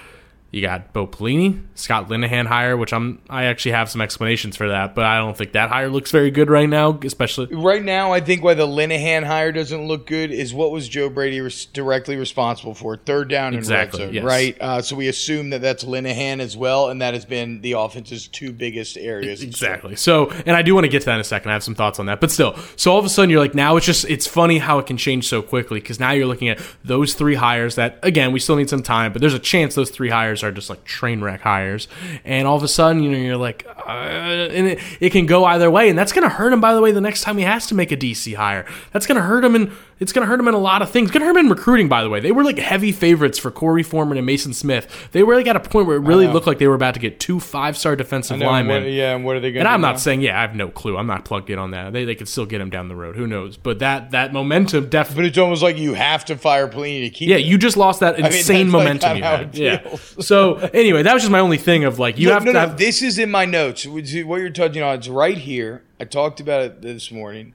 You 0.54 0.62
got 0.62 0.94
Bo 0.94 1.08
Pelini, 1.08 1.64
Scott 1.74 2.10
Linehan 2.10 2.46
hire, 2.46 2.78
which 2.78 2.94
I'm 2.94 3.20
I 3.28 3.46
actually 3.46 3.72
have 3.72 3.90
some 3.90 4.02
explanations 4.02 4.56
for 4.56 4.70
that, 4.70 4.94
but 4.94 5.04
I 5.04 5.18
don't 5.18 5.36
think 5.36 5.54
that 5.54 5.70
hire 5.70 5.90
looks 5.90 6.12
very 6.12 6.30
good 6.30 6.48
right 6.48 6.70
now, 6.70 7.00
especially 7.04 7.48
Right 7.48 7.84
now, 7.84 8.14
I 8.14 8.20
think 8.20 8.44
why 8.44 8.54
the 8.54 8.68
Linehan 8.68 9.24
hire 9.24 9.52
doesn't 9.52 9.88
look 9.88 10.06
good 10.06 10.30
is 10.30 10.54
what 10.54 10.70
was 10.70 10.88
Joe 10.88 11.10
Brady 11.10 11.42
res- 11.42 11.66
directly 11.66 12.18
responsible 12.18 12.76
for? 12.76 12.98
Third 12.98 13.30
down 13.30 13.56
Exactly, 13.56 14.04
and 14.04 14.10
red 14.10 14.16
yes. 14.16 14.24
right? 14.24 14.62
Uh, 14.62 14.82
so 14.84 14.96
we 14.96 15.08
assume 15.08 15.50
that 15.50 15.62
that's 15.64 15.86
Linehan 15.86 16.40
as 16.40 16.56
well, 16.56 16.90
and 16.90 17.02
that 17.02 17.16
has 17.16 17.26
been 17.26 17.62
the 17.62 17.72
offense's 17.72 18.28
two 18.28 18.54
biggest 18.54 18.96
areas. 18.96 19.42
Exactly. 19.42 19.96
So, 19.96 20.30
and 20.46 20.56
I 20.56 20.62
do 20.62 20.76
want 20.76 20.84
to 20.86 20.90
get 20.90 21.00
to 21.00 21.06
that 21.08 21.16
in 21.16 21.22
a 21.22 21.24
second. 21.24 21.50
I 21.50 21.54
have 21.54 21.64
some 21.64 21.74
thoughts 21.74 21.98
on 21.98 22.06
that, 22.06 22.22
but 22.22 22.30
still. 22.30 22.56
So 22.76 22.92
all 22.92 23.00
of 23.00 23.06
a 23.06 23.10
sudden, 23.10 23.32
you're 23.32 23.40
like, 23.40 23.56
now 23.56 23.76
it's 23.78 23.88
just 23.88 24.06
it's 24.06 24.28
funny 24.28 24.60
how 24.60 24.78
it 24.78 24.86
can 24.86 24.98
change 24.98 25.28
so 25.28 25.42
quickly 25.42 25.80
because 25.80 26.00
now 26.00 26.12
you're 26.12 26.28
looking 26.28 26.50
at 26.50 26.60
those 26.84 27.16
three 27.16 27.34
hires 27.34 27.74
that 27.74 27.98
again 28.04 28.32
we 28.32 28.40
still 28.40 28.56
need 28.56 28.70
some 28.70 28.84
time, 28.84 29.14
but 29.14 29.20
there's 29.20 29.34
a 29.34 29.40
chance 29.40 29.74
those 29.74 29.90
three 29.90 30.10
hires 30.10 30.43
are 30.44 30.52
just 30.52 30.70
like 30.70 30.84
train 30.84 31.22
wreck 31.22 31.42
hires, 31.42 31.88
and 32.24 32.48
all 32.48 32.56
of 32.56 32.64
a 32.64 32.68
sudden, 32.68 33.04
you 33.04 33.12
know, 33.12 33.18
you're 33.18 33.38
like, 33.38 33.66
uh, 33.88 33.92
and 33.92 34.68
it, 34.68 34.80
it 35.00 35.10
can 35.12 35.26
go 35.26 35.46
either 35.46 35.70
way, 35.70 35.90
and 35.90 35.98
that's 35.98 36.12
going 36.12 36.28
to 36.28 36.34
hurt 36.34 36.54
him. 36.54 36.62
By 36.62 36.74
the 36.74 36.82
way, 36.82 36.92
the 36.92 37.02
next 37.02 37.22
time 37.22 37.38
he 37.38 37.44
has 37.44 37.68
to 37.68 37.76
make 37.76 37.92
a 37.92 37.98
DC 37.98 38.36
hire, 38.36 38.66
that's 38.92 39.06
going 39.06 39.18
to 39.18 39.24
hurt 39.24 39.44
him, 39.44 39.56
and 39.56 39.72
it's 40.04 40.12
going 40.14 40.22
to 40.24 40.28
hurt 40.30 40.40
him 40.40 40.48
in 40.48 40.54
a 40.54 40.60
lot 40.60 40.82
of 40.84 40.92
things. 40.92 41.08
It's 41.10 41.14
going 41.14 41.22
to 41.22 41.26
hurt 41.26 41.36
him 41.38 41.46
in 41.46 41.50
recruiting. 41.50 41.88
By 41.90 42.04
the 42.04 42.10
way, 42.10 42.20
they 42.20 42.32
were 42.32 42.44
like 42.44 42.60
heavy 42.60 42.92
favorites 42.92 43.40
for 43.40 43.50
Korey 43.52 43.84
Foreman 43.86 44.18
and 44.18 44.28
Maason 44.28 44.54
Smith. 44.54 45.10
They 45.14 45.24
were 45.24 45.36
like 45.36 45.48
at 45.48 45.56
a 45.56 45.60
point 45.60 45.88
where 45.88 45.96
it 45.96 46.02
really 46.02 46.28
looked 46.28 46.46
like 46.46 46.60
they 46.60 46.68
were 46.68 46.76
about 46.76 46.94
to 46.94 47.00
get 47.00 47.20
two 47.20 47.40
five 47.40 47.78
star 47.78 47.96
defensive 47.96 48.38
linemen. 48.40 48.84
what- 48.84 48.92
yeah, 48.92 49.16
and 49.16 49.26
what 49.26 49.36
are 49.36 49.40
they 49.40 49.48
going 49.52 49.54
to 49.54 49.60
do? 49.60 49.60
And 49.62 49.68
I'm 49.70 49.82
not 49.82 49.94
now? 49.94 49.98
saying, 49.98 50.22
yeah, 50.22 50.38
I 50.38 50.42
have 50.42 50.54
no 50.56 50.68
clue. 50.68 50.98
I'm 50.98 51.08
not 51.08 51.26
plugged 51.26 51.50
in 51.50 51.58
on 51.58 51.72
that. 51.72 51.94
They, 51.94 52.06
they 52.06 52.16
could 52.16 52.28
still 52.28 52.46
get 52.46 52.62
him 52.62 52.70
down 52.70 52.90
the 52.90 52.96
road. 52.96 53.16
Who 53.16 53.26
knows? 53.26 53.58
But 53.58 53.80
that 53.80 54.12
that 54.12 54.34
momentum 54.34 54.90
definitely. 54.90 55.24
But 55.24 55.28
it's 55.30 55.38
almost 55.38 55.64
like 55.64 55.78
you 55.78 55.94
have 55.94 56.26
to 56.26 56.38
fire 56.38 56.68
Pelini 56.68 57.02
to 57.06 57.10
keep. 57.10 57.30
Yeah, 57.30 57.38
you 57.38 57.58
just 57.58 57.78
lost 57.78 58.02
that 58.02 58.18
mean, 58.18 58.26
insane 58.26 58.68
that's 58.68 58.74
like 58.74 58.84
momentum 58.84 59.12
kinda 59.14 59.18
you 59.18 59.24
had. 59.24 59.58
Yeah. 59.58 59.98
So 60.24 60.56
anyway, 60.74 61.04
that 61.04 61.14
was 61.14 61.24
just 61.24 61.32
my 61.32 61.40
only 61.40 61.58
thing 61.58 61.86
of 61.86 61.98
like 61.98 62.20
you 62.20 62.28
No, 62.28 62.34
have 62.34 62.44
no, 62.44 62.52
to 62.52 62.54
no, 62.54 62.60
have. 62.60 62.78
This 62.78 63.02
is 63.02 63.18
in 63.18 63.32
my 63.32 63.46
notes. 63.46 63.86
What 63.88 64.06
you're 64.12 64.50
touching 64.50 64.84
on, 64.84 64.98
it's 64.98 65.08
right 65.08 65.38
here. 65.38 65.84
I 66.00 66.06
talked 66.06 66.40
about 66.42 66.62
it 66.62 66.82
this 66.82 67.12
morning. 67.12 67.54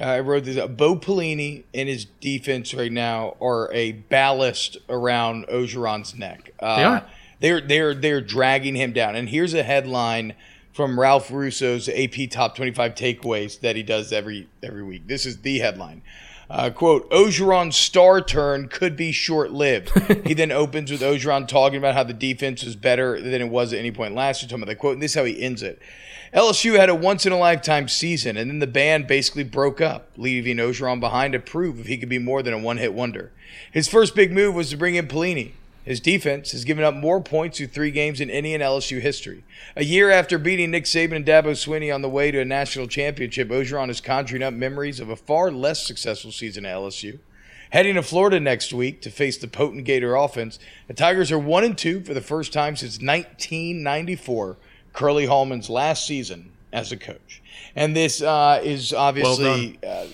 I 0.00 0.20
wrote 0.20 0.44
this. 0.44 0.56
Bo 0.68 0.96
Pelini 0.96 1.64
and 1.74 1.88
his 1.88 2.04
defense 2.04 2.74
right 2.74 2.92
now 2.92 3.36
are 3.40 3.72
a 3.72 3.92
ballast 3.92 4.76
around 4.88 5.46
Orgeron's 5.48 6.16
neck. 6.16 6.52
Uh, 6.60 6.76
They 6.76 6.84
are. 6.84 7.04
They're 7.40 7.60
they're 7.60 7.94
they're 7.94 8.20
dragging 8.20 8.74
him 8.74 8.92
down. 8.92 9.14
And 9.16 9.28
here's 9.28 9.54
a 9.54 9.62
headline 9.62 10.34
from 10.72 10.98
Ralph 10.98 11.30
Russo's 11.30 11.88
AP 11.88 12.30
Top 12.30 12.54
25 12.56 12.94
Takeaways 12.94 13.60
that 13.60 13.76
he 13.76 13.82
does 13.82 14.12
every 14.12 14.48
every 14.62 14.82
week. 14.82 15.06
This 15.06 15.26
is 15.26 15.38
the 15.38 15.58
headline. 15.58 16.02
Uh, 16.50 16.70
quote, 16.70 17.10
Orgeron's 17.10 17.76
star 17.76 18.22
turn 18.22 18.68
could 18.68 18.96
be 18.96 19.12
short 19.12 19.50
lived. 19.50 19.90
he 20.26 20.32
then 20.32 20.50
opens 20.50 20.90
with 20.90 21.02
Orgeron 21.02 21.46
talking 21.46 21.76
about 21.76 21.94
how 21.94 22.04
the 22.04 22.14
defense 22.14 22.64
was 22.64 22.74
better 22.74 23.20
than 23.20 23.42
it 23.42 23.50
was 23.50 23.74
at 23.74 23.78
any 23.78 23.92
point 23.92 24.14
last 24.14 24.40
year. 24.42 24.48
Talking 24.48 24.62
about 24.62 24.72
that 24.72 24.78
quote, 24.78 24.94
and 24.94 25.02
this 25.02 25.10
is 25.10 25.14
how 25.14 25.24
he 25.24 25.40
ends 25.42 25.62
it. 25.62 25.78
LSU 26.34 26.76
had 26.76 26.90
a 26.90 26.94
once 26.94 27.24
in 27.24 27.32
a 27.32 27.38
lifetime 27.38 27.88
season, 27.88 28.36
and 28.36 28.50
then 28.50 28.58
the 28.58 28.66
band 28.66 29.06
basically 29.06 29.44
broke 29.44 29.80
up, 29.80 30.10
leaving 30.16 30.58
Orgeron 30.58 31.00
behind 31.00 31.32
to 31.32 31.38
prove 31.38 31.80
if 31.80 31.86
he 31.86 31.96
could 31.96 32.08
be 32.08 32.18
more 32.18 32.42
than 32.42 32.52
a 32.52 32.58
one 32.58 32.76
hit 32.76 32.92
wonder. 32.92 33.32
His 33.72 33.88
first 33.88 34.14
big 34.14 34.30
move 34.30 34.54
was 34.54 34.70
to 34.70 34.76
bring 34.76 34.94
in 34.94 35.08
Pelini. 35.08 35.52
His 35.84 36.00
defense 36.00 36.52
has 36.52 36.64
given 36.64 36.84
up 36.84 36.94
more 36.94 37.18
points 37.18 37.56
through 37.56 37.68
three 37.68 37.90
games 37.90 38.20
in 38.20 38.28
any 38.28 38.52
in 38.52 38.60
LSU 38.60 39.00
history. 39.00 39.42
A 39.74 39.84
year 39.84 40.10
after 40.10 40.36
beating 40.36 40.70
Nick 40.70 40.84
Saban 40.84 41.16
and 41.16 41.24
Dabo 41.24 41.52
Swinney 41.52 41.94
on 41.94 42.02
the 42.02 42.10
way 42.10 42.30
to 42.30 42.40
a 42.40 42.44
national 42.44 42.88
championship, 42.88 43.48
Orgeron 43.48 43.88
is 43.88 44.02
conjuring 44.02 44.42
up 44.42 44.52
memories 44.52 45.00
of 45.00 45.08
a 45.08 45.16
far 45.16 45.50
less 45.50 45.86
successful 45.86 46.30
season 46.30 46.66
at 46.66 46.76
LSU. 46.76 47.20
Heading 47.70 47.94
to 47.94 48.02
Florida 48.02 48.38
next 48.38 48.74
week 48.74 49.00
to 49.00 49.10
face 49.10 49.38
the 49.38 49.48
potent 49.48 49.84
Gator 49.84 50.14
offense, 50.14 50.58
the 50.88 50.94
Tigers 50.94 51.32
are 51.32 51.38
one 51.38 51.64
and 51.64 51.76
two 51.76 52.02
for 52.02 52.12
the 52.12 52.20
first 52.20 52.52
time 52.52 52.76
since 52.76 52.98
1994, 53.00 54.58
Curly 54.98 55.26
Hallman's 55.26 55.70
last 55.70 56.08
season 56.08 56.50
as 56.72 56.90
a 56.90 56.96
coach. 56.96 57.40
And 57.76 57.94
this 57.94 58.20
uh, 58.20 58.60
is 58.64 58.92
obviously 58.92 59.78
uh, 59.86 60.06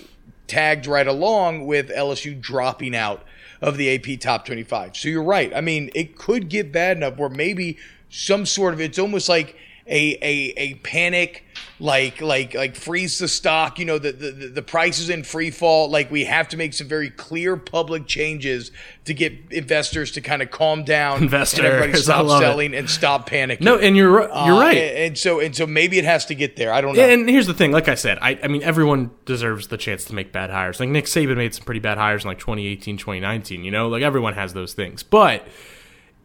tagged 0.45 0.85
right 0.85 1.07
along 1.07 1.65
with 1.65 1.89
LSU 1.89 2.39
dropping 2.39 2.95
out 2.95 3.23
of 3.61 3.77
the 3.77 3.95
AP 3.95 4.19
top 4.19 4.45
25. 4.45 4.95
So 4.95 5.09
you're 5.09 5.23
right. 5.23 5.51
I 5.55 5.61
mean, 5.61 5.89
it 5.95 6.15
could 6.15 6.49
get 6.49 6.71
bad 6.71 6.97
enough 6.97 7.17
where 7.17 7.29
maybe 7.29 7.79
some 8.11 8.45
sort 8.45 8.75
of 8.75 8.79
it's 8.79 8.99
almost 8.99 9.27
like 9.27 9.57
a 9.87 10.13
a, 10.21 10.53
a 10.57 10.73
panic 10.75 11.43
like 11.79 12.21
like 12.21 12.53
like 12.53 12.75
freeze 12.75 13.19
the 13.19 13.27
stock, 13.27 13.77
you 13.79 13.85
know, 13.85 13.99
the, 13.99 14.11
the 14.13 14.31
the 14.31 14.61
price 14.61 14.97
is 14.99 15.09
in 15.09 15.23
free 15.23 15.51
fall. 15.51 15.89
Like 15.89 16.09
we 16.09 16.23
have 16.25 16.47
to 16.49 16.57
make 16.57 16.73
some 16.73 16.87
very 16.87 17.09
clear 17.09 17.57
public 17.57 18.07
changes 18.07 18.71
to 19.03 19.13
get 19.13 19.33
investors 19.51 20.11
to 20.13 20.21
kind 20.21 20.41
of 20.41 20.49
calm 20.51 20.83
down 20.85 21.21
Investors, 21.23 21.59
and 21.59 21.67
everybody 21.67 21.93
stop 22.01 22.25
love 22.25 22.41
it. 22.41 22.45
selling 22.45 22.73
and 22.73 22.89
stop 22.89 23.29
panicking. 23.29 23.61
no, 23.61 23.77
and 23.77 23.95
you're 23.97 24.21
you're 24.21 24.31
Uh, 24.31 24.59
right. 24.59 24.77
And, 24.77 24.97
and 24.97 25.17
so 25.17 25.39
and 25.41 25.55
so 25.55 25.67
maybe 25.67 25.97
it 25.99 26.05
has 26.05 26.25
to 26.27 26.35
get 26.35 26.55
there. 26.55 26.71
I 26.73 26.79
don't 26.81 26.95
know. 26.95 27.03
And 27.03 27.29
here's 27.29 27.47
the 27.47 27.53
thing, 27.53 27.71
like 27.71 27.89
I 27.89 27.95
said, 27.95 28.17
I, 28.21 28.39
I 28.41 28.47
mean, 28.47 28.63
everyone 28.63 29.11
deserves 29.25 29.67
the 29.67 29.77
chance 29.77 30.05
to 30.05 30.15
make 30.15 30.31
bad 30.31 30.49
hires. 30.49 30.79
Like 30.79 30.89
Nick 30.89 31.05
Saban 31.05 31.35
made 31.37 31.53
some 31.53 31.65
pretty 31.65 31.81
bad 31.81 31.97
hires 31.97 32.23
in 32.23 32.29
like 32.29 32.39
2018, 32.39 32.97
2019, 32.97 33.63
you 33.63 33.71
know? 33.71 33.89
Like 33.89 34.01
everyone 34.01 34.33
has 34.33 34.53
those 34.53 34.73
things. 34.73 35.03
But 35.03 35.45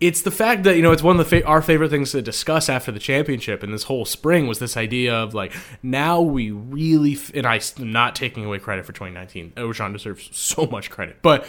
it's 0.01 0.23
the 0.23 0.31
fact 0.31 0.63
that, 0.63 0.77
you 0.77 0.83
know, 0.83 0.93
it's 0.93 1.03
one 1.03 1.21
of 1.21 1.29
the 1.29 1.41
fa- 1.41 1.47
our 1.47 1.61
favorite 1.61 1.91
things 1.91 2.13
to 2.13 2.23
discuss 2.23 2.71
after 2.71 2.91
the 2.91 2.99
championship 2.99 3.63
and 3.63 3.73
this 3.73 3.83
whole 3.83 4.07
spring 4.07 4.47
was 4.47 4.59
this 4.59 4.75
idea 4.77 5.15
of 5.15 5.35
like, 5.35 5.53
now 5.83 6.23
we 6.23 6.51
really, 6.51 7.13
f- 7.13 7.31
and 7.35 7.47
I'm 7.47 7.61
not 7.79 8.17
taking 8.17 8.47
away 8.47 8.59
credit 8.61 8.87
for 8.87 8.93
2019. 8.93 9.53
Ocean 9.59 9.93
deserves 9.93 10.31
so 10.33 10.67
much 10.67 10.89
credit. 10.91 11.19
But 11.21 11.47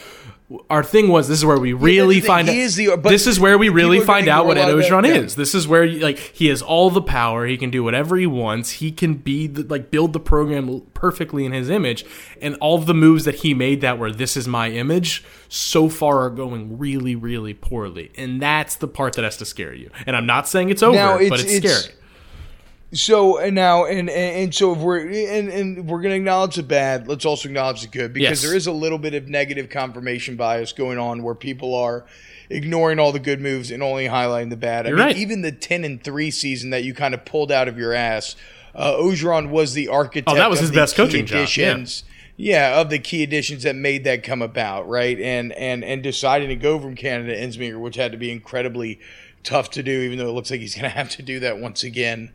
our 0.70 0.84
thing 0.84 1.08
was 1.08 1.30
this 1.30 1.38
is 1.38 1.46
where 1.46 1.60
we 1.60 1.72
really 1.72 2.20
thing, 2.20 2.28
find 2.28 2.50
out. 2.50 2.56
is 2.56 2.76
the- 2.76 2.98
this 2.98 3.26
is 3.26 3.40
where 3.40 3.58
we 3.58 3.70
really 3.70 4.02
find 4.02 4.28
out 4.28 4.46
what 4.46 4.58
Ed 4.58 4.64
ignore 4.64 4.82
a 4.82 4.84
lot 4.84 5.06
of 5.06 5.06
Orgeron 5.06 5.08
yeah. 5.08 5.22
is. 5.22 5.36
This 5.36 5.56
is 5.56 5.66
where 5.66 5.88
like 5.88 6.18
he 6.18 6.48
has 6.48 6.62
all 6.62 6.90
the 6.90 7.02
power. 7.02 7.46
He 7.46 7.56
can 7.56 7.70
do 7.70 7.86
whatever 7.86 8.18
he 8.18 8.28
wants. 8.28 8.72
He 8.72 8.92
can 8.92 9.14
be 9.14 9.48
the, 9.48 9.64
like 9.64 9.92
build 9.92 10.12
the 10.12 10.20
program 10.20 10.82
perfectly 10.94 11.46
in 11.46 11.54
his 11.54 11.70
image. 11.70 12.04
And 12.42 12.56
all 12.56 12.78
of 12.78 12.86
the 12.86 12.94
moves 12.94 13.24
that 13.24 13.36
he 13.36 13.54
made 13.54 13.80
that 13.80 13.98
were 13.98 14.12
this 14.12 14.36
is 14.36 14.46
my 14.46 14.70
image 14.72 15.24
so 15.54 15.90
far 15.90 16.20
are 16.24 16.30
going 16.30 16.78
really 16.80 17.14
really 17.14 17.54
poorly. 17.54 18.10
And 18.18 18.42
that's 18.42 18.76
the 18.78 18.88
part 18.88 19.14
that 19.18 19.24
has 19.26 19.36
to 19.38 19.46
scare 19.46 19.74
you. 19.74 19.90
And 20.08 20.16
I'm 20.16 20.26
not 20.26 20.48
saying 20.48 20.70
it's 20.70 20.82
over, 20.82 20.96
Now, 20.96 21.18
but 21.18 21.24
it's- 21.24 21.42
it's, 21.44 21.54
it's- 21.56 21.84
scary. 21.84 21.96
So 22.94 23.38
and 23.38 23.56
now 23.56 23.86
and, 23.86 24.10
and 24.10 24.10
and 24.10 24.56
so 24.56 24.74
if 24.74 24.80
we're 24.80 25.00
and, 25.08 25.48
and 25.50 25.88
we're 25.88 26.02
gonna 26.02 26.16
acknowledge 26.16 26.56
the 26.56 26.64
bad, 26.64 27.08
let's 27.08 27.24
also 27.26 27.48
acknowledge 27.48 27.82
the 27.84 27.88
good 27.88 28.12
because 28.12 28.30
Yes. 28.30 28.42
there 28.42 28.54
is 28.56 28.68
a 28.68 28.72
little 28.74 28.98
bit 28.98 29.14
of 29.14 29.30
negative 29.30 29.70
confirmation 29.70 30.36
bias 30.36 30.74
going 30.74 30.98
on 30.98 31.24
where 31.24 31.34
people 31.36 31.74
are 31.74 32.06
ignoring 32.50 33.00
all 33.00 33.14
the 33.14 33.20
good 33.20 33.40
moves 33.40 33.72
and 33.72 33.82
only 33.82 34.08
highlighting 34.08 34.50
the 34.50 34.58
bad. 34.58 34.88
You're 34.88 34.96
I 34.98 35.00
mean, 35.00 35.08
right. 35.08 35.18
even 35.18 35.42
the 35.42 35.54
ten 35.54 35.86
and 35.86 36.04
three 36.04 36.32
season 36.32 36.72
that 36.72 36.84
you 36.84 36.94
kind 36.94 37.14
of 37.14 37.24
pulled 37.24 37.50
out 37.50 37.70
of 37.70 37.78
your 37.78 37.94
ass, 37.94 38.36
uh, 38.76 38.92
Orgeron 38.96 39.50
was 39.52 39.72
the 39.74 39.88
architect. 39.88 40.28
Oh, 40.30 40.36
that 40.36 40.50
was 40.50 40.60
of 40.60 40.64
his 40.64 40.72
best 40.72 40.98
coaching 40.98 41.26
job, 41.26 41.48
yeah. 41.56 41.76
Yeah, 42.42 42.82
of 42.82 42.90
the 42.90 42.98
key 42.98 43.22
additions 43.22 43.62
that 43.64 43.76
made 43.76 44.04
that 44.06 44.24
come 44.24 44.42
about, 44.42 44.90
right? 44.90 45.20
And 45.20 45.52
and 45.52 45.84
and 45.84 46.02
deciding 46.02 46.50
to 46.50 46.56
go 46.56 46.80
from 46.80 46.96
Canada 46.96 47.36
to 47.36 47.40
Ensminger, 47.40 47.80
which 47.80 47.98
had 47.98 48.14
to 48.14 48.18
be 48.18 48.32
incredibly 48.32 49.00
tough 49.44 49.70
to 49.72 49.84
do, 49.84 49.92
even 49.92 50.18
though 50.18 50.28
it 50.28 50.32
looks 50.32 50.50
like 50.50 50.60
he's 50.60 50.74
going 50.76 50.90
to 50.90 50.90
have 50.90 51.10
to 51.12 51.22
do 51.22 51.40
that 51.42 51.60
once 51.60 51.84
again. 51.84 52.32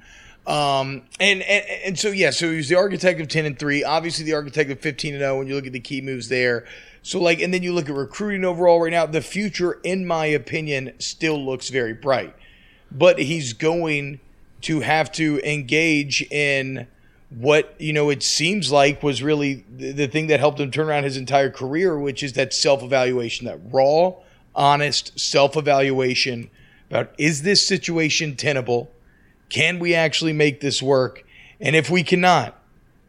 Um, 0.46 1.02
and, 1.18 1.42
and 1.42 1.64
and 1.84 1.98
so 1.98 2.10
yeah, 2.10 2.30
so 2.30 2.48
he 2.48 2.56
was 2.56 2.68
the 2.68 2.76
architect 2.76 3.20
of 3.20 3.26
ten 3.26 3.46
and 3.46 3.58
three, 3.58 3.82
obviously 3.82 4.24
the 4.24 4.34
architect 4.34 4.70
of 4.70 4.78
fifteen 4.78 5.12
and 5.12 5.22
zero. 5.22 5.38
When 5.38 5.48
you 5.48 5.56
look 5.56 5.66
at 5.66 5.72
the 5.72 5.80
key 5.80 6.00
moves 6.00 6.28
there, 6.28 6.66
so 7.02 7.20
like, 7.20 7.42
and 7.42 7.52
then 7.52 7.64
you 7.64 7.72
look 7.72 7.88
at 7.90 7.96
recruiting 7.96 8.44
overall 8.44 8.80
right 8.80 8.92
now, 8.92 9.06
the 9.06 9.20
future, 9.20 9.80
in 9.82 10.06
my 10.06 10.26
opinion, 10.26 10.92
still 11.00 11.44
looks 11.44 11.68
very 11.68 11.94
bright. 11.94 12.32
But 12.92 13.18
he's 13.18 13.54
going 13.54 14.20
to 14.60 14.82
have 14.82 15.10
to 15.12 15.40
engage 15.42 16.22
in 16.30 16.86
what 17.36 17.74
you 17.78 17.92
know 17.92 18.08
it 18.08 18.22
seems 18.22 18.72
like 18.72 19.02
was 19.02 19.22
really 19.22 19.64
the, 19.76 20.06
thing 20.06 20.28
that 20.28 20.40
helped 20.40 20.58
him 20.58 20.70
turn 20.70 20.88
around 20.88 21.04
his 21.04 21.18
entire 21.18 21.50
career, 21.50 21.98
which 21.98 22.22
is 22.22 22.32
that 22.32 22.54
self 22.54 22.82
evaluation, 22.82 23.46
that 23.46 23.58
raw, 23.70 24.14
honest 24.54 25.18
self 25.20 25.56
evaluation 25.56 26.48
about 26.88 27.12
is 27.18 27.42
this 27.42 27.66
situation 27.66 28.36
tenable? 28.36 28.90
Can 29.50 29.78
we 29.78 29.94
actually 29.94 30.32
make 30.32 30.60
this 30.60 30.82
work? 30.82 31.24
And 31.60 31.76
if 31.76 31.90
we 31.90 32.02
cannot, 32.02 32.58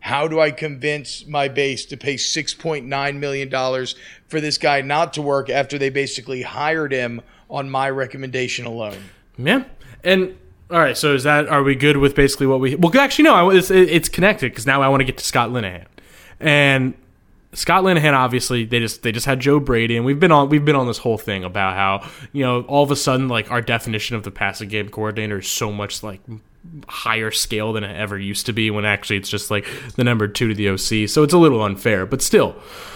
how 0.01 0.27
do 0.27 0.39
I 0.39 0.51
convince 0.51 1.25
my 1.25 1.47
base 1.47 1.85
to 1.85 1.97
pay 1.97 2.15
$6.9 2.15 3.17
million 3.17 3.87
for 4.27 4.39
this 4.39 4.57
guy 4.57 4.81
not 4.81 5.13
to 5.13 5.21
work 5.21 5.49
after 5.49 5.77
they 5.77 5.89
basically 5.89 6.43
hired 6.43 6.91
him 6.91 7.21
on 7.49 7.69
my 7.69 7.89
recommendation 7.89 8.65
alone? 8.65 8.97
Yeah. 9.37 9.63
And 10.03 10.37
all 10.69 10.79
right, 10.79 10.97
so 10.97 11.13
is 11.13 11.23
that 11.23 11.47
are 11.47 11.63
we 11.63 11.75
good 11.75 11.97
with 11.97 12.15
basically 12.15 12.47
what 12.47 12.59
we? 12.59 12.75
Well, 12.75 12.95
actually, 12.97 13.23
no. 13.23 13.49
It's, 13.49 13.71
it's 13.71 14.09
connected 14.09 14.51
because 14.51 14.65
now 14.65 14.81
I 14.81 14.89
want 14.89 15.01
to 15.01 15.05
get 15.05 15.17
to 15.17 15.23
Scott 15.23 15.49
Linehan, 15.49 15.85
and 16.39 16.93
Scott 17.53 17.83
Linehan 17.83 18.13
obviously 18.13 18.65
they 18.65 18.79
just 18.79 19.01
they 19.01 19.13
just 19.13 19.25
had 19.25 19.39
Joe 19.39 19.59
Brady, 19.59 19.95
and 19.95 20.05
we've 20.05 20.19
been 20.19 20.31
on 20.31 20.49
we've 20.49 20.65
been 20.65 20.75
on 20.75 20.87
this 20.87 20.97
whole 20.97 21.17
thing 21.17 21.45
about 21.45 21.75
how 21.75 22.09
you 22.33 22.43
know 22.43 22.63
all 22.63 22.83
of 22.83 22.91
a 22.91 22.95
sudden 22.95 23.29
like 23.29 23.49
our 23.49 23.61
definition 23.61 24.15
of 24.17 24.23
the 24.23 24.31
passing 24.31 24.67
game 24.67 24.89
coordinator 24.89 25.39
is 25.39 25.47
so 25.47 25.71
much 25.71 26.03
like 26.03 26.19
higher 26.87 27.31
scale 27.31 27.73
than 27.73 27.83
it 27.83 27.95
ever 27.95 28.17
used 28.17 28.45
to 28.47 28.53
be 28.53 28.69
when 28.71 28.85
actually 28.85 29.17
it's 29.17 29.29
just 29.29 29.49
like 29.51 29.65
the 29.95 30.03
number 30.03 30.27
two 30.27 30.49
to 30.49 30.53
the 30.55 30.69
OC. 30.69 31.09
So 31.09 31.23
it's 31.23 31.33
a 31.33 31.37
little 31.37 31.61
unfair, 31.63 32.05
but 32.05 32.21
still. 32.21 32.55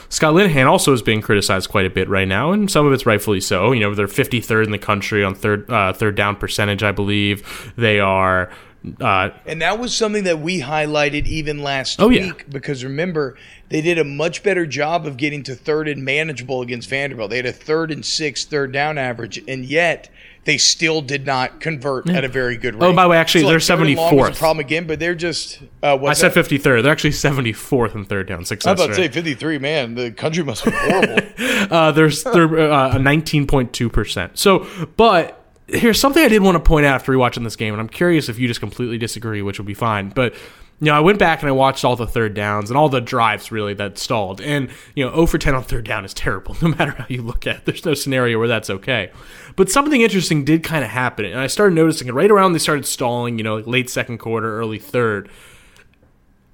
Scott 0.10 0.34
Linehan 0.34 0.66
also 0.68 0.92
is 0.92 1.02
being 1.02 1.22
criticized 1.22 1.70
quite 1.70 1.86
a 1.86 1.90
bit 1.90 2.10
right 2.10 2.28
now, 2.28 2.52
and 2.52 2.70
some 2.70 2.86
of 2.86 2.92
it's 2.92 3.06
rightfully 3.06 3.40
so. 3.40 3.72
You 3.72 3.80
know, 3.80 3.96
they're 3.96 4.08
53rd 4.08 4.66
in 4.66 4.72
the 4.72 4.78
country 4.78 5.24
on 5.24 5.36
third 5.36 5.70
uh, 5.72 5.94
third 5.94 6.16
down 6.16 6.36
percentage, 6.36 6.84
I 6.84 6.92
believe. 6.92 7.72
They 7.78 8.00
are. 8.02 8.52
Uh, 9.00 9.30
and 9.46 9.62
that 9.62 9.78
was 9.80 9.96
something 9.96 10.24
that 10.24 10.40
we 10.40 10.60
highlighted 10.60 11.28
even 11.28 11.62
last 11.62 12.02
Oh, 12.02 12.08
week 12.08 12.20
yeah. 12.40 12.44
because 12.50 12.84
remember 12.84 13.38
they 13.70 13.80
did 13.80 14.00
a 14.00 14.04
much 14.04 14.42
better 14.42 14.66
job 14.66 15.06
of 15.06 15.18
getting 15.18 15.44
to 15.44 15.54
third 15.56 15.88
and 15.88 16.04
manageable 16.04 16.62
against 16.64 16.90
Vanderbilt. 16.90 17.30
They 17.30 17.38
had 17.38 17.46
a 17.46 17.54
third 17.54 17.92
and 17.92 18.04
six 18.04 18.44
third 18.44 18.72
down 18.74 18.98
average, 18.98 19.42
and 19.48 19.64
yet 19.64 20.10
they 20.44 20.58
still 20.58 21.02
did 21.02 21.26
not 21.26 21.60
convert 21.60 22.10
at 22.10 22.24
a 22.24 22.28
very 22.28 22.58
good 22.58 22.74
rate. 22.76 22.88
Oh, 22.88 22.94
by 22.94 23.04
the 23.04 23.10
way, 23.10 23.18
actually, 23.18 23.42
So, 23.42 23.50
they're 23.50 23.60
third 23.60 23.80
was 23.82 23.90
a 23.90 23.96
74th. 23.96 24.38
problem 24.40 24.60
again, 24.66 24.88
but 24.88 25.00
they're 25.00 25.16
just. 25.16 25.62
Uh, 25.84 25.98
I 26.04 26.14
said 26.14 26.34
that? 26.34 26.46
53rd. 26.46 26.84
They're 26.84 26.92
actually 26.92 27.12
74th 27.12 27.94
in 27.96 28.06
third 28.06 28.28
down 28.28 28.40
I 28.40 28.44
success 28.44 28.78
was 28.78 28.86
about 28.86 28.96
to 28.96 29.02
say 29.02 29.08
53. 29.08 29.60
Man, 29.60 29.96
the 29.96 30.12
country 30.12 30.44
must 30.44 30.66
be 30.66 30.72
horrible. 30.74 31.18
Uh, 31.72 31.92
there's 31.92 32.24
they're 32.24 32.60
uh, 32.72 32.96
a 32.96 33.00
19.2 33.00 33.92
percent. 33.94 34.38
So, 34.38 34.68
but 34.98 35.42
here's 35.68 36.00
something 36.00 36.22
I 36.24 36.28
did 36.28 36.42
want 36.42 36.56
to 36.56 36.60
point 36.60 36.86
out 36.86 36.96
after 36.96 37.12
rewatching 37.14 37.44
this 37.44 37.56
game, 37.56 37.74
and 37.74 37.80
I'm 37.80 37.88
curious 37.88 38.30
if 38.30 38.40
you 38.40 38.48
just 38.48 38.60
completely 38.60 38.98
disagree, 38.98 39.42
which 39.42 39.60
would 39.60 39.68
be 39.68 39.74
fine. 39.74 40.10
But 40.10 40.34
you 40.82 40.88
know, 40.88 40.96
I 40.96 41.00
went 41.00 41.20
back 41.20 41.42
and 41.42 41.48
I 41.48 41.52
watched 41.52 41.86
all 41.86 41.96
the 41.96 42.08
third 42.08 42.34
downs 42.34 42.72
and 42.72 42.78
all 42.78 42.90
the 42.90 43.00
drives 43.00 43.52
really 43.52 43.76
that 43.76 44.00
stalled, 44.00 44.42
and 44.42 44.68
you 44.96 45.06
know, 45.06 45.12
0 45.12 45.28
for 45.28 45.38
10 45.38 45.54
on 45.54 45.64
third 45.64 45.86
down 45.86 46.04
is 46.04 46.14
terrible, 46.14 46.58
no 46.62 46.70
matter 46.70 46.92
how 46.92 47.06
you 47.08 47.22
look 47.22 47.46
at 47.46 47.58
it. 47.58 47.66
There's 47.66 47.86
no 47.86 47.94
scenario 47.94 48.40
where 48.40 48.48
that's 48.48 48.70
okay. 48.72 49.12
But 49.56 49.70
something 49.70 50.02
interesting 50.02 50.44
did 50.44 50.64
kind 50.64 50.84
of 50.84 50.90
happen, 50.90 51.26
and 51.26 51.40
I 51.40 51.46
started 51.46 51.76
noticing 51.76 52.08
it 52.08 52.14
right 52.14 52.32
around 52.32 52.54
they 52.54 52.60
started 52.60 52.88
stalling. 52.88 53.38
You 53.38 53.44
know, 53.44 53.58
late 53.58 53.92
second 53.92 54.18
quarter, 54.18 54.58
early 54.58 54.80
third. 54.80 55.30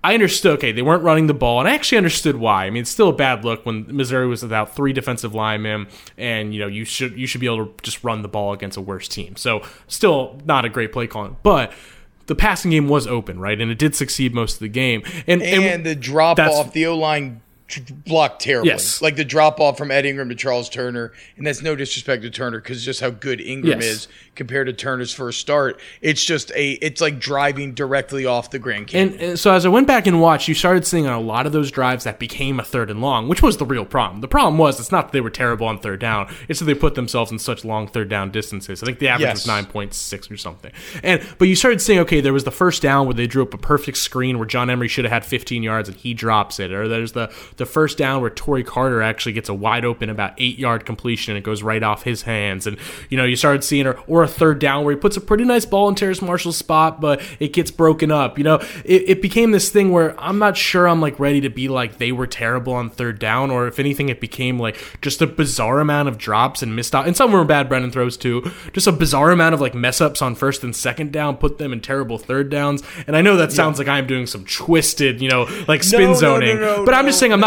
I 0.03 0.13
understood. 0.13 0.57
Okay, 0.57 0.73
they 0.73 0.81
weren't 0.81 1.03
running 1.03 1.27
the 1.27 1.33
ball, 1.33 1.61
and 1.61 1.69
I 1.69 1.73
actually 1.73 1.97
understood 1.97 2.35
why. 2.35 2.65
I 2.65 2.69
mean, 2.69 2.81
it's 2.81 2.91
still 2.91 3.09
a 3.09 3.13
bad 3.13 3.45
look 3.45 3.65
when 3.65 3.85
Missouri 3.95 4.27
was 4.27 4.43
without 4.43 4.75
three 4.75 4.91
defensive 4.91 5.33
linemen, 5.33 5.87
and 6.17 6.53
you 6.53 6.59
know 6.59 6.67
you 6.67 6.83
should 6.83 7.17
you 7.17 7.27
should 7.27 7.39
be 7.39 7.47
able 7.47 7.65
to 7.65 7.73
just 7.81 8.03
run 8.03 8.23
the 8.23 8.27
ball 8.27 8.51
against 8.51 8.77
a 8.77 8.81
worse 8.81 9.07
team. 9.07 9.37
So, 9.37 9.61
still 9.87 10.41
not 10.43 10.65
a 10.65 10.69
great 10.69 10.91
play 10.91 11.07
calling, 11.07 11.37
but 11.43 11.71
the 12.27 12.35
passing 12.35 12.71
game 12.71 12.87
was 12.87 13.07
open, 13.07 13.39
right, 13.39 13.59
and 13.59 13.71
it 13.71 13.79
did 13.79 13.95
succeed 13.95 14.33
most 14.33 14.53
of 14.55 14.59
the 14.59 14.67
game. 14.67 15.03
And 15.25 15.41
and 15.41 15.85
the 15.85 15.95
drop 15.95 16.39
off, 16.39 16.73
the 16.73 16.85
O 16.85 16.95
line 16.95 17.41
blocked 18.05 18.41
terribly. 18.41 18.69
Yes. 18.71 19.01
Like 19.01 19.15
the 19.17 19.25
drop 19.25 19.59
off 19.59 19.77
from 19.77 19.91
Ed 19.91 20.05
Ingram 20.05 20.29
to 20.29 20.35
Charles 20.35 20.69
Turner, 20.69 21.11
and 21.35 21.45
that's 21.45 21.61
no 21.61 21.75
disrespect 21.75 22.23
to 22.23 22.29
Turner 22.29 22.59
because 22.61 22.83
just 22.83 23.01
how 23.01 23.09
good 23.09 23.41
Ingram 23.41 23.81
Yes. 23.81 23.89
is 23.89 24.07
compared 24.35 24.67
to 24.67 24.73
Turner's 24.73 25.13
first 25.13 25.39
start. 25.41 25.79
It's 26.01 26.23
just 26.23 26.51
a, 26.55 26.71
it's 26.73 27.01
like 27.01 27.19
driving 27.19 27.73
directly 27.73 28.25
off 28.25 28.51
the 28.51 28.59
Grand 28.59 28.87
Canyon. 28.87 29.13
And, 29.13 29.21
and 29.31 29.39
so 29.39 29.51
as 29.53 29.65
I 29.65 29.69
went 29.69 29.85
back 29.87 30.07
and 30.07 30.21
watched, 30.21 30.47
you 30.47 30.53
started 30.53 30.85
seeing 30.85 31.07
on 31.07 31.13
a 31.13 31.19
lot 31.19 31.45
of 31.45 31.51
those 31.51 31.69
drives 31.71 32.03
that 32.05 32.19
became 32.19 32.59
a 32.59 32.63
third 32.63 32.89
and 32.89 33.01
long, 33.01 33.27
which 33.27 33.41
was 33.41 33.57
the 33.57 33.65
real 33.65 33.85
problem. 33.85 34.21
The 34.21 34.27
problem 34.27 34.57
was 34.57 34.79
it's 34.79 34.91
not 34.91 35.07
that 35.07 35.11
they 35.11 35.21
were 35.21 35.29
terrible 35.29 35.67
on 35.67 35.79
third 35.79 35.99
down; 35.99 36.33
it's 36.47 36.59
that 36.59 36.65
they 36.65 36.75
put 36.75 36.95
themselves 36.95 37.31
in 37.31 37.39
such 37.39 37.65
long 37.65 37.87
third 37.87 38.07
down 38.09 38.31
distances. 38.31 38.81
I 38.81 38.85
think 38.85 38.99
the 38.99 39.09
average 39.09 39.27
Yes. 39.27 39.35
was 39.37 39.47
nine 39.47 39.65
point 39.65 39.93
six 39.93 40.31
or 40.31 40.37
something. 40.37 40.71
And 41.03 41.21
but 41.37 41.47
you 41.49 41.55
started 41.55 41.81
seeing 41.81 41.99
okay, 41.99 42.21
there 42.21 42.33
was 42.33 42.43
the 42.45 42.51
first 42.51 42.81
down 42.81 43.07
where 43.07 43.13
they 43.13 43.27
drew 43.27 43.43
up 43.43 43.53
a 43.53 43.57
perfect 43.57 43.97
screen 43.97 44.37
where 44.37 44.47
John 44.47 44.69
Emery 44.69 44.87
should 44.87 45.03
have 45.05 45.11
had 45.11 45.25
15 45.25 45.63
yards 45.63 45.89
and 45.89 45.97
he 45.97 46.13
drops 46.13 46.59
it, 46.59 46.71
or 46.71 46.87
there's 46.87 47.11
the 47.11 47.27
the 47.57 47.65
first 47.65 47.97
down 47.97 48.21
where 48.21 48.29
Torrey 48.29 48.63
Carter 48.63 49.01
actually 49.01 49.33
gets 49.33 49.49
a 49.49 49.53
wide 49.53 49.85
open 49.85 50.09
about 50.09 50.33
eight 50.37 50.57
yard 50.57 50.85
completion 50.85 51.33
and 51.33 51.37
it 51.37 51.43
goes 51.43 51.61
right 51.61 51.83
off 51.83 52.03
his 52.03 52.23
hands, 52.23 52.65
and 52.65 52.77
you 53.09 53.17
know 53.17 53.25
you 53.25 53.35
started 53.35 53.63
seeing 53.63 53.87
or, 53.87 53.99
or 54.07 54.23
a 54.23 54.27
third 54.27 54.59
down 54.59 54.83
where 54.83 54.93
he 54.93 54.99
puts 54.99 55.17
a 55.17 55.21
pretty 55.21 55.43
nice 55.43 55.65
ball 55.65 55.89
in 55.89 55.95
Terrace 55.95 56.21
Marshall's 56.21 56.57
spot, 56.57 57.01
but 57.01 57.21
it 57.39 57.53
gets 57.53 57.71
broken 57.71 58.11
up. 58.11 58.37
You 58.37 58.43
know, 58.43 58.55
it, 58.85 59.09
it 59.09 59.21
became 59.21 59.51
this 59.51 59.69
thing 59.69 59.91
where 59.91 60.19
I'm 60.19 60.39
not 60.39 60.57
sure 60.57 60.87
I'm 60.87 61.01
like 61.01 61.19
ready 61.19 61.41
to 61.41 61.49
be 61.49 61.67
like 61.67 61.97
they 61.97 62.11
were 62.11 62.27
terrible 62.27 62.73
on 62.73 62.89
third 62.89 63.19
down, 63.19 63.51
or 63.51 63.67
if 63.67 63.79
anything, 63.79 64.09
it 64.09 64.21
became 64.21 64.59
like 64.59 64.77
just 65.01 65.21
a 65.21 65.27
bizarre 65.27 65.79
amount 65.79 66.07
of 66.07 66.17
drops 66.17 66.61
and 66.61 66.75
missed 66.75 66.95
out. 66.95 67.07
And 67.07 67.17
some 67.17 67.31
were 67.31 67.43
bad 67.43 67.69
Brennan 67.69 67.91
throws 67.91 68.17
too. 68.17 68.51
Just 68.73 68.87
a 68.87 68.91
bizarre 68.91 69.31
amount 69.31 69.53
of 69.53 69.61
like 69.61 69.73
mess 69.73 70.01
ups 70.01 70.21
on 70.21 70.35
first 70.35 70.63
and 70.63 70.75
second 70.75 71.11
down, 71.11 71.37
put 71.37 71.57
them 71.57 71.73
in 71.73 71.81
terrible 71.81 72.17
third 72.17 72.49
downs. 72.49 72.83
And 73.07 73.15
I 73.15 73.21
know 73.21 73.37
that 73.37 73.51
sounds 73.51 73.79
like 73.79 73.87
I'm 73.87 74.07
doing 74.07 74.27
some 74.27 74.45
twisted, 74.45 75.21
you 75.21 75.29
know, 75.29 75.47
like 75.67 75.83
spin 75.83 76.01
No, 76.01 76.07
no, 76.07 76.13
no, 76.13 76.19
zoning, 76.19 76.59
no, 76.59 76.85
but 76.85 76.93
I'm 76.93 77.05
just 77.05 77.19
saying 77.19 77.33
I'm 77.33 77.39
not 77.39 77.46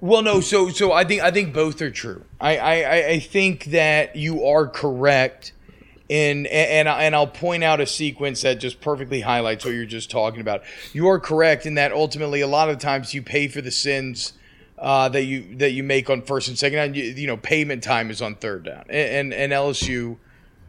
Well, 0.00 0.22
no. 0.22 0.40
So, 0.40 0.68
so 0.68 0.92
I 0.92 1.04
think 1.04 1.22
I 1.22 1.30
think 1.30 1.54
both 1.54 1.80
are 1.82 1.90
true. 1.90 2.24
I 2.40 2.56
I, 2.58 3.06
I- 3.08 3.18
think 3.20 3.66
that 3.66 4.16
you 4.16 4.44
are 4.46 4.66
correct, 4.66 5.52
in 6.08 6.46
and 6.46 6.88
and 6.88 7.14
I'll 7.14 7.26
point 7.26 7.64
out 7.64 7.80
a 7.80 7.86
sequence 7.86 8.42
that 8.42 8.60
just 8.60 8.80
perfectly 8.80 9.20
highlights 9.22 9.64
what 9.64 9.72
you're 9.74 9.86
just 9.86 10.10
talking 10.10 10.40
about. 10.40 10.62
You 10.92 11.08
are 11.08 11.18
correct 11.18 11.64
in 11.66 11.74
that 11.74 11.92
ultimately, 11.92 12.40
a 12.40 12.46
lot 12.46 12.68
of 12.68 12.78
times 12.78 13.14
you 13.14 13.22
pay 13.22 13.48
for 13.48 13.60
the 13.60 13.70
sins. 13.70 14.34
Uh, 14.76 15.08
that 15.08 15.22
you 15.22 15.56
that 15.56 15.70
you 15.70 15.82
make 15.84 16.10
on 16.10 16.20
first 16.20 16.48
and 16.48 16.58
second 16.58 16.76
down, 16.76 16.94
you, 16.94 17.04
you 17.04 17.26
know, 17.28 17.36
payment 17.36 17.82
time 17.82 18.10
is 18.10 18.20
on 18.20 18.34
third 18.34 18.64
down, 18.64 18.84
and 18.90 19.32
and, 19.32 19.34
and 19.34 19.52
LSU, 19.52 20.16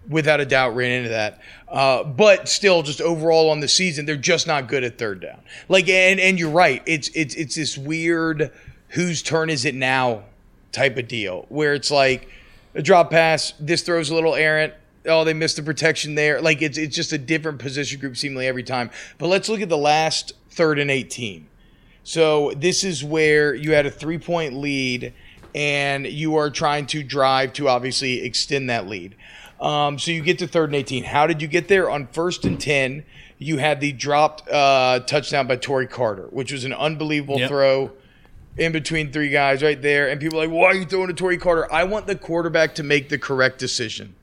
without 0.08 0.40
a 0.40 0.46
doubt, 0.46 0.76
ran 0.76 0.92
into 0.92 1.10
that. 1.10 1.42
Uh, 1.68 2.04
but 2.04 2.48
still, 2.48 2.84
just 2.84 3.02
overall 3.02 3.50
on 3.50 3.60
the 3.62 3.68
season, 3.68 4.06
they're 4.06 4.16
just 4.16 4.46
not 4.46 4.68
good 4.68 4.84
at 4.84 5.00
third 5.00 5.22
down. 5.22 5.42
Like, 5.68 5.90
and 5.90 6.20
and 6.20 6.40
you're 6.40 6.52
right, 6.52 6.84
it's 6.86 7.10
it's 7.16 7.34
it's 7.36 7.56
this 7.56 7.78
weird 7.80 8.52
whose 8.96 9.22
turn 9.22 9.50
is 9.50 9.66
it 9.66 9.76
now 9.76 10.24
type 10.72 10.98
of 10.98 11.08
deal 11.08 11.46
where 11.50 11.74
it's 11.74 11.92
like 11.92 12.30
a 12.74 12.82
drop 12.82 13.12
pass, 13.12 13.54
this 13.60 13.82
throws 13.82 14.10
a 14.10 14.16
little 14.16 14.36
errant. 14.36 14.74
Oh, 15.06 15.24
they 15.24 15.34
missed 15.34 15.58
the 15.58 15.64
protection 15.64 16.16
there. 16.16 16.42
Like 16.42 16.62
it's 16.62 16.78
it's 16.78 16.96
just 16.96 17.14
a 17.14 17.18
different 17.18 17.60
position 17.60 18.00
group 18.00 18.18
seemingly 18.18 18.48
every 18.48 18.64
time. 18.64 18.90
But 19.18 19.28
let's 19.28 19.48
look 19.48 19.62
at 19.62 19.70
the 19.70 19.78
last 19.78 20.34
third 20.50 20.80
and 20.80 20.90
eighteen. 20.90 21.48
So 22.04 22.52
this 22.56 22.84
is 22.84 23.04
where 23.04 23.54
you 23.54 23.74
had 23.74 23.86
a 23.86 23.92
three 23.92 24.18
point 24.18 24.54
lead 24.54 25.14
and 25.54 26.06
you 26.06 26.36
are 26.36 26.50
trying 26.50 26.86
to 26.88 27.04
drive 27.04 27.54
to 27.54 27.70
obviously 27.70 28.22
extend 28.24 28.70
that 28.70 28.88
lead. 28.88 29.16
Um, 29.60 29.98
so 30.00 30.12
you 30.12 30.22
get 30.22 30.40
to 30.40 30.48
third 30.48 30.70
and 30.70 30.76
18. 30.76 31.06
How 31.06 31.28
did 31.28 31.42
you 31.42 31.48
get 31.48 31.70
there? 31.70 31.90
On 31.90 32.08
first 32.08 32.44
and 32.44 32.60
10, 32.60 33.06
you 33.38 33.58
had 33.58 33.80
the 33.80 33.94
dropped 33.94 34.50
uh, 34.50 35.00
touchdown 35.00 35.48
by 35.48 35.56
Torrey 35.56 35.88
Carter, 35.88 36.28
which 36.32 36.52
was 36.52 36.66
an 36.66 36.74
unbelievable 36.74 37.40
Yep. 37.40 37.50
throw 37.50 37.92
in 38.58 38.72
between 38.72 39.12
three 39.12 39.30
guys 39.30 39.62
right 39.62 39.82
there. 39.82 40.10
And 40.10 40.20
people 40.20 40.40
are 40.40 40.48
like, 40.48 40.56
why 40.56 40.68
are 40.68 40.76
you 40.76 40.86
throwing 40.86 41.08
to 41.08 41.14
Torrey 41.14 41.38
Carter? 41.38 41.72
I 41.72 41.84
want 41.84 42.08
the 42.08 42.16
quarterback 42.16 42.76
to 42.76 42.84
make 42.84 43.10
the 43.10 43.18
correct 43.18 43.60
decision. 43.60 44.16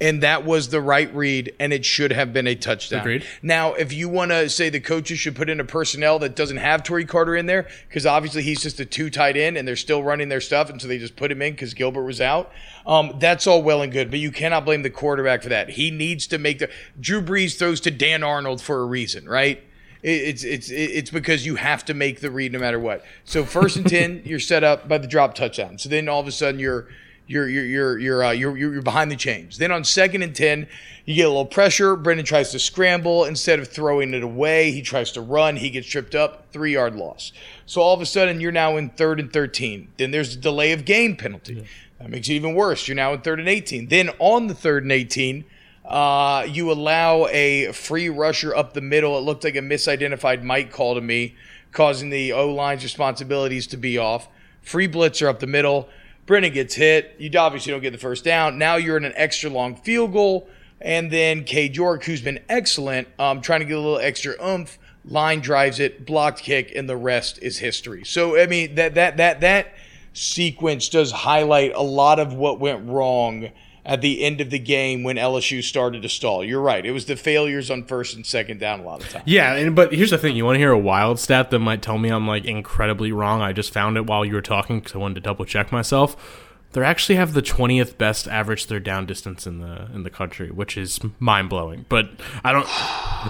And 0.00 0.22
that 0.22 0.44
was 0.44 0.68
the 0.68 0.80
right 0.80 1.12
read, 1.12 1.56
and 1.58 1.72
it 1.72 1.84
should 1.84 2.12
have 2.12 2.32
been 2.32 2.46
a 2.46 2.54
touchdown. 2.54 3.00
Agreed. 3.00 3.26
Now, 3.42 3.74
if 3.74 3.92
you 3.92 4.08
want 4.08 4.30
to 4.30 4.48
say 4.48 4.70
the 4.70 4.78
coaches 4.78 5.18
should 5.18 5.34
put 5.34 5.50
in 5.50 5.58
a 5.58 5.64
personnel 5.64 6.20
that 6.20 6.36
doesn't 6.36 6.58
have 6.58 6.84
Torrey 6.84 7.04
Carter 7.04 7.34
in 7.34 7.46
there, 7.46 7.66
because 7.88 8.06
obviously 8.06 8.42
he's 8.42 8.62
just 8.62 8.78
a 8.78 8.84
two 8.84 9.10
tight 9.10 9.36
end 9.36 9.56
and 9.56 9.66
they're 9.66 9.74
still 9.74 10.04
running 10.04 10.28
their 10.28 10.40
stuff, 10.40 10.70
and 10.70 10.80
so 10.80 10.86
they 10.86 10.98
just 10.98 11.16
put 11.16 11.32
him 11.32 11.42
in 11.42 11.52
because 11.52 11.74
Gilbert 11.74 12.04
was 12.04 12.20
out, 12.20 12.52
um, 12.86 13.16
that's 13.18 13.48
all 13.48 13.60
well 13.60 13.82
and 13.82 13.90
good. 13.90 14.08
But 14.08 14.20
you 14.20 14.30
cannot 14.30 14.64
blame 14.64 14.82
the 14.82 14.90
quarterback 14.90 15.42
for 15.42 15.48
that. 15.48 15.70
He 15.70 15.90
needs 15.90 16.28
to 16.28 16.38
make 16.38 16.60
the. 16.60 16.70
Drew 17.00 17.20
Brees 17.20 17.58
throws 17.58 17.80
to 17.80 17.90
Dan 17.90 18.22
Arnold 18.22 18.62
for 18.62 18.80
a 18.80 18.86
reason, 18.86 19.28
right? 19.28 19.64
It- 20.02 20.10
It's 20.28 20.44
it's 20.44 20.70
it's 20.70 21.10
because 21.10 21.44
you 21.46 21.56
have 21.56 21.84
to 21.86 21.94
make 21.94 22.20
the 22.20 22.30
read 22.30 22.52
no 22.52 22.58
matter 22.58 22.78
what. 22.78 23.04
So 23.24 23.44
first 23.44 23.76
and 23.76 23.88
ten, 23.88 24.22
you're 24.26 24.38
set 24.40 24.62
up 24.64 24.88
by 24.88 24.98
the 24.98 25.08
drop 25.08 25.34
touchdown. 25.34 25.78
So 25.78 25.88
then 25.88 26.08
all 26.08 26.20
of 26.20 26.26
a 26.28 26.32
sudden 26.32 26.60
you're 26.60 26.86
you're 27.26 27.48
you're 27.48 27.64
you're 27.64 27.98
you're 27.98 28.24
uh, 28.24 28.30
you're, 28.30 28.56
you're 28.56 28.80
behind 28.82 29.10
the 29.10 29.16
chains. 29.16 29.58
Then 29.58 29.70
on 29.72 29.84
second 29.84 30.22
and 30.22 30.34
ten, 30.34 30.66
you 31.04 31.14
get 31.14 31.24
a 31.26 31.28
little 31.28 31.44
pressure. 31.44 31.94
Brennan 31.96 32.24
tries 32.24 32.52
to 32.52 32.58
scramble 32.58 33.24
instead 33.24 33.58
of 33.58 33.68
throwing 33.68 34.14
it 34.14 34.22
away. 34.22 34.70
He 34.70 34.80
tries 34.82 35.12
to 35.12 35.20
run. 35.20 35.56
He 35.56 35.68
gets 35.70 35.86
tripped 35.86 36.14
up. 36.14 36.46
Three 36.52 36.72
yard 36.72 36.94
loss. 36.96 37.32
So 37.66 37.82
all 37.82 37.92
of 37.94 38.00
a 38.00 38.06
sudden 38.06 38.40
you're 38.40 38.52
now 38.52 38.76
in 38.78 38.90
third 38.90 39.20
and 39.20 39.32
thirteen. 39.32 39.88
Then 39.98 40.10
there's 40.10 40.34
a 40.34 40.38
delay 40.38 40.72
of 40.72 40.84
game 40.86 41.16
penalty. 41.16 41.66
That 41.98 42.08
makes 42.10 42.28
it 42.28 42.34
even 42.34 42.54
worse. 42.54 42.86
You're 42.88 42.94
now 42.94 43.12
in 43.12 43.20
third 43.20 43.40
and 43.40 43.48
eighteen. 43.48 43.88
Then 43.88 44.10
on 44.20 44.46
the 44.46 44.54
third 44.54 44.84
and 44.84 44.92
eighteen. 44.92 45.44
Uh, 45.88 46.46
you 46.46 46.70
allow 46.70 47.26
a 47.28 47.72
free 47.72 48.10
rusher 48.10 48.54
up 48.54 48.74
the 48.74 48.80
middle. 48.82 49.16
It 49.16 49.22
looked 49.22 49.42
like 49.42 49.56
a 49.56 49.60
misidentified 49.60 50.42
Mike 50.42 50.70
call 50.70 50.94
to 50.94 51.00
me, 51.00 51.34
causing 51.72 52.10
the 52.10 52.32
O 52.34 52.52
line's 52.52 52.82
responsibilities 52.82 53.66
to 53.68 53.78
be 53.78 53.96
off. 53.96 54.28
Free 54.60 54.86
blitzer 54.86 55.28
up 55.28 55.40
the 55.40 55.46
middle. 55.46 55.88
Brennan 56.26 56.52
gets 56.52 56.74
hit. 56.74 57.16
You 57.18 57.30
obviously 57.38 57.72
don't 57.72 57.80
get 57.80 57.92
the 57.92 57.98
first 57.98 58.22
down. 58.22 58.58
Now 58.58 58.76
you're 58.76 58.98
in 58.98 59.06
an 59.06 59.14
extra 59.16 59.48
long 59.48 59.76
field 59.76 60.12
goal. 60.12 60.46
And 60.78 61.10
then 61.10 61.44
Cade 61.44 61.74
York, 61.74 62.04
who's 62.04 62.20
been 62.20 62.40
excellent, 62.50 63.08
um, 63.18 63.40
trying 63.40 63.60
to 63.60 63.66
get 63.66 63.78
a 63.78 63.80
little 63.80 63.98
extra 63.98 64.34
oomph, 64.44 64.78
line 65.06 65.40
drives 65.40 65.80
it, 65.80 66.04
blocked 66.04 66.42
kick, 66.42 66.70
and 66.76 66.86
the 66.86 66.98
rest 66.98 67.38
is 67.40 67.58
history. 67.58 68.04
So 68.04 68.38
I 68.38 68.46
mean 68.46 68.74
that 68.74 68.94
that 68.94 69.16
that 69.16 69.40
that 69.40 69.74
sequence 70.12 70.90
does 70.90 71.10
highlight 71.10 71.72
a 71.74 71.82
lot 71.82 72.20
of 72.20 72.34
what 72.34 72.60
went 72.60 72.86
wrong 72.86 73.50
at 73.88 74.02
the 74.02 74.22
end 74.22 74.42
of 74.42 74.50
the 74.50 74.58
game 74.58 75.02
when 75.02 75.16
LSU 75.16 75.62
started 75.62 76.02
to 76.02 76.08
stall. 76.10 76.44
You're 76.44 76.60
right. 76.60 76.84
It 76.84 76.92
was 76.92 77.06
the 77.06 77.16
failures 77.16 77.70
on 77.70 77.84
first 77.84 78.14
and 78.14 78.24
second 78.24 78.60
down 78.60 78.80
a 78.80 78.82
lot 78.84 79.02
of 79.02 79.08
times. 79.08 79.24
Yeah, 79.26 79.54
and, 79.54 79.74
but 79.74 79.94
here's 79.94 80.10
the 80.10 80.18
thing: 80.18 80.36
you 80.36 80.44
want 80.44 80.56
to 80.56 80.60
hear 80.60 80.70
a 80.70 80.78
wild 80.78 81.18
stat 81.18 81.50
that 81.50 81.58
might 81.58 81.80
tell 81.80 81.96
me 81.96 82.10
I'm 82.10 82.28
like 82.28 82.44
incredibly 82.44 83.10
wrong. 83.10 83.40
I 83.40 83.52
just 83.52 83.72
found 83.72 83.96
it 83.96 84.06
while 84.06 84.26
you 84.26 84.34
were 84.34 84.42
talking 84.42 84.78
because 84.78 84.94
I 84.94 84.98
wanted 84.98 85.14
to 85.14 85.20
double 85.22 85.46
check 85.46 85.72
myself. 85.72 86.44
They 86.72 86.82
actually 86.82 87.16
have 87.16 87.32
the 87.32 87.40
20th 87.40 87.96
best 87.96 88.28
average 88.28 88.66
third 88.66 88.84
down 88.84 89.06
distance 89.06 89.46
in 89.46 89.60
the 89.60 89.88
in 89.94 90.02
the 90.02 90.10
country, 90.10 90.50
which 90.50 90.76
is 90.76 91.00
mind 91.18 91.48
blowing. 91.48 91.86
But 91.88 92.10
I 92.44 92.52
don't. 92.52 92.68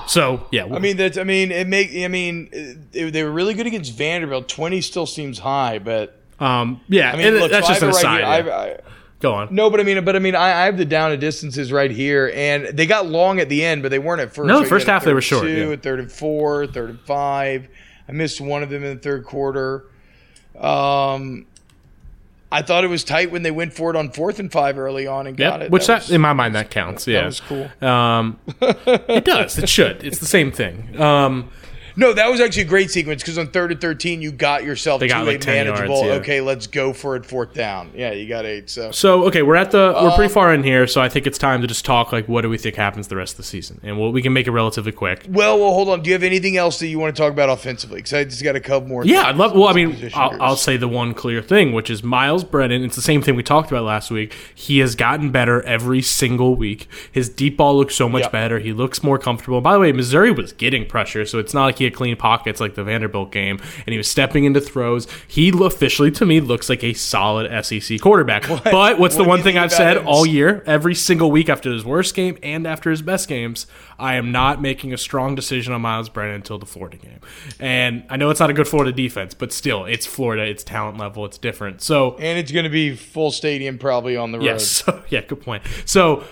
So 0.09 0.47
yeah, 0.51 0.65
I 0.65 0.81
mean 0.81 0.97
that's. 0.97 1.17
I 1.17 1.25
mean 1.25 1.53
it 1.53 1.69
make. 1.69 1.95
I 1.95 2.09
mean 2.09 2.49
it, 2.53 3.13
they 3.13 3.23
were 3.23 3.31
really 3.31 3.55
good 3.55 3.69
against 3.69 3.95
Vanderbilt. 3.95 4.49
Twenty 4.49 4.81
still 4.81 5.07
seems 5.07 5.39
high, 5.39 5.79
but 5.79 6.21
um, 6.41 6.81
yeah, 6.89 7.13
I 7.13 7.17
mean 7.17 7.35
look, 7.35 7.53
that's 7.53 7.69
so 7.69 7.75
just 7.75 8.05
an 8.05 8.21
it 8.21 8.47
right 8.47 8.81
aside. 9.21 9.27
here. 9.27 9.35
yeah. 9.35 9.39
I 9.39 9.41
have- 9.41 9.49
I- 9.49 9.49
Go 9.49 9.51
on. 9.51 9.55
no, 9.55 9.69
but 9.71 9.81
I 9.81 9.83
mean, 9.83 10.05
but 10.05 10.15
I 10.17 10.19
mean, 10.21 10.35
I, 10.37 10.63
I 10.63 10.65
have 10.67 10.79
the 10.79 10.85
down 10.85 11.11
and 11.13 11.21
distances 11.21 11.73
right 11.73 11.91
here, 11.91 12.31
and 12.35 12.67
they 12.77 12.87
got 12.87 13.07
long 13.07 13.41
at 13.41 13.49
the 13.49 13.65
end, 13.65 13.83
but 13.83 13.91
they 13.91 13.99
weren't 13.99 14.21
at 14.21 14.33
first. 14.35 14.47
No, 14.47 14.61
the 14.61 14.67
first 14.67 14.87
half 14.87 15.05
they 15.05 15.13
were 15.15 15.21
short, 15.21 15.43
Two, 15.45 15.71
yeah. 15.71 15.77
third 15.77 15.99
and 16.01 16.11
four, 16.11 16.67
third 16.67 16.91
and 16.91 17.01
five. 17.01 17.69
I 18.09 18.13
missed 18.13 18.41
one 18.41 18.63
of 18.63 18.71
them 18.71 18.85
in 18.85 18.97
the 18.97 19.03
third 19.03 19.25
quarter. 19.25 19.85
Um, 20.59 21.47
I 22.51 22.63
thought 22.63 22.83
it 22.85 22.89
was 22.89 23.05
tight 23.05 23.31
when 23.31 23.43
they 23.43 23.51
went 23.51 23.75
for 23.75 23.91
it 23.91 23.97
on 23.97 24.11
fourth 24.11 24.39
and 24.39 24.51
five 24.51 24.79
early 24.79 25.07
on 25.07 25.27
and 25.27 25.37
got 25.37 25.61
Yep, 25.61 25.67
it. 25.67 25.71
which 25.73 25.87
that, 25.89 26.01
was- 26.03 26.11
in 26.11 26.21
my 26.21 26.33
mind 26.33 26.55
that 26.55 26.71
counts. 26.71 27.07
Yeah, 27.07 27.21
that 27.21 27.27
was 27.27 27.41
cool. 27.41 27.69
Um, 27.83 28.39
it 28.63 29.25
does. 29.25 29.59
It 29.59 29.69
should. 29.69 30.03
It's 30.03 30.19
the 30.19 30.27
same 30.27 30.51
thing. 30.51 30.99
Um, 31.01 31.51
No, 31.99 32.13
that 32.13 32.31
was 32.31 32.41
actually 32.41 32.63
a 32.63 32.67
great 32.67 32.91
sequence 32.91 33.23
because 33.23 33.37
on 33.39 33.49
third 33.49 33.73
and 33.73 33.81
thirteen, 33.81 34.23
you 34.23 34.31
got 34.33 34.63
yourself 34.65 35.01
They 35.01 35.09
to 35.09 35.15
got, 35.15 35.23
a 35.25 35.27
like, 35.27 35.41
10 35.41 35.67
yards, 35.67 35.81
manageable. 35.81 36.07
yeah. 36.07 36.13
Okay, 36.15 36.41
let's 36.41 36.67
go 36.67 36.93
for 36.93 37.17
it. 37.17 37.27
Fourth 37.27 37.55
down. 37.55 37.91
Yeah, 37.95 38.13
you 38.13 38.29
got 38.29 38.47
eight. 38.47 38.71
So 38.71 38.93
So 38.93 39.25
okay, 39.25 39.43
we're 39.43 39.57
at 39.57 39.73
the 39.73 39.93
we're 40.01 40.11
Um, 40.11 40.15
pretty 40.15 40.33
far 40.33 40.55
in 40.55 40.63
here, 40.63 40.87
so 40.87 41.01
I 41.01 41.09
think 41.09 41.27
it's 41.27 41.39
time 41.39 41.61
to 41.61 41.67
just 41.67 41.85
talk 41.85 42.13
like 42.13 42.29
what 42.29 42.43
do 42.43 42.49
we 42.49 42.57
think 42.57 42.77
happens 42.77 43.09
the 43.09 43.17
rest 43.17 43.33
of 43.35 43.37
the 43.39 43.43
season, 43.43 43.81
and 43.83 43.99
we'll, 43.99 44.13
we 44.13 44.23
can 44.23 44.33
make 44.33 44.47
it 44.47 44.53
relatively 44.53 44.93
quick. 44.93 45.27
well, 45.29 45.59
well, 45.59 45.73
hold 45.75 45.89
on. 45.89 46.03
Do 46.03 46.09
you 46.09 46.15
have 46.15 46.23
anything 46.23 46.57
else 46.57 46.79
that 46.79 46.87
you 46.87 46.99
want 47.01 47.15
to 47.17 47.21
talk 47.21 47.33
about 47.33 47.51
offensively? 47.51 47.97
Because 47.99 48.15
I 48.15 48.23
just 48.25 48.45
got 48.45 48.55
a 48.55 48.61
couple 48.61 48.89
more. 48.89 49.05
Yeah. 49.05 49.25
I'd 49.25 49.37
love. 49.37 49.53
Well, 49.55 49.67
I 49.69 49.73
mean, 49.73 50.11
I'll. 50.15 50.41
I'll 50.41 50.57
say 50.57 50.77
the 50.77 50.87
one 50.89 51.15
clear 51.15 51.43
thing, 51.43 51.73
which 51.73 51.91
is 51.91 52.05
Miles 52.05 52.45
Brennan. 52.45 52.85
It's 52.85 52.95
the 52.97 53.03
same 53.03 53.23
thing 53.23 53.35
we 53.35 53.43
talked 53.43 53.73
about 53.73 53.83
last 53.85 54.11
week. 54.13 54.33
He 54.55 54.79
has 54.79 54.95
gotten 54.95 55.33
better 55.33 55.63
every 55.63 56.03
single 56.03 56.55
week. 56.55 56.87
His 57.11 57.29
deep 57.29 57.57
ball 57.57 57.77
looks 57.77 57.97
so 57.97 58.09
much 58.09 58.23
Yep. 58.23 58.33
better. 58.33 58.59
He 58.61 58.73
looks 58.73 59.03
more 59.03 59.19
comfortable. 59.19 59.61
By 59.61 59.73
the 59.75 59.81
way, 59.81 59.91
Missouri 59.91 60.31
was 60.31 60.53
getting 60.53 60.87
pressure, 60.87 61.27
so 61.27 61.41
it's 61.41 61.53
not 61.53 61.65
like 61.65 61.79
he 61.79 61.88
clean 61.91 62.17
pockets 62.17 62.61
like 62.61 62.75
the 62.75 62.85
Vanderbilt 62.85 63.33
game, 63.33 63.59
and 63.87 63.93
he 63.93 63.97
was 63.97 64.09
stepping 64.09 64.45
into 64.45 64.61
throws. 64.61 65.07
He 65.27 65.53
officially, 65.65 66.11
to 66.13 66.27
me, 66.27 66.41
looks 66.41 66.69
like 66.69 66.83
a 66.85 66.93
solid 66.95 67.65
SEC 67.65 68.01
quarterback. 68.01 68.49
But 68.49 68.99
what's 68.99 69.17
the 69.17 69.23
what 69.23 69.25
do 69.25 69.29
one 69.29 69.43
thing 69.43 69.59
I've 69.59 69.73
said 69.73 69.97
him? 69.97 70.07
all 70.07 70.27
year, 70.27 70.63
every 70.67 70.95
single 70.95 71.31
week 71.31 71.49
after 71.49 71.73
his 71.73 71.85
worst 71.85 72.15
game 72.15 72.39
and 72.43 72.67
after 72.67 72.91
his 72.91 73.03
best 73.03 73.29
games, 73.29 73.67
I 73.99 74.15
am 74.15 74.31
not 74.31 74.61
making 74.63 74.93
a 74.93 74.99
strong 74.99 75.35
decision 75.35 75.73
on 75.73 75.81
Miles 75.81 76.09
Brennan 76.09 76.37
until 76.37 76.59
the 76.59 76.67
Florida 76.67 76.97
game. 76.97 77.21
And 77.59 78.05
I 78.09 78.17
know 78.17 78.31
it's 78.31 78.41
not 78.41 78.51
a 78.51 78.53
good 78.53 78.69
Florida 78.69 78.93
defense, 78.93 79.35
but 79.35 79.53
still, 79.53 79.85
it's 79.85 80.07
Florida, 80.07 80.45
it's 80.45 80.63
talent 80.63 80.99
level, 80.99 81.25
it's 81.25 81.39
different. 81.39 81.83
So, 81.83 82.17
and 82.17 82.39
it's 82.39 82.53
going 82.53 82.65
to 82.65 82.71
be 82.71 82.95
full 82.95 83.31
stadium 83.31 83.79
probably 83.79 84.17
on 84.17 84.33
the 84.33 84.39
road. 84.39 84.45
yes, 84.45 84.67
so, 84.67 85.03
yeah, 85.09 85.23
good 85.23 85.41
point. 85.41 85.63
So, 85.85 86.25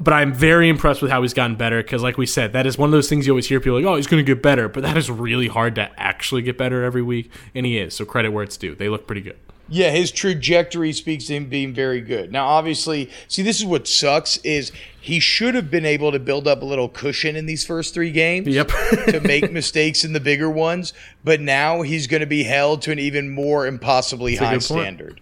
but 0.00 0.14
I'm 0.14 0.32
very 0.32 0.68
impressed 0.68 1.02
with 1.02 1.10
how 1.10 1.22
he's 1.22 1.34
gotten 1.34 1.56
better 1.56 1.82
because, 1.82 2.02
like 2.02 2.18
we 2.18 2.26
said, 2.26 2.52
that 2.52 2.66
is 2.66 2.78
one 2.78 2.88
of 2.88 2.92
those 2.92 3.08
things 3.08 3.26
you 3.26 3.32
always 3.32 3.48
hear 3.48 3.60
people 3.60 3.76
like, 3.76 3.84
oh, 3.84 3.96
he's 3.96 4.06
going 4.06 4.24
to 4.24 4.34
get 4.34 4.42
better. 4.42 4.68
But 4.68 4.82
that 4.84 4.96
is 4.96 5.10
really 5.10 5.48
hard 5.48 5.74
to 5.76 5.90
actually 6.00 6.42
get 6.42 6.56
better 6.56 6.84
every 6.84 7.02
week. 7.02 7.30
And 7.54 7.66
he 7.66 7.78
is. 7.78 7.94
So, 7.94 8.04
credit 8.04 8.30
where 8.30 8.44
it's 8.44 8.56
due. 8.56 8.74
They 8.74 8.88
look 8.88 9.06
pretty 9.06 9.22
good. 9.22 9.38
Yeah, 9.70 9.90
his 9.90 10.10
trajectory 10.10 10.92
speaks 10.92 11.26
to 11.26 11.34
him 11.34 11.46
being 11.46 11.74
very 11.74 12.00
good. 12.00 12.32
Now, 12.32 12.46
obviously, 12.46 13.10
see, 13.28 13.42
this 13.42 13.58
is 13.58 13.66
what 13.66 13.86
sucks 13.86 14.38
is 14.38 14.72
he 14.98 15.20
should 15.20 15.54
have 15.54 15.70
been 15.70 15.84
able 15.84 16.10
to 16.12 16.18
build 16.18 16.48
up 16.48 16.62
a 16.62 16.64
little 16.64 16.88
cushion 16.88 17.36
in 17.36 17.44
these 17.44 17.66
first 17.66 17.92
three 17.92 18.10
games. 18.10 18.48
Yep. 18.48 18.68
to 19.08 19.20
make 19.20 19.52
mistakes 19.52 20.04
in 20.04 20.14
the 20.14 20.20
bigger 20.20 20.48
ones, 20.48 20.94
but 21.22 21.40
now 21.40 21.82
he's 21.82 22.06
going 22.06 22.20
to 22.20 22.26
be 22.26 22.44
held 22.44 22.80
to 22.82 22.92
an 22.92 22.98
even 22.98 23.28
more 23.28 23.66
impossibly 23.66 24.36
a 24.36 24.38
high 24.38 24.58
standard. 24.58 25.20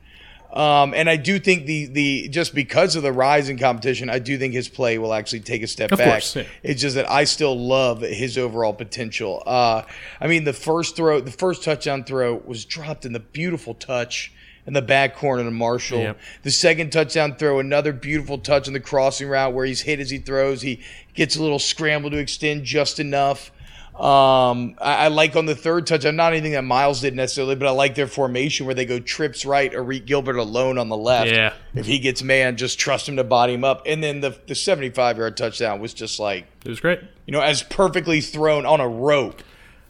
Um, 0.56 0.94
and 0.94 1.10
I 1.10 1.16
do 1.16 1.38
think 1.38 1.66
the 1.66 1.84
the 1.86 2.28
just 2.28 2.54
because 2.54 2.96
of 2.96 3.02
the 3.02 3.12
rise 3.12 3.50
in 3.50 3.58
competition, 3.58 4.08
I 4.08 4.18
do 4.18 4.38
think 4.38 4.54
his 4.54 4.68
play 4.68 4.96
will 4.96 5.12
actually 5.12 5.40
take 5.40 5.62
a 5.62 5.66
step 5.66 5.92
Of 5.92 5.98
back. 5.98 6.08
course, 6.08 6.34
yeah. 6.34 6.44
It's 6.62 6.80
just 6.80 6.94
that 6.94 7.10
I 7.10 7.24
still 7.24 7.58
love 7.58 8.00
his 8.00 8.38
overall 8.38 8.72
potential. 8.72 9.42
Uh, 9.44 9.82
I 10.18 10.26
mean, 10.26 10.44
the 10.44 10.54
first 10.54 10.96
throw, 10.96 11.20
the 11.20 11.30
first 11.30 11.62
touchdown 11.62 12.04
throw 12.04 12.36
was 12.36 12.64
dropped 12.64 13.04
in 13.04 13.12
the 13.12 13.20
beautiful 13.20 13.74
touch 13.74 14.32
in 14.66 14.72
the 14.72 14.80
back 14.82 15.14
corner 15.14 15.44
to 15.44 15.50
Marshall. 15.50 16.00
Yep. 16.00 16.20
The 16.42 16.50
second 16.50 16.90
touchdown 16.90 17.36
throw, 17.36 17.58
another 17.58 17.92
beautiful 17.92 18.38
touch 18.38 18.66
in 18.66 18.72
the 18.72 18.80
crossing 18.80 19.28
route 19.28 19.52
where 19.52 19.66
he's 19.66 19.82
hit 19.82 20.00
as 20.00 20.08
he 20.08 20.18
throws. 20.18 20.62
He 20.62 20.80
gets 21.12 21.36
a 21.36 21.42
little 21.42 21.58
scramble 21.58 22.10
to 22.10 22.16
extend 22.16 22.64
just 22.64 22.98
enough. 22.98 23.52
Um, 23.98 24.76
I, 24.78 25.06
I 25.06 25.08
like 25.08 25.36
on 25.36 25.46
the 25.46 25.54
third 25.54 25.86
touch. 25.86 26.04
I'm 26.04 26.16
not 26.16 26.32
anything 26.32 26.52
that 26.52 26.64
Miles 26.64 27.00
did 27.00 27.14
necessarily, 27.14 27.54
but 27.54 27.66
I 27.66 27.70
like 27.70 27.94
their 27.94 28.06
formation 28.06 28.66
where 28.66 28.74
they 28.74 28.84
go 28.84 28.98
trips 28.98 29.46
right, 29.46 29.72
Arik 29.72 30.04
Gilbert 30.04 30.36
alone 30.36 30.76
on 30.76 30.88
the 30.90 30.96
left. 30.96 31.30
Yeah. 31.30 31.54
If 31.74 31.86
he 31.86 31.98
gets 31.98 32.22
man, 32.22 32.56
just 32.58 32.78
trust 32.78 33.08
him 33.08 33.16
to 33.16 33.24
body 33.24 33.54
him 33.54 33.64
up. 33.64 33.82
And 33.86 34.02
then 34.02 34.20
the 34.20 34.38
the 34.46 34.54
75 34.54 35.16
yard 35.16 35.36
touchdown 35.36 35.80
was 35.80 35.94
just 35.94 36.20
like 36.20 36.46
It 36.64 36.68
was 36.68 36.80
great. 36.80 37.00
you 37.24 37.32
know 37.32 37.40
as 37.40 37.62
perfectly 37.62 38.20
thrown 38.20 38.66
on 38.66 38.80
a 38.80 38.88
rope 38.88 39.42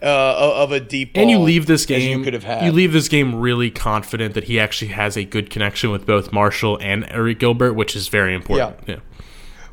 uh, 0.03 0.63
of 0.63 0.73
a 0.73 0.81
deep. 0.81 1.13
And 1.15 1.31
you 1.31 1.39
leave 1.39 1.67
this 1.67 1.87
game. 1.87 2.19
You 2.19 2.25
could 2.25 2.35
have 2.35 2.45
had. 2.45 2.65
You 2.65 2.73
leave 2.73 2.93
this 2.93 3.09
game 3.09 3.37
really 3.37 3.71
confident 3.71 4.35
that 4.35 4.45
he 4.45 4.61
actually 4.61 4.93
has 4.93 5.17
a 5.17 5.25
good 5.25 5.51
connection 5.51 5.91
with 5.91 6.07
both 6.07 6.33
Marshall 6.33 6.79
and 6.81 7.05
Arik 7.05 7.39
Gilbert, 7.39 7.73
which 7.73 7.97
is 7.97 8.09
very 8.09 8.35
important. 8.35 8.79
Yeah. 8.87 8.95
yeah. 8.95 9.01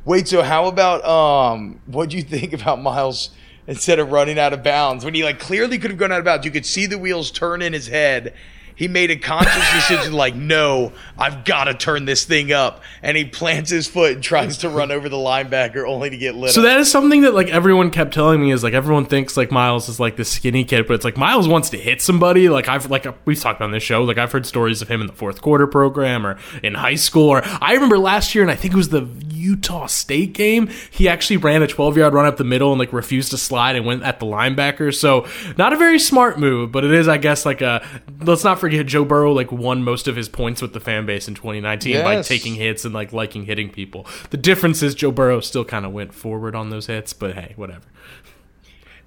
Wait, 0.05 0.27
so 0.27 0.41
how 0.41 0.65
about 0.65 1.05
um 1.05 1.81
what 1.85 2.09
do 2.09 2.17
you 2.17 2.23
think 2.23 2.53
about 2.59 2.81
Miles 2.81 3.29
instead 3.67 3.99
of 3.99 4.11
running 4.11 4.37
out 4.37 4.53
of 4.53 4.63
bounds 4.63 5.05
when 5.05 5.13
he 5.13 5.23
like 5.23 5.39
clearly 5.39 5.77
could 5.77 5.91
have 5.91 5.99
gone 5.99 6.11
out 6.11 6.19
of 6.19 6.25
bounds? 6.25 6.45
You 6.45 6.51
could 6.51 6.65
see 6.65 6.85
the 6.85 6.97
wheels 6.97 7.31
turn 7.31 7.61
in 7.61 7.73
his 7.73 7.87
head 7.87 8.33
he 8.75 8.87
made 8.87 9.11
a 9.11 9.15
conscious 9.15 9.71
decision 9.73 10.13
like, 10.13 10.35
no, 10.35 10.91
I've 11.17 11.45
got 11.45 11.65
to 11.65 11.73
turn 11.73 12.05
this 12.05 12.23
thing 12.25 12.51
up. 12.51 12.81
And 13.01 13.15
he 13.17 13.25
plants 13.25 13.69
his 13.69 13.87
foot 13.87 14.13
and 14.13 14.23
tries 14.23 14.57
to 14.59 14.69
run 14.69 14.91
over 14.91 15.09
the 15.09 15.17
linebacker 15.17 15.87
only 15.87 16.09
to 16.09 16.17
get 16.17 16.35
lit 16.35 16.51
So 16.51 16.61
up. 16.61 16.65
that 16.65 16.79
is 16.79 16.91
something 16.91 17.21
that 17.21 17.33
like 17.33 17.49
everyone 17.49 17.91
kept 17.91 18.13
telling 18.13 18.41
me 18.41 18.51
is 18.51 18.63
like 18.63 18.73
everyone 18.73 19.05
thinks 19.05 19.37
like 19.37 19.51
Miles 19.51 19.89
is 19.89 19.99
like 19.99 20.15
this 20.17 20.29
skinny 20.29 20.63
kid, 20.63 20.87
but 20.87 20.93
it's 20.95 21.05
like 21.05 21.17
Miles 21.17 21.47
wants 21.47 21.69
to 21.71 21.77
hit 21.77 22.01
somebody. 22.01 22.49
Like 22.49 22.67
I've 22.67 22.89
like 22.89 23.05
we've 23.25 23.39
talked 23.39 23.61
on 23.61 23.71
this 23.71 23.83
show. 23.83 24.03
Like 24.03 24.17
I've 24.17 24.31
heard 24.31 24.45
stories 24.45 24.81
of 24.81 24.87
him 24.87 25.01
in 25.01 25.07
the 25.07 25.13
fourth 25.13 25.41
quarter 25.41 25.67
program 25.67 26.25
or 26.25 26.37
in 26.63 26.73
high 26.75 26.95
school. 26.95 27.29
Or 27.29 27.41
I 27.43 27.73
remember 27.73 27.97
last 27.97 28.33
year, 28.35 28.43
and 28.43 28.51
I 28.51 28.55
think 28.55 28.73
it 28.73 28.77
was 28.77 28.89
the 28.89 29.07
Utah 29.29 29.87
State 29.87 30.33
game. 30.33 30.69
He 30.89 31.09
actually 31.09 31.37
ran 31.37 31.61
a 31.61 31.67
12 31.67 31.97
yard 31.97 32.13
run 32.13 32.25
up 32.25 32.37
the 32.37 32.43
middle 32.45 32.71
and 32.71 32.79
like 32.79 32.93
refused 32.93 33.31
to 33.31 33.37
slide 33.37 33.75
and 33.75 33.85
went 33.85 34.03
at 34.03 34.19
the 34.19 34.25
linebacker. 34.25 34.93
So 34.95 35.27
not 35.57 35.73
a 35.73 35.77
very 35.77 35.99
smart 35.99 36.39
move, 36.39 36.71
but 36.71 36.83
it 36.85 36.91
is, 36.93 37.07
I 37.07 37.17
guess, 37.17 37.45
like 37.45 37.61
a. 37.61 37.85
Let's 38.21 38.43
not 38.45 38.59
forget 38.63 38.85
Joe 38.85 39.03
Burrow 39.03 39.33
like 39.33 39.51
won 39.51 39.83
most 39.83 40.07
of 40.07 40.15
his 40.15 40.29
points 40.29 40.61
with 40.61 40.71
the 40.71 40.79
fan 40.79 41.05
base 41.05 41.27
in 41.27 41.35
2019 41.35 42.01
by 42.01 42.21
taking 42.21 42.55
hits 42.55 42.85
and 42.85 42.93
like 42.93 43.11
liking 43.11 43.43
hitting 43.43 43.69
people. 43.69 44.07
The 44.29 44.37
difference 44.37 44.81
is 44.81 44.95
Joe 44.95 45.11
Burrow 45.11 45.41
still 45.41 45.65
kind 45.65 45.85
of 45.85 45.91
went 45.91 46.13
forward 46.13 46.55
on 46.55 46.69
those 46.69 46.87
hits, 46.87 47.11
but 47.11 47.33
hey, 47.35 47.51
whatever. 47.57 47.81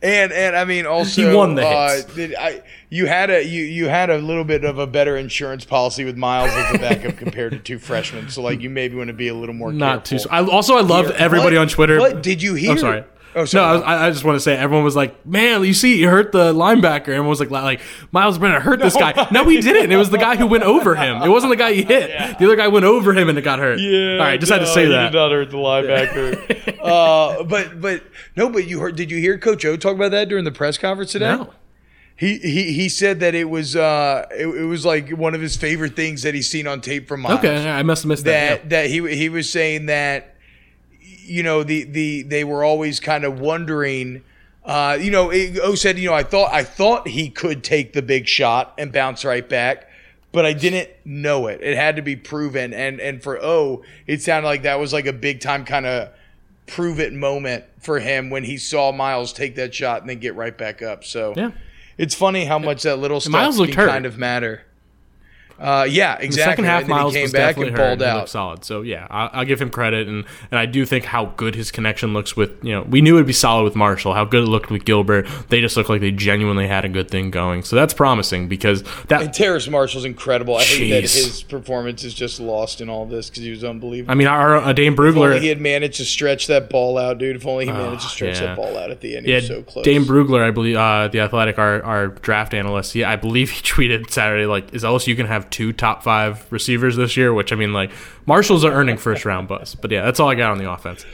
And 0.02 0.30
and 0.30 0.54
I 0.54 0.66
mean 0.66 0.84
also 0.84 1.26
He 1.30 1.34
won 1.34 1.54
the 1.54 1.66
uh, 1.66 1.90
hits. 1.94 2.14
did 2.14 2.34
I, 2.34 2.62
you 2.90 3.06
had 3.06 3.30
a 3.30 3.42
you 3.42 3.62
you 3.64 3.88
had 3.88 4.10
a 4.10 4.18
little 4.18 4.44
bit 4.44 4.62
of 4.62 4.78
a 4.78 4.86
better 4.86 5.16
insurance 5.16 5.64
policy 5.64 6.04
with 6.04 6.18
Miles 6.18 6.50
as 6.50 6.74
a 6.74 6.78
backup 6.78 7.16
compared 7.24 7.52
to 7.52 7.58
two 7.58 7.78
freshmen. 7.78 8.28
So 8.28 8.42
like 8.42 8.60
you 8.60 8.68
maybe 8.68 8.94
want 8.94 9.08
to 9.08 9.14
be 9.14 9.28
a 9.28 9.34
little 9.34 9.54
more 9.54 9.72
Not 9.72 10.04
too. 10.04 10.18
I 10.30 10.44
also 10.44 10.76
I 10.76 10.82
loved 10.82 11.08
Here. 11.08 11.16
everybody 11.18 11.56
What- 11.56 11.62
on 11.62 11.68
Twitter. 11.68 11.98
What 11.98 12.22
did 12.22 12.42
you 12.42 12.52
hear? 12.54 12.72
I'm 12.72 12.78
sorry. 12.78 13.04
Oh, 13.36 13.44
sorry. 13.44 13.78
No, 13.78 13.84
I, 13.84 13.92
was- 13.94 14.02
I 14.02 14.10
just 14.10 14.24
want 14.24 14.36
to 14.36 14.40
say 14.40 14.56
everyone 14.56 14.82
was 14.84 14.96
like, 14.96 15.24
"Man, 15.26 15.62
you 15.62 15.74
see, 15.74 16.00
you 16.00 16.08
hurt 16.08 16.32
the 16.32 16.52
linebacker." 16.54 17.08
Everyone 17.08 17.28
was 17.28 17.38
like, 17.38 17.50
"Like 17.50 17.80
Miles 18.10 18.38
Brennan 18.38 18.62
hurt 18.62 18.80
this 18.80 18.94
guy." 18.96 19.28
No, 19.30 19.44
he 19.48 19.60
didn't. 19.60 19.92
It 19.92 19.96
was 19.96 20.10
the 20.10 20.18
guy 20.18 20.36
who 20.36 20.46
went 20.46 20.64
over 20.64 20.94
him. 20.96 21.22
It 21.22 21.28
wasn't 21.28 21.50
the 21.50 21.56
guy 21.56 21.72
he 21.74 21.82
hit. 21.84 22.10
The 22.38 22.44
other 22.46 22.56
guy 22.56 22.68
went 22.68 22.84
over 22.86 23.12
him 23.12 23.28
and 23.28 23.36
it 23.38 23.42
got 23.42 23.58
hurt. 23.58 23.78
Yeah. 23.78 24.14
All 24.14 24.18
right, 24.20 24.40
just 24.40 24.50
had 24.50 24.60
to 24.60 24.66
say 24.66 24.86
he 24.86 24.90
that. 24.92 25.12
Did 25.12 25.18
not 25.18 25.30
hurt 25.30 25.50
the 25.50 25.56
linebacker. 25.58 26.78
uh, 26.82 27.44
but 27.44 27.80
but 27.80 28.02
no, 28.36 28.48
but 28.48 28.66
you 28.66 28.80
heard? 28.80 28.96
Did 28.96 29.10
you 29.10 29.18
hear 29.18 29.38
Coach 29.38 29.64
O 29.64 29.76
talk 29.76 29.94
about 29.94 30.10
that 30.12 30.28
during 30.28 30.44
the 30.44 30.52
press 30.52 30.78
conference 30.78 31.12
today? 31.12 31.36
No. 31.36 31.52
He, 32.18 32.38
he 32.38 32.72
he 32.72 32.88
said 32.88 33.20
that 33.20 33.34
it 33.34 33.50
was 33.50 33.76
uh 33.76 34.24
it, 34.30 34.46
it 34.46 34.64
was 34.64 34.86
like 34.86 35.10
one 35.10 35.34
of 35.34 35.42
his 35.42 35.54
favorite 35.54 35.94
things 35.94 36.22
that 36.22 36.34
he's 36.34 36.48
seen 36.48 36.66
on 36.66 36.80
tape 36.80 37.06
from 37.08 37.20
Miles. 37.20 37.40
Okay, 37.40 37.68
I 37.68 37.82
must 37.82 38.04
have 38.04 38.08
missed 38.08 38.24
that. 38.24 38.62
that 38.62 38.70
that 38.70 38.86
he 38.90 39.14
he 39.14 39.28
was 39.28 39.50
saying 39.50 39.84
that 39.86 40.35
you 41.26 41.42
know 41.42 41.62
the 41.62 41.84
the 41.84 42.22
they 42.22 42.44
were 42.44 42.64
always 42.64 43.00
kind 43.00 43.24
of 43.24 43.40
wondering 43.40 44.22
uh 44.64 44.96
you 45.00 45.10
know 45.10 45.30
it, 45.30 45.58
O 45.60 45.74
said 45.74 45.98
you 45.98 46.08
know 46.08 46.14
I 46.14 46.22
thought 46.22 46.52
I 46.52 46.64
thought 46.64 47.08
he 47.08 47.30
could 47.30 47.62
take 47.64 47.92
the 47.92 48.02
big 48.02 48.26
shot 48.26 48.74
and 48.78 48.92
bounce 48.92 49.24
right 49.24 49.48
back 49.48 49.88
but 50.32 50.44
I 50.44 50.52
didn't 50.52 50.90
know 51.06 51.46
it. 51.46 51.62
It 51.62 51.76
had 51.78 51.96
to 51.96 52.02
be 52.02 52.14
proven. 52.14 52.74
And 52.74 53.00
and 53.00 53.22
for 53.22 53.38
O 53.42 53.82
it 54.06 54.20
sounded 54.22 54.46
like 54.48 54.62
that 54.62 54.78
was 54.78 54.92
like 54.92 55.06
a 55.06 55.12
big 55.12 55.40
time 55.40 55.64
kind 55.64 55.86
of 55.86 56.10
prove 56.66 56.98
it 57.00 57.12
moment 57.12 57.64
for 57.80 58.00
him 58.00 58.28
when 58.28 58.42
he 58.44 58.58
saw 58.58 58.90
Miles 58.92 59.32
take 59.32 59.54
that 59.54 59.74
shot 59.74 60.00
and 60.00 60.10
then 60.10 60.18
get 60.18 60.34
right 60.34 60.56
back 60.58 60.82
up. 60.82 61.04
So 61.04 61.32
Yeah. 61.36 61.52
it's 61.96 62.14
funny 62.14 62.44
how 62.44 62.58
much 62.58 62.82
that 62.82 62.96
little 62.98 63.20
stuff 63.20 63.32
Miles 63.32 63.56
can 63.58 63.72
hurt. 63.72 63.88
kind 63.88 64.04
of 64.04 64.18
matter 64.18 64.62
uh, 65.58 65.86
yeah, 65.88 66.18
The 66.18 66.32
second 66.32 66.64
half, 66.64 66.80
and 66.80 66.88
Miles 66.88 67.14
he 67.14 67.18
came 67.18 67.24
was 67.24 67.32
back 67.32 67.56
definitely 67.56 67.68
and 67.68 67.76
hurt. 67.78 67.92
and 67.92 68.02
out. 68.02 68.28
solid. 68.28 68.64
So 68.64 68.82
yeah, 68.82 69.06
I'll, 69.10 69.30
I'll 69.32 69.44
give 69.44 69.60
him 69.60 69.70
credit, 69.70 70.08
and 70.08 70.24
and 70.50 70.58
I 70.58 70.66
do 70.66 70.84
think 70.84 71.04
how 71.04 71.26
good 71.36 71.54
his 71.54 71.70
connection 71.70 72.12
looks 72.12 72.36
with 72.36 72.62
you 72.62 72.72
know 72.72 72.82
we 72.82 73.00
knew 73.00 73.16
it'd 73.16 73.26
be 73.26 73.32
solid 73.32 73.64
with 73.64 73.76
Marshall. 73.76 74.14
How 74.14 74.24
good 74.24 74.44
it 74.44 74.48
looked 74.48 74.70
with 74.70 74.84
Gilbert. 74.84 75.26
They 75.48 75.60
just 75.60 75.76
look 75.76 75.88
like 75.88 76.00
they 76.00 76.10
genuinely 76.10 76.66
had 76.66 76.84
a 76.84 76.88
good 76.88 77.10
thing 77.10 77.30
going. 77.30 77.62
So 77.62 77.76
that's 77.76 77.94
promising 77.94 78.48
because 78.48 78.82
that 79.08 79.22
And 79.22 79.32
Terrace 79.34 79.68
Marshall's 79.68 80.04
incredible. 80.04 80.56
I 80.56 80.62
hate 80.62 80.90
that 80.90 81.02
his 81.02 81.42
performance 81.42 82.04
is 82.04 82.14
just 82.14 82.40
lost 82.40 82.80
in 82.80 82.88
all 82.88 83.06
this 83.06 83.30
because 83.30 83.42
he 83.42 83.50
was 83.50 83.64
unbelievable. 83.64 84.12
I 84.12 84.14
mean, 84.14 84.26
our 84.28 84.56
uh, 84.56 84.72
Dane 84.72 84.92
if 84.92 85.16
only 85.16 85.40
he 85.40 85.48
had 85.48 85.60
managed 85.60 85.96
to 85.96 86.04
stretch 86.04 86.46
that 86.48 86.70
ball 86.70 86.98
out, 86.98 87.18
dude. 87.18 87.36
If 87.36 87.46
only 87.46 87.66
he 87.66 87.72
managed 87.72 88.02
to 88.02 88.08
stretch 88.08 88.40
yeah. 88.40 88.46
that 88.46 88.56
ball 88.56 88.76
out 88.76 88.90
at 88.90 89.00
the 89.00 89.16
end, 89.16 89.26
Yeah, 89.26 89.40
he 89.40 89.40
was 89.40 89.46
so 89.46 89.62
close. 89.62 89.84
Dane 89.84 90.04
Brugler, 90.04 90.42
I 90.42 90.50
believe, 90.50 90.76
uh, 90.76 91.08
the 91.08 91.20
athletic, 91.20 91.58
our, 91.58 91.82
our 91.82 92.08
draft 92.08 92.54
analyst, 92.54 92.94
yeah, 92.94 93.10
I 93.10 93.16
believe 93.16 93.50
he 93.50 93.62
tweeted 93.62 94.10
Saturday, 94.10 94.46
like, 94.46 94.74
is 94.74 94.84
LSU 94.84 95.16
going 95.16 95.26
to 95.26 95.32
have 95.46 95.50
two 95.50 95.72
top 95.72 96.02
five 96.02 96.46
receivers 96.52 96.96
this 96.96 97.16
year? 97.16 97.32
Which, 97.32 97.52
I 97.52 97.56
mean, 97.56 97.72
like, 97.72 97.90
Marshall's 98.26 98.64
are 98.64 98.72
earning 98.72 98.96
first 98.96 99.24
round 99.24 99.48
buzz. 99.48 99.74
But 99.74 99.90
yeah, 99.90 100.04
that's 100.04 100.20
all 100.20 100.28
I 100.28 100.34
got 100.34 100.50
on 100.52 100.58
the 100.58 100.70
offense. 100.70 101.04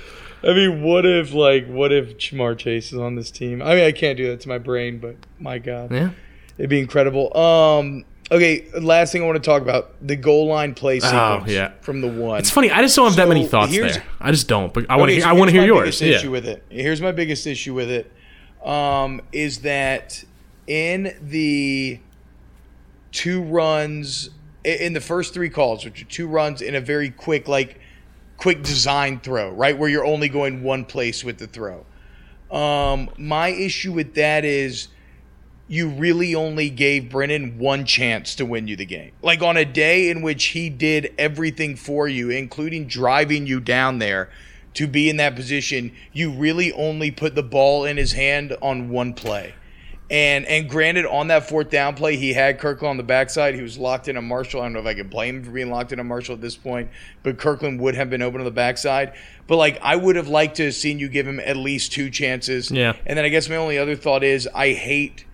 I 0.45 0.55
mean, 0.55 0.83
what 0.83 1.07
if 1.07 1.33
like 1.33 1.69
what 1.69 1.93
if 1.93 2.17
Ja'Marr 2.19 2.59
Chase 2.59 2.93
is 2.93 2.99
on 2.99 3.15
this 3.15 3.31
team? 3.31 3.63
I 3.63 3.77
mean, 3.77 3.85
I 3.85 3.93
can't 3.93 4.17
do 4.17 4.29
that 4.31 4.41
to 4.41 4.49
my 4.49 4.59
brain, 4.59 4.99
but 4.99 5.15
my 5.39 5.59
God, 5.59 5.93
Yeah. 5.93 6.11
it'd 6.59 6.69
be 6.69 6.81
incredible. 6.81 7.37
Um, 7.37 8.05
okay, 8.29 8.67
last 8.81 9.13
thing 9.13 9.23
I 9.23 9.27
want 9.27 9.37
to 9.41 9.49
talk 9.49 9.63
about 9.63 9.95
the 10.05 10.17
goal 10.17 10.49
line 10.49 10.75
play 10.75 10.99
sequence 10.99 11.45
Oh, 11.47 11.51
yeah. 11.53 11.71
from 11.83 12.01
the 12.01 12.09
one. 12.09 12.41
It's 12.41 12.51
funny. 12.51 12.73
I 12.73 12.83
just 12.83 12.97
don't 12.97 13.07
have 13.07 13.15
that 13.17 13.29
many 13.29 13.47
thoughts 13.47 13.71
there. 13.71 14.03
I 14.21 14.33
just 14.33 14.49
don't. 14.49 14.75
But 14.75 14.87
I 14.91 14.97
want 14.97 15.11
to 15.11 15.13
Okay, 15.13 15.15
hear, 15.15 15.23
so 15.23 15.29
I 15.29 15.33
want 15.35 15.49
to 15.51 15.53
here's 15.53 15.65
hear 15.65 15.75
my 15.75 15.79
yours. 15.85 16.01
biggest 16.01 16.03
Yeah. 16.03 16.17
issue 16.17 16.31
with 16.33 16.47
it. 16.49 16.65
Here's 16.71 17.01
my 17.01 17.13
biggest 17.13 17.47
issue 17.47 17.75
with 17.75 17.89
it. 17.91 18.11
Um, 18.67 19.21
is 19.31 19.59
that 19.61 20.25
in 20.67 21.15
the 21.23 22.01
two 23.13 23.43
runs 23.43 24.31
in 24.65 24.93
the 24.93 25.01
first 25.01 25.35
three 25.35 25.51
calls, 25.51 25.85
which 25.85 26.03
are 26.03 26.07
two 26.07 26.27
runs 26.27 26.63
in 26.63 26.75
a 26.75 26.81
very 26.81 27.11
quick, 27.11 27.47
like 27.47 27.79
quick 28.37 28.63
design 28.63 29.21
throw, 29.21 29.51
right, 29.51 29.77
where 29.77 29.89
you're 29.89 30.05
only 30.05 30.29
going 30.29 30.63
one 30.63 30.85
place 30.85 31.23
with 31.23 31.39
the 31.39 31.47
throw. 31.47 31.85
Um, 32.51 33.11
my 33.17 33.49
issue 33.49 33.93
with 33.93 34.15
that 34.15 34.45
is 34.45 34.89
you 35.69 35.89
really 35.89 36.35
only 36.35 36.69
gave 36.69 37.09
Brennan 37.09 37.59
one 37.59 37.87
chance 37.87 38.35
to 38.35 38.45
win 38.45 38.69
you 38.69 38.77
the 38.77 38.85
game. 38.85 39.13
Like 39.23 39.43
on 39.43 39.57
a 39.57 39.65
day 39.65 40.11
in 40.11 40.21
which 40.21 40.47
he 40.47 40.69
did 40.69 41.15
everything 41.19 41.77
for 41.77 42.09
you, 42.09 42.31
including 42.31 42.87
driving 42.87 43.47
you 43.47 43.59
down 43.59 43.99
there 43.99 44.29
to 44.75 44.87
be 44.87 45.09
in 45.09 45.17
that 45.17 45.35
position, 45.35 45.93
you 46.13 46.31
really 46.31 46.73
only 46.73 47.11
put 47.11 47.35
the 47.35 47.43
ball 47.43 47.85
in 47.85 47.97
his 47.97 48.13
hand 48.13 48.57
on 48.61 48.91
one 48.91 49.15
play. 49.15 49.55
And 50.13 50.45
and 50.45 50.69
granted, 50.69 51.07
on 51.07 51.29
that 51.29 51.49
fourth 51.49 51.71
down 51.71 51.95
play, 51.95 52.17
he 52.17 52.35
had 52.35 52.59
Kirkland 52.59 52.91
on 52.91 52.97
the 52.99 53.03
backside. 53.03 53.55
He 53.55 53.63
was 53.63 53.79
locked 53.79 54.09
in 54.09 54.19
a 54.19 54.23
Marshall. 54.23 54.61
I 54.61 54.65
don't 54.65 54.75
know 54.75 54.81
if 54.81 54.87
I 54.87 54.93
could 54.93 55.09
blame 55.09 55.39
him 55.39 55.45
for 55.45 55.51
being 55.53 55.71
locked 55.71 55.91
in 55.91 55.99
a 55.99 56.05
Marshall 56.05 56.35
at 56.35 56.43
this 56.43 56.55
point, 56.55 56.91
but 57.23 57.39
Kirkland 57.39 57.81
would 57.81 57.95
have 57.95 58.11
been 58.11 58.21
open 58.21 58.39
on 58.39 58.45
the 58.45 58.51
backside. 58.51 59.15
But 59.47 59.57
like, 59.57 59.79
I 59.81 59.97
would 59.97 60.17
have 60.17 60.29
liked 60.29 60.57
to 60.57 60.67
have 60.67 60.75
seen 60.75 60.99
you 60.99 61.09
give 61.09 61.27
him 61.27 61.41
at 61.41 61.57
least 61.57 61.93
two 61.93 62.11
chances. 62.11 62.71
Yeah. 62.71 62.93
And 63.07 63.17
then 63.17 63.25
I 63.25 63.31
guess 63.31 63.49
my 63.49 63.57
only 63.57 63.79
other 63.79 63.97
thought 63.97 64.23
is 64.23 64.47
I 64.55 64.73
hate 64.73 65.25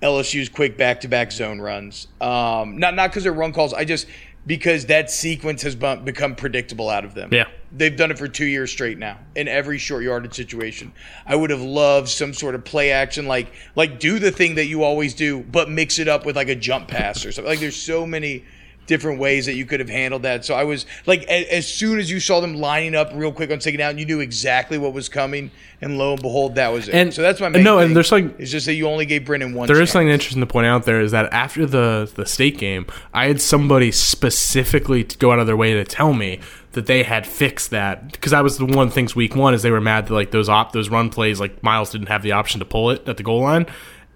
LSU's 0.00 0.48
quick 0.48 0.78
back-to-back 0.78 1.32
zone 1.32 1.60
runs. 1.60 2.06
Um, 2.20 2.78
not 2.78 2.94
not 2.94 3.10
because 3.10 3.24
they're 3.24 3.32
run 3.32 3.52
calls. 3.52 3.74
I 3.74 3.84
just 3.84 4.06
because 4.46 4.86
that 4.86 5.10
sequence 5.10 5.62
has 5.62 5.74
become 5.74 6.36
predictable 6.36 6.88
out 6.88 7.04
of 7.04 7.14
them. 7.14 7.30
Yeah. 7.32 7.48
They've 7.72 7.96
done 7.96 8.10
it 8.10 8.18
for 8.18 8.26
two 8.26 8.46
years 8.46 8.70
straight 8.70 8.98
now 8.98 9.18
in 9.36 9.46
every 9.46 9.78
short 9.78 10.02
yardage 10.02 10.34
situation. 10.34 10.92
I 11.24 11.36
would 11.36 11.50
have 11.50 11.60
loved 11.60 12.08
some 12.08 12.34
sort 12.34 12.54
of 12.54 12.64
play 12.64 12.90
action, 12.90 13.26
like 13.26 13.52
like 13.76 14.00
do 14.00 14.18
the 14.18 14.32
thing 14.32 14.56
that 14.56 14.66
you 14.66 14.82
always 14.82 15.14
do, 15.14 15.40
but 15.40 15.70
mix 15.70 15.98
it 15.98 16.08
up 16.08 16.26
with 16.26 16.36
like 16.36 16.48
a 16.48 16.56
jump 16.56 16.88
pass 16.88 17.24
or 17.24 17.32
something. 17.32 17.50
Like 17.50 17.60
there's 17.60 17.76
so 17.76 18.06
many 18.06 18.44
different 18.90 19.20
ways 19.20 19.46
that 19.46 19.54
you 19.54 19.64
could 19.64 19.78
have 19.78 19.88
handled 19.88 20.24
that. 20.24 20.44
So 20.44 20.54
I 20.54 20.64
was 20.64 20.84
like, 21.06 21.22
a, 21.28 21.46
as 21.56 21.66
soon 21.72 22.00
as 22.00 22.10
you 22.10 22.18
saw 22.18 22.40
them 22.40 22.56
lining 22.56 22.96
up 22.96 23.12
real 23.14 23.30
quick 23.30 23.52
on 23.52 23.60
second 23.60 23.78
down, 23.78 23.98
you 23.98 24.04
knew 24.04 24.18
exactly 24.18 24.78
what 24.78 24.92
was 24.92 25.08
coming, 25.08 25.52
and 25.80 25.96
lo 25.96 26.14
and 26.14 26.20
behold, 26.20 26.56
that 26.56 26.72
was 26.72 26.88
it. 26.88 26.94
And- 26.94 27.14
so 27.14 27.22
that's 27.22 27.40
my 27.40 27.48
main 27.48 27.62
no, 27.62 27.78
and 27.78 27.94
there's 27.94 28.10
like- 28.10 28.34
it's 28.40 28.50
just 28.50 28.66
that 28.66 28.74
you 28.74 28.88
only 28.88 29.06
gave 29.06 29.24
Brennan 29.24 29.54
one. 29.54 29.68
There 29.68 29.76
is 29.76 29.82
chance. 29.82 29.92
something 29.92 30.08
interesting 30.08 30.40
to 30.40 30.46
point 30.46 30.66
out 30.66 30.84
there 30.84 31.00
is 31.00 31.12
that 31.12 31.32
after 31.32 31.64
the 31.66 32.10
the 32.16 32.26
state 32.26 32.58
game, 32.58 32.84
I 33.14 33.28
had 33.28 33.40
somebody 33.40 33.92
specifically 33.92 35.04
to 35.04 35.16
go 35.18 35.32
out 35.32 35.38
of 35.38 35.46
their 35.46 35.56
way 35.56 35.72
to 35.74 35.84
tell 35.84 36.12
me 36.12 36.40
that 36.72 36.86
they 36.86 37.02
had 37.04 37.26
fixed 37.26 37.70
that 37.70 38.12
because 38.12 38.32
that 38.32 38.42
was 38.44 38.58
the 38.58 38.66
one 38.66 38.90
things 38.90 39.14
week 39.16 39.34
one 39.36 39.54
is 39.54 39.62
they 39.62 39.70
were 39.70 39.80
mad 39.80 40.06
that 40.06 40.14
like 40.14 40.30
those 40.32 40.48
op 40.48 40.72
those 40.72 40.88
run 40.88 41.10
plays 41.10 41.40
like 41.40 41.62
Miles 41.62 41.90
didn't 41.90 42.08
have 42.08 42.22
the 42.22 42.32
option 42.32 42.58
to 42.58 42.64
pull 42.66 42.90
it 42.90 43.08
at 43.08 43.16
the 43.16 43.22
goal 43.22 43.40
line. 43.42 43.66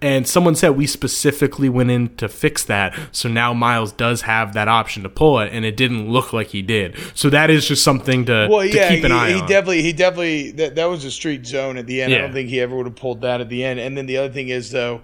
And 0.05 0.27
someone 0.27 0.53
said 0.53 0.69
we 0.77 0.85
specifically 0.85 1.67
went 1.67 1.89
in 1.89 2.15
to 2.17 2.29
fix 2.29 2.63
that, 2.65 2.95
so 3.11 3.27
now 3.27 3.55
Miles 3.55 3.91
does 3.91 4.21
have 4.21 4.53
that 4.53 4.67
option 4.67 5.01
to 5.01 5.09
pull 5.09 5.39
it, 5.39 5.51
and 5.51 5.65
it 5.65 5.75
didn't 5.75 6.11
look 6.11 6.31
like 6.31 6.49
he 6.49 6.61
did. 6.61 6.95
So 7.15 7.31
that 7.31 7.49
is 7.49 7.67
just 7.67 7.83
something 7.83 8.25
to, 8.25 8.47
Well, 8.47 8.61
to 8.61 8.67
yeah, 8.71 8.89
keep 8.89 9.03
an 9.03 9.09
he, 9.09 9.17
eye 9.17 9.29
he 9.31 9.39
on. 9.39 9.47
definitely, 9.47 9.81
he 9.81 9.93
definitely, 9.93 10.51
that, 10.51 10.75
that 10.75 10.85
was 10.85 11.05
a 11.05 11.09
street 11.09 11.47
zone 11.47 11.77
at 11.77 11.87
the 11.87 12.03
end. 12.03 12.13
I 12.13 12.19
don't 12.19 12.33
think 12.33 12.49
he 12.49 12.61
ever 12.61 12.75
would 12.75 12.85
have 12.85 12.95
pulled 12.95 13.21
that 13.21 13.41
at 13.41 13.49
the 13.49 13.63
end. 13.63 13.79
And 13.79 13.97
then 13.97 14.05
the 14.05 14.17
other 14.17 14.31
thing 14.31 14.49
is, 14.49 14.69
though, 14.69 15.01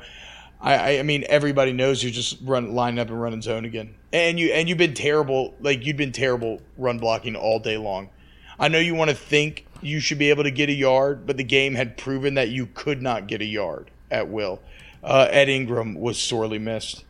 I, 0.61 0.99
I, 0.99 1.03
mean, 1.03 1.25
everybody 1.27 1.73
knows 1.73 2.03
you're 2.03 2.11
just 2.11 2.37
run 2.43 2.75
lining 2.75 2.99
up 2.99 3.09
and 3.09 3.19
running 3.19 3.41
zone 3.41 3.65
again, 3.65 3.95
and 4.13 4.39
you 4.39 4.51
and 4.51 4.69
you've 4.69 4.77
been 4.77 4.93
terrible, 4.93 5.55
like 5.61 5.83
you've 5.83 5.97
been 5.97 6.11
terrible 6.11 6.61
run 6.77 6.99
blocking 6.99 7.35
all 7.35 7.57
day 7.57 7.77
long. 7.77 8.11
I 8.59 8.67
know 8.67 8.77
you 8.77 8.93
want 8.93 9.09
to 9.09 9.15
think 9.15 9.65
you 9.81 9.99
should 9.99 10.19
be 10.19 10.29
able 10.29 10.43
to 10.43 10.51
get 10.51 10.69
a 10.69 10.73
yard, 10.73 11.25
but 11.25 11.37
the 11.37 11.43
game 11.43 11.73
had 11.73 11.97
proven 11.97 12.35
that 12.35 12.49
you 12.49 12.67
could 12.67 13.01
not 13.01 13.25
get 13.25 13.41
a 13.41 13.45
yard 13.45 13.89
at 14.11 14.29
will. 14.29 14.61
Uh, 15.03 15.27
Ed 15.29 15.49
Ingram 15.49 15.95
was 15.95 16.19
sorely 16.19 16.59
missed. 16.59 17.05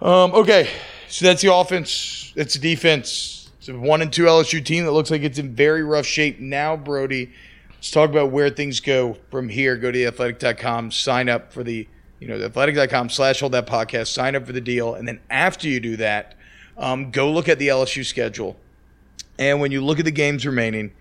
Um, 0.00 0.32
okay, 0.32 0.68
so 1.08 1.26
that's 1.26 1.42
the 1.42 1.54
offense. 1.54 2.32
That's 2.34 2.54
the 2.54 2.60
defense. 2.60 3.50
It's 3.58 3.68
a 3.68 3.78
one 3.78 4.02
and 4.02 4.12
two 4.12 4.24
LSU 4.24 4.64
team 4.64 4.84
that 4.84 4.92
looks 4.92 5.10
like 5.10 5.22
it's 5.22 5.38
in 5.38 5.54
very 5.54 5.82
rough 5.82 6.06
shape 6.06 6.40
now. 6.40 6.76
Brody, 6.76 7.32
let's 7.74 7.90
talk 7.90 8.10
about 8.10 8.30
where 8.30 8.50
things 8.50 8.80
go 8.80 9.16
from 9.30 9.48
here. 9.48 9.76
Go 9.76 9.90
to 9.90 9.98
theathletic.com, 9.98 10.90
sign 10.90 11.28
up 11.28 11.52
for 11.52 11.62
the 11.62 11.88
you 12.24 12.30
know, 12.30 12.38
the 12.38 12.46
athletic.com 12.46 13.10
slash 13.10 13.40
hold 13.40 13.52
that 13.52 13.66
podcast, 13.66 14.06
sign 14.06 14.34
up 14.34 14.46
for 14.46 14.52
the 14.52 14.60
deal. 14.60 14.94
And 14.94 15.06
then 15.06 15.20
after 15.28 15.68
you 15.68 15.78
do 15.78 15.98
that, 15.98 16.34
um, 16.78 17.10
go 17.10 17.30
look 17.30 17.50
at 17.50 17.58
the 17.58 17.68
LSU 17.68 18.02
schedule. 18.02 18.56
And 19.38 19.60
when 19.60 19.72
you 19.72 19.84
look 19.84 19.98
at 19.98 20.06
the 20.06 20.10
games 20.10 20.46
remaining, 20.46 20.92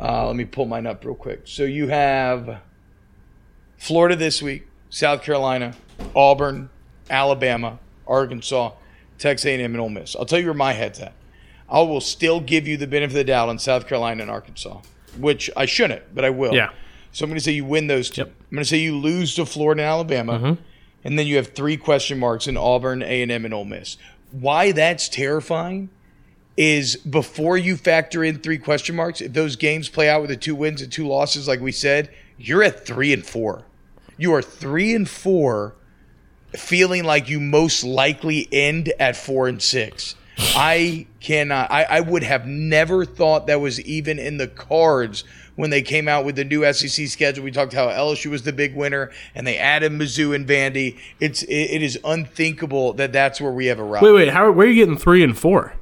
uh, 0.00 0.26
let 0.26 0.36
me 0.36 0.46
pull 0.46 0.64
mine 0.64 0.86
up 0.86 1.04
real 1.04 1.14
quick. 1.14 1.42
So 1.44 1.64
you 1.64 1.88
have 1.88 2.62
Florida 3.76 4.16
this 4.16 4.40
week, 4.40 4.66
South 4.94 5.24
Carolina, 5.24 5.74
Auburn, 6.14 6.70
Alabama, 7.10 7.80
Arkansas, 8.06 8.70
Texas 9.18 9.44
A&M, 9.44 9.60
and 9.60 9.80
Ole 9.80 9.88
Miss. 9.88 10.14
I'll 10.14 10.24
tell 10.24 10.38
you 10.38 10.44
where 10.44 10.54
my 10.54 10.72
head's 10.72 11.00
at. 11.00 11.14
I 11.68 11.80
will 11.80 12.00
still 12.00 12.38
give 12.38 12.68
you 12.68 12.76
the 12.76 12.86
benefit 12.86 13.10
of 13.10 13.14
the 13.14 13.24
doubt 13.24 13.48
on 13.48 13.58
South 13.58 13.88
Carolina 13.88 14.22
and 14.22 14.30
Arkansas, 14.30 14.82
which 15.18 15.50
I 15.56 15.66
shouldn't, 15.66 16.14
but 16.14 16.24
I 16.24 16.30
will. 16.30 16.54
Yeah. 16.54 16.70
So 17.10 17.24
I'm 17.24 17.30
going 17.30 17.38
to 17.38 17.44
say 17.44 17.50
you 17.50 17.64
win 17.64 17.88
those 17.88 18.08
two. 18.08 18.20
Yep. 18.20 18.28
I'm 18.28 18.54
going 18.54 18.62
to 18.62 18.68
say 18.68 18.76
you 18.76 18.96
lose 18.96 19.34
to 19.34 19.44
Florida 19.44 19.82
and 19.82 19.88
Alabama, 19.88 20.38
mm-hmm. 20.38 20.62
and 21.02 21.18
then 21.18 21.26
you 21.26 21.36
have 21.36 21.48
three 21.48 21.76
question 21.76 22.20
marks 22.20 22.46
in 22.46 22.56
Auburn, 22.56 23.02
A&M, 23.02 23.44
and 23.44 23.52
Ole 23.52 23.64
Miss. 23.64 23.96
Why 24.30 24.70
that's 24.70 25.08
terrifying 25.08 25.90
is 26.56 26.94
before 26.98 27.58
you 27.58 27.76
factor 27.76 28.22
in 28.22 28.38
three 28.38 28.58
question 28.58 28.94
marks, 28.94 29.20
if 29.20 29.32
those 29.32 29.56
games 29.56 29.88
play 29.88 30.08
out 30.08 30.20
with 30.20 30.30
the 30.30 30.36
two 30.36 30.54
wins 30.54 30.82
and 30.82 30.92
two 30.92 31.08
losses, 31.08 31.48
like 31.48 31.60
we 31.60 31.72
said, 31.72 32.14
you're 32.38 32.62
at 32.62 32.86
three 32.86 33.12
and 33.12 33.26
four. 33.26 33.64
You 34.16 34.34
are 34.34 34.42
three 34.42 34.94
and 34.94 35.08
four, 35.08 35.74
feeling 36.52 37.04
like 37.04 37.28
you 37.28 37.40
most 37.40 37.84
likely 37.84 38.48
end 38.52 38.92
at 38.98 39.16
four 39.16 39.48
and 39.48 39.60
six. 39.60 40.14
I 40.38 41.06
cannot. 41.20 41.70
I, 41.70 41.84
I 41.84 42.00
would 42.00 42.22
have 42.22 42.46
never 42.46 43.04
thought 43.04 43.46
that 43.46 43.60
was 43.60 43.80
even 43.80 44.18
in 44.18 44.36
the 44.36 44.48
cards 44.48 45.24
when 45.56 45.70
they 45.70 45.82
came 45.82 46.08
out 46.08 46.24
with 46.24 46.36
the 46.36 46.44
new 46.44 46.70
SEC 46.72 47.06
schedule. 47.06 47.44
We 47.44 47.50
talked 47.50 47.72
how 47.72 47.88
LSU 47.88 48.30
was 48.30 48.42
the 48.42 48.52
big 48.52 48.74
winner, 48.74 49.12
and 49.34 49.46
they 49.46 49.56
added 49.56 49.92
Mizzou 49.92 50.34
and 50.34 50.46
Vandy. 50.46 50.98
It's 51.20 51.42
it, 51.44 51.52
it 51.52 51.82
is 51.82 51.98
unthinkable 52.04 52.94
that 52.94 53.12
that's 53.12 53.40
where 53.40 53.52
we 53.52 53.66
have 53.66 53.78
arrived. 53.78 54.04
Wait, 54.04 54.12
wait. 54.12 54.28
How? 54.28 54.50
Where 54.50 54.66
are 54.66 54.70
you 54.70 54.84
getting 54.84 54.98
three 54.98 55.22
and 55.22 55.38
four? 55.38 55.74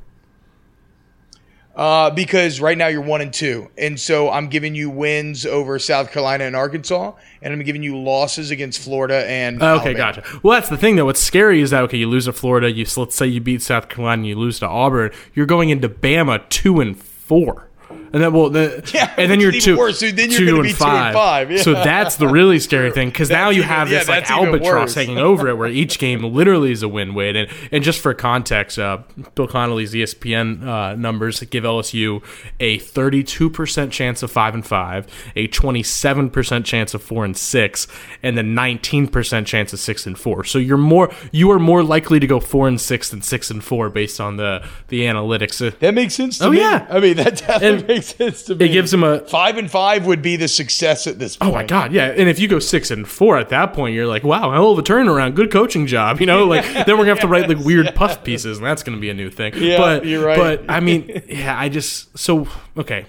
Uh, 1.75 2.11
because 2.11 2.61
right 2.61 2.77
now 2.77 2.89
you're 2.89 3.01
one 3.01 3.23
and 3.23 3.33
two, 3.33 3.70
and 3.79 3.99
so 3.99 4.29
I'm 4.31 4.49
giving 4.49 4.75
you 4.75 4.91
wins 4.91 5.47
over 5.47 5.79
South 5.79 6.12
Carolina 6.12 6.45
and 6.45 6.55
Arkansas, 6.55 7.12
and 7.41 7.51
I'm 7.55 7.62
giving 7.62 7.83
you 7.83 7.97
losses 7.99 8.51
against 8.51 8.83
Florida 8.83 9.25
and 9.27 9.57
Okay, 9.57 9.95
Alabama. 9.95 9.97
gotcha. 9.97 10.41
Well, 10.43 10.59
that's 10.61 10.68
the 10.68 10.77
thing 10.77 10.97
though. 10.97 11.07
What's 11.07 11.23
scary 11.23 11.62
is 11.62 11.70
that 11.70 11.83
okay, 11.85 11.97
you 11.97 12.09
lose 12.11 12.27
to 12.27 12.35
Florida. 12.35 12.70
You 12.70 12.85
let's 12.99 13.16
say 13.16 13.27
you 13.27 13.41
beat 13.41 13.62
South 13.62 13.89
Carolina, 13.89 14.20
and 14.20 14.27
you 14.27 14.37
lose 14.37 14.59
to 14.59 14.66
Auburn. 14.68 15.12
You're 15.35 15.47
going 15.47 15.70
into 15.70 15.89
Bama 15.89 16.47
two 16.51 16.79
and 16.81 16.95
four. 16.99 17.68
And 18.12 18.22
then, 18.22 18.32
well, 18.32 18.50
the, 18.50 18.88
Yeah, 18.94 19.12
and 19.16 19.30
then 19.30 19.40
you're 19.40 19.52
two, 19.52 19.76
worse. 19.78 20.00
So 20.00 20.10
then 20.10 20.30
you're 20.30 20.40
two 20.40 20.54
and 20.56 20.62
be 20.64 20.68
two 20.72 20.84
and 20.84 21.14
five, 21.14 21.50
yeah. 21.50 21.62
So 21.62 21.72
that's 21.72 22.16
the 22.16 22.28
really 22.28 22.58
scary 22.58 22.90
thing 22.96 23.08
because 23.08 23.30
now 23.30 23.48
you 23.50 23.58
even- 23.60 23.68
have 23.68 23.90
yeah, 23.90 24.00
this 24.00 24.08
like 24.08 24.30
albatross 24.30 24.94
hanging 24.94 25.18
over 25.18 25.48
it, 25.48 25.56
where 25.56 25.68
each 25.68 25.98
game 25.98 26.22
literally 26.34 26.72
is 26.72 26.82
a 26.82 26.88
win-win. 26.88 27.36
And 27.36 27.48
and 27.70 27.82
just 27.84 28.00
for 28.00 28.12
context, 28.14 28.78
uh, 28.78 28.98
Bill 29.34 29.46
Connelly's 29.46 29.94
ESPN 29.94 30.62
uh, 30.66 30.94
numbers 30.96 31.40
give 31.40 31.64
LSU 31.64 32.22
a 32.60 32.78
32 32.78 33.48
percent 33.50 33.92
chance 33.92 34.22
of 34.22 34.30
five 34.30 34.54
and 34.54 34.66
five, 34.66 35.06
a 35.36 35.46
27 35.46 36.30
percent 36.30 36.66
chance 36.66 36.94
of 36.94 37.02
four 37.02 37.24
and 37.24 37.36
six, 37.36 37.86
and 38.22 38.36
then 38.36 38.54
19 38.54 39.08
percent 39.08 39.46
chance 39.46 39.72
of 39.72 39.78
six 39.80 40.06
and 40.06 40.18
four. 40.18 40.44
So 40.44 40.58
you're 40.58 40.76
more 40.76 41.12
you 41.30 41.50
are 41.50 41.58
more 41.58 41.82
likely 41.82 42.20
to 42.20 42.26
go 42.26 42.40
four 42.40 42.68
and 42.68 42.80
six 42.80 43.08
than 43.10 43.22
six 43.22 43.50
and 43.50 43.62
four 43.64 43.88
based 43.88 44.20
on 44.20 44.36
the 44.36 44.66
the 44.88 45.02
analytics. 45.02 45.78
That 45.78 45.94
makes 45.94 46.14
sense 46.14 46.38
to 46.38 46.46
Oh, 46.46 46.50
me. 46.50 46.58
yeah. 46.58 46.86
I 46.90 47.00
mean 47.00 47.16
that 47.16 47.38
definitely 47.38 47.68
And 47.68 47.86
makes 47.88 48.01
sense 48.03 48.42
to 48.44 48.55
me. 48.55 48.68
gives 48.68 48.90
them 48.90 49.03
a 49.03 49.20
five 49.20 49.57
and 49.59 49.70
five 49.70 50.07
would 50.07 50.22
be 50.22 50.36
the 50.36 50.48
success 50.48 51.07
at 51.07 51.18
this 51.18 51.36
point. 51.36 51.50
Oh 51.50 51.55
my 51.55 51.64
god, 51.64 51.92
yeah. 51.92 52.07
And 52.07 52.28
if 52.28 52.38
you 52.38 52.48
go 52.48 52.59
six 52.59 52.90
and 52.90 53.07
four 53.09 53.38
at 53.38 53.48
that 53.50 53.72
point, 53.72 53.94
you're 53.94 54.07
like, 54.07 54.24
wow, 54.24 54.50
hell 54.50 54.72
of 54.72 54.78
a 54.78 54.82
turnaround. 54.82 55.34
Good 55.34 55.50
coaching 55.50 55.86
job. 55.86 56.20
You 56.20 56.26
know, 56.26 56.44
like 56.46 56.64
then 56.64 56.98
we're 56.98 57.05
gonna 57.05 57.09
have 57.09 57.20
to 57.20 57.28
write 57.28 57.48
like 57.48 57.59
weird 57.59 57.94
puff 57.94 58.24
pieces, 58.24 58.59
and 58.59 58.66
that's 58.66 58.82
gonna 58.82 58.98
be 58.98 59.11
a 59.11 59.14
new 59.14 59.30
thing. 59.30 59.55
Yeah, 59.57 59.78
but 59.78 60.05
you're 60.05 60.24
right. 60.24 60.36
But 60.36 60.70
I 60.70 60.80
mean, 60.80 61.22
yeah, 61.28 61.59
I 61.59 61.68
just 61.68 62.16
so 62.18 62.46
okay. 62.76 63.07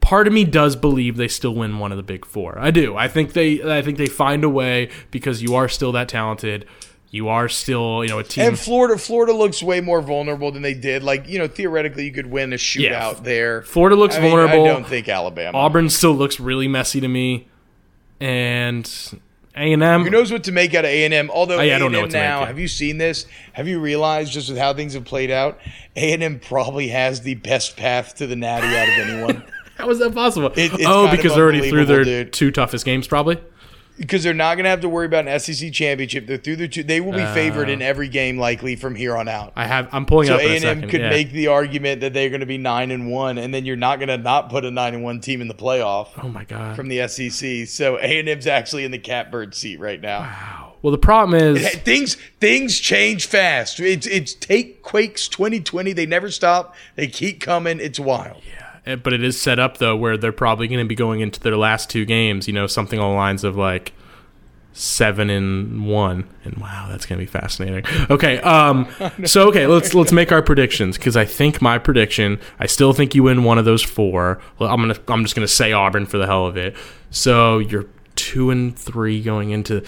Part 0.00 0.26
of 0.26 0.32
me 0.32 0.44
does 0.44 0.76
believe 0.76 1.18
they 1.18 1.28
still 1.28 1.54
win 1.54 1.78
one 1.78 1.92
of 1.92 1.98
the 1.98 2.02
big 2.02 2.24
four. 2.24 2.58
I 2.58 2.70
do. 2.70 2.96
I 2.96 3.06
think 3.06 3.34
they 3.34 3.62
I 3.62 3.82
think 3.82 3.98
they 3.98 4.06
find 4.06 4.44
a 4.44 4.48
way 4.48 4.90
because 5.10 5.42
you 5.42 5.54
are 5.54 5.68
still 5.68 5.92
that 5.92 6.08
talented. 6.08 6.66
You 7.12 7.28
are 7.28 7.48
still, 7.48 8.04
you 8.04 8.10
know, 8.10 8.20
a 8.20 8.22
team. 8.24 8.44
And 8.46 8.58
Florida, 8.58 8.96
Florida 8.96 9.32
looks 9.32 9.62
way 9.64 9.80
more 9.80 10.00
vulnerable 10.00 10.52
than 10.52 10.62
they 10.62 10.74
did. 10.74 11.02
Like 11.02 11.28
you 11.28 11.38
know, 11.40 11.48
theoretically, 11.48 12.04
you 12.04 12.12
could 12.12 12.26
win 12.26 12.52
a 12.52 12.56
shootout 12.56 12.80
Yeah. 12.82 13.14
there. 13.22 13.62
Florida 13.62 13.96
looks 13.96 14.16
I 14.16 14.20
mean, 14.20 14.30
vulnerable. 14.30 14.64
I 14.64 14.68
don't 14.68 14.86
think 14.86 15.08
Alabama. 15.08 15.58
Auburn 15.58 15.90
still 15.90 16.14
looks 16.14 16.38
really 16.38 16.68
messy 16.68 17.00
to 17.00 17.08
me, 17.08 17.48
and 18.20 18.88
A 19.56 19.72
and 19.72 19.82
M. 19.82 20.04
Who 20.04 20.10
knows 20.10 20.30
what 20.30 20.44
to 20.44 20.52
make 20.52 20.74
out 20.74 20.84
of 20.84 20.90
A 20.90 21.04
and 21.04 21.12
M? 21.14 21.30
Although 21.30 21.58
Oh, 21.58 21.62
yeah, 21.62 21.76
I 21.76 21.78
don't 21.78 21.92
know 21.92 21.98
M 21.98 22.04
what 22.04 22.10
to 22.12 22.16
make, 22.18 22.22
now, 22.22 22.44
have 22.44 22.58
you 22.58 22.68
seen 22.68 22.98
this? 22.98 23.26
Have 23.54 23.66
you 23.66 23.80
realized 23.80 24.32
just 24.32 24.48
with 24.48 24.58
how 24.58 24.72
things 24.74 24.94
have 24.94 25.04
played 25.04 25.30
out, 25.30 25.58
A 25.96 26.12
and 26.12 26.22
M 26.22 26.38
probably 26.38 26.88
has 26.88 27.22
the 27.22 27.34
best 27.34 27.76
path 27.76 28.14
to 28.16 28.26
the 28.26 28.36
Natty 28.36 28.68
out 28.68 28.88
of 28.88 29.08
anyone 29.08 29.44
How 29.76 29.88
is 29.90 29.98
that 29.98 30.14
possible? 30.14 30.52
It- 30.56 30.72
oh, 30.86 31.10
because 31.10 31.34
they're 31.34 31.42
already 31.42 31.70
through 31.70 31.86
their 31.86 32.04
dude. 32.04 32.32
two 32.34 32.50
toughest 32.50 32.84
games, 32.84 33.06
probably. 33.08 33.38
Because 34.00 34.22
they're 34.22 34.32
not 34.32 34.54
going 34.54 34.64
to 34.64 34.70
have 34.70 34.80
to 34.80 34.88
worry 34.88 35.04
about 35.04 35.28
an 35.28 35.38
SEC 35.38 35.72
championship. 35.72 36.26
They're 36.26 36.38
through 36.38 36.56
the 36.56 36.68
two. 36.68 36.82
They 36.82 37.02
will 37.02 37.12
be 37.12 37.24
favored 37.26 37.68
in 37.68 37.82
every 37.82 38.08
game 38.08 38.38
likely 38.38 38.74
from 38.74 38.94
here 38.94 39.14
on 39.14 39.28
out. 39.28 39.52
I 39.54 39.66
have. 39.66 39.90
I'm 39.92 40.06
pulling 40.06 40.26
it 40.26 40.30
So 40.30 40.34
up 40.36 40.40
in 40.40 40.50
A 40.50 40.56
and 40.56 40.64
M 40.64 40.88
could 40.88 41.02
yeah. 41.02 41.10
make 41.10 41.30
the 41.32 41.48
argument 41.48 42.00
that 42.00 42.14
they're 42.14 42.30
going 42.30 42.40
to 42.40 42.46
be 42.46 42.56
nine 42.56 42.90
and 42.90 43.10
one, 43.10 43.36
and 43.36 43.52
then 43.52 43.66
you're 43.66 43.76
not 43.76 43.98
going 43.98 44.08
to 44.08 44.16
not 44.16 44.48
put 44.48 44.64
a 44.64 44.70
nine 44.70 44.94
and 44.94 45.04
one 45.04 45.20
team 45.20 45.42
in 45.42 45.48
the 45.48 45.54
playoff 45.54 46.08
oh 46.22 46.28
my 46.28 46.44
god. 46.44 46.76
from 46.76 46.88
the 46.88 47.06
SEC. 47.06 47.68
So 47.68 47.98
A 47.98 48.18
and 48.18 48.28
M's 48.28 48.46
actually 48.46 48.84
in 48.84 48.90
the 48.90 48.98
catbird 48.98 49.54
seat 49.54 49.78
right 49.78 50.00
now. 50.00 50.20
Wow. 50.20 50.72
Well, 50.82 50.92
the 50.92 50.98
problem 50.98 51.38
is, 51.38 51.60
Hey, 51.62 51.78
Things 51.78 52.14
things 52.40 52.80
change 52.80 53.26
fast. 53.26 53.80
It's 53.80 54.06
it's 54.06 54.32
take 54.32 54.82
quakes 54.82 55.28
2020. 55.28 55.92
They 55.92 56.06
never 56.06 56.30
stop. 56.30 56.74
They 56.96 57.06
keep 57.06 57.40
coming. 57.40 57.80
It's 57.80 58.00
wild. 58.00 58.38
eh, 58.38 58.64
but 58.96 59.12
it 59.12 59.22
is 59.22 59.40
set 59.40 59.58
up 59.58 59.78
though 59.78 59.96
where 59.96 60.16
they're 60.16 60.32
probably 60.32 60.68
going 60.68 60.80
to 60.80 60.88
be 60.88 60.94
going 60.94 61.20
into 61.20 61.40
their 61.40 61.56
last 61.56 61.90
two 61.90 62.04
games. 62.04 62.46
You 62.46 62.54
know, 62.54 62.66
something 62.66 62.98
along 62.98 63.12
the 63.12 63.18
lines 63.18 63.44
of 63.44 63.56
like 63.56 63.92
seven 64.72 65.30
and 65.30 65.86
one. 65.86 66.28
And 66.44 66.56
wow, 66.56 66.86
that's 66.88 67.06
going 67.06 67.18
to 67.18 67.24
be 67.24 67.30
fascinating. 67.30 67.84
Okay, 68.08 68.38
um, 68.40 68.88
so 69.24 69.48
okay, 69.48 69.66
let's 69.66 69.94
let's 69.94 70.12
make 70.12 70.32
our 70.32 70.42
predictions 70.42 70.96
because 70.96 71.16
I 71.16 71.24
think 71.24 71.60
my 71.60 71.78
prediction, 71.78 72.40
I 72.58 72.66
still 72.66 72.92
think 72.92 73.14
you 73.14 73.24
win 73.24 73.44
one 73.44 73.58
of 73.58 73.64
those 73.64 73.82
four. 73.82 74.40
Well, 74.58 74.70
I'm 74.70 74.80
gonna 74.80 74.98
I'm 75.08 75.24
just 75.24 75.34
gonna 75.34 75.48
say 75.48 75.72
Auburn 75.72 76.06
for 76.06 76.18
the 76.18 76.26
hell 76.26 76.46
of 76.46 76.56
it. 76.56 76.76
So 77.10 77.58
you're 77.58 77.86
two 78.16 78.50
and 78.50 78.76
three 78.78 79.22
going 79.22 79.50
into. 79.50 79.84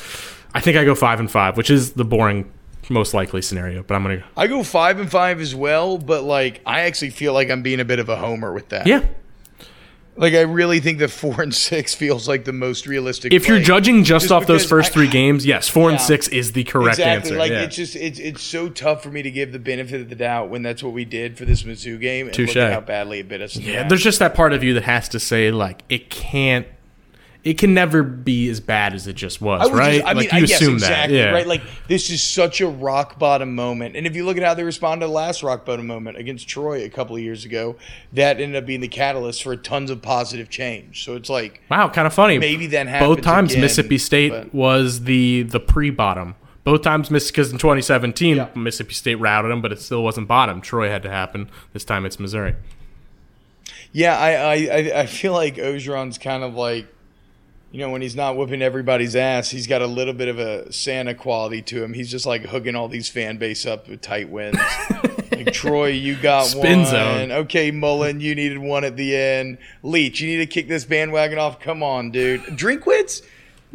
I 0.54 0.60
think 0.60 0.76
I 0.76 0.84
go 0.84 0.94
five 0.94 1.18
and 1.18 1.30
five, 1.30 1.56
which 1.56 1.70
is 1.70 1.92
the 1.92 2.04
boring, 2.04 2.50
most 2.88 3.14
likely 3.14 3.42
scenario. 3.42 3.82
But 3.82 3.94
I'm 3.94 4.02
gonna 4.02 4.24
I 4.36 4.46
go 4.46 4.62
five 4.62 4.98
and 5.00 5.10
five 5.10 5.40
as 5.40 5.54
well, 5.54 5.98
but 5.98 6.22
like 6.24 6.60
I 6.66 6.80
actually 6.82 7.10
feel 7.10 7.32
like 7.32 7.50
I'm 7.50 7.62
being 7.62 7.80
a 7.80 7.84
bit 7.84 7.98
of 7.98 8.08
a 8.08 8.16
homer 8.16 8.52
with 8.52 8.68
that. 8.70 8.86
yeah. 8.86 9.04
Like 10.14 10.34
I 10.34 10.42
really 10.42 10.78
think 10.80 10.98
that 10.98 11.08
four 11.08 11.40
and 11.40 11.54
six 11.54 11.94
feels 11.94 12.28
like 12.28 12.44
the 12.44 12.52
most 12.52 12.86
realistic. 12.86 13.32
If 13.32 13.48
you're 13.48 13.60
judging 13.60 14.04
just, 14.04 14.24
Just 14.24 14.32
off 14.32 14.46
those 14.46 14.62
first 14.62 14.90
I- 14.90 14.92
three 14.92 15.08
games, 15.08 15.46
yes, 15.46 15.68
four 15.68 15.88
and 15.88 15.98
six 15.98 16.28
is 16.28 16.52
the 16.52 16.64
correct 16.64 16.98
exactly. 16.98 17.30
answer. 17.30 17.38
Like 17.38 17.50
yeah. 17.50 17.62
it's 17.62 17.74
just 17.74 17.96
it's 17.96 18.18
it's 18.18 18.42
so 18.42 18.68
tough 18.68 19.02
for 19.02 19.10
me 19.10 19.22
to 19.22 19.30
give 19.30 19.52
the 19.52 19.58
benefit 19.58 20.02
of 20.02 20.10
the 20.10 20.14
doubt 20.14 20.50
when 20.50 20.62
that's 20.62 20.82
what 20.82 20.92
we 20.92 21.06
did 21.06 21.38
for 21.38 21.46
this 21.46 21.62
Mizzou 21.62 21.98
game. 21.98 22.26
And 22.26 22.34
Touche. 22.34 22.54
look 22.54 22.72
how 22.72 22.80
badly 22.80 23.20
it 23.20 23.28
bit 23.28 23.40
us. 23.40 23.54
the 23.54 23.62
yeah, 23.62 23.80
ass. 23.80 23.88
there's 23.88 24.02
just 24.02 24.18
that 24.18 24.34
part 24.34 24.52
of 24.52 24.62
you 24.62 24.74
that 24.74 24.82
has 24.82 25.08
to 25.10 25.18
say 25.18 25.50
like 25.50 25.82
it 25.88 26.10
can't, 26.10 26.66
it 27.44 27.58
can 27.58 27.74
never 27.74 28.04
be 28.04 28.48
as 28.50 28.60
bad 28.60 28.94
as 28.94 29.08
it 29.08 29.14
just 29.14 29.40
was, 29.40 29.68
right? 29.72 29.94
just- 29.94 30.06
I 30.06 30.14
mean, 30.14 30.16
like 30.24 30.32
you 30.32 30.38
I 30.38 30.40
guess 30.42 30.52
assume 30.60 30.74
exactly, 30.74 31.16
that, 31.16 31.24
yeah. 31.24 31.30
right? 31.32 31.46
Like 31.46 31.62
this 31.88 32.08
is 32.10 32.22
such 32.22 32.60
a 32.60 32.68
rock 32.68 33.18
bottom 33.18 33.54
moment, 33.54 33.96
and 33.96 34.06
if 34.06 34.14
you 34.14 34.24
look 34.24 34.36
at 34.36 34.42
how 34.44 34.54
they 34.54 34.62
responded 34.62 35.00
to 35.04 35.08
the 35.08 35.12
last 35.12 35.42
rock 35.42 35.64
bottom 35.64 35.86
moment 35.86 36.16
against 36.18 36.46
Troy 36.48 36.84
a 36.84 36.88
couple 36.88 37.16
of 37.16 37.22
years 37.22 37.44
ago, 37.44 37.74
that 38.12 38.40
ended 38.40 38.62
up 38.62 38.66
being 38.66 38.80
the 38.80 38.86
catalyst 38.88 39.42
for 39.42 39.56
tons 39.56 39.90
of 39.90 40.00
positive 40.02 40.50
change. 40.50 41.04
So 41.04 41.16
it's 41.16 41.28
like 41.28 41.60
wow, 41.70 41.88
kind 41.88 42.06
of 42.06 42.14
funny. 42.14 42.38
maybe 42.38 42.68
that 42.68 42.86
happens 42.86 43.08
both 43.16 43.24
times 43.24 43.50
again, 43.52 43.62
Mississippi 43.62 43.98
State 43.98 44.30
but- 44.30 44.54
was 44.54 45.02
the 45.04 45.42
the 45.42 45.60
pre 45.60 45.90
bottom. 45.90 46.36
Both 46.64 46.82
times, 46.82 47.08
because 47.08 47.50
in 47.50 47.58
2017 47.58 48.36
Yeah. 48.36 48.48
Mississippi 48.54 48.94
State 48.94 49.16
routed 49.16 49.50
them, 49.50 49.60
but 49.62 49.72
it 49.72 49.80
still 49.80 50.04
wasn't 50.04 50.28
bottom. 50.28 50.60
Troy 50.60 50.88
had 50.90 51.02
to 51.02 51.10
happen. 51.10 51.50
This 51.72 51.84
time 51.84 52.06
it's 52.06 52.20
Missouri. 52.20 52.54
Yeah, 53.92 54.16
I, 54.16 54.30
I, 54.30 54.52
I- 54.54 55.00
I 55.00 55.06
feel 55.06 55.32
like 55.32 55.56
Orgeron's 55.56 56.18
kind 56.18 56.42
of 56.44 56.54
like, 56.54 56.86
you 57.72 57.78
know, 57.78 57.88
when 57.88 58.02
he's 58.02 58.14
not 58.14 58.36
whooping 58.36 58.60
everybody's 58.60 59.16
ass, 59.16 59.48
he's 59.48 59.66
got 59.66 59.80
a 59.80 59.86
little 59.86 60.12
bit 60.12 60.28
of 60.28 60.38
a 60.38 60.70
Santa 60.70 61.14
quality 61.14 61.62
to 61.62 61.82
him. 61.82 61.94
He's 61.94 62.10
just 62.10 62.26
like 62.26 62.42
hooking 62.42 62.76
all 62.76 62.86
these 62.86 63.08
fan 63.08 63.38
base 63.38 63.64
up 63.64 63.88
with 63.88 64.02
tight 64.02 64.28
wins. 64.28 64.58
like 65.32 65.54
Troy, 65.54 65.86
you 65.86 66.14
got 66.14 66.44
Spin 66.44 66.80
one. 66.80 66.86
zone. 66.86 67.32
Okay, 67.32 67.70
Mullen, 67.70 68.20
you 68.20 68.34
needed 68.34 68.58
one 68.58 68.84
at 68.84 68.96
the 68.96 69.16
end. 69.16 69.56
Leach, 69.82 70.20
you 70.20 70.28
need 70.28 70.44
to 70.44 70.46
kick 70.46 70.68
this 70.68 70.84
bandwagon 70.84 71.38
off. 71.38 71.60
Come 71.60 71.82
on, 71.82 72.10
dude. 72.10 72.42
Drinkwitz? 72.42 73.22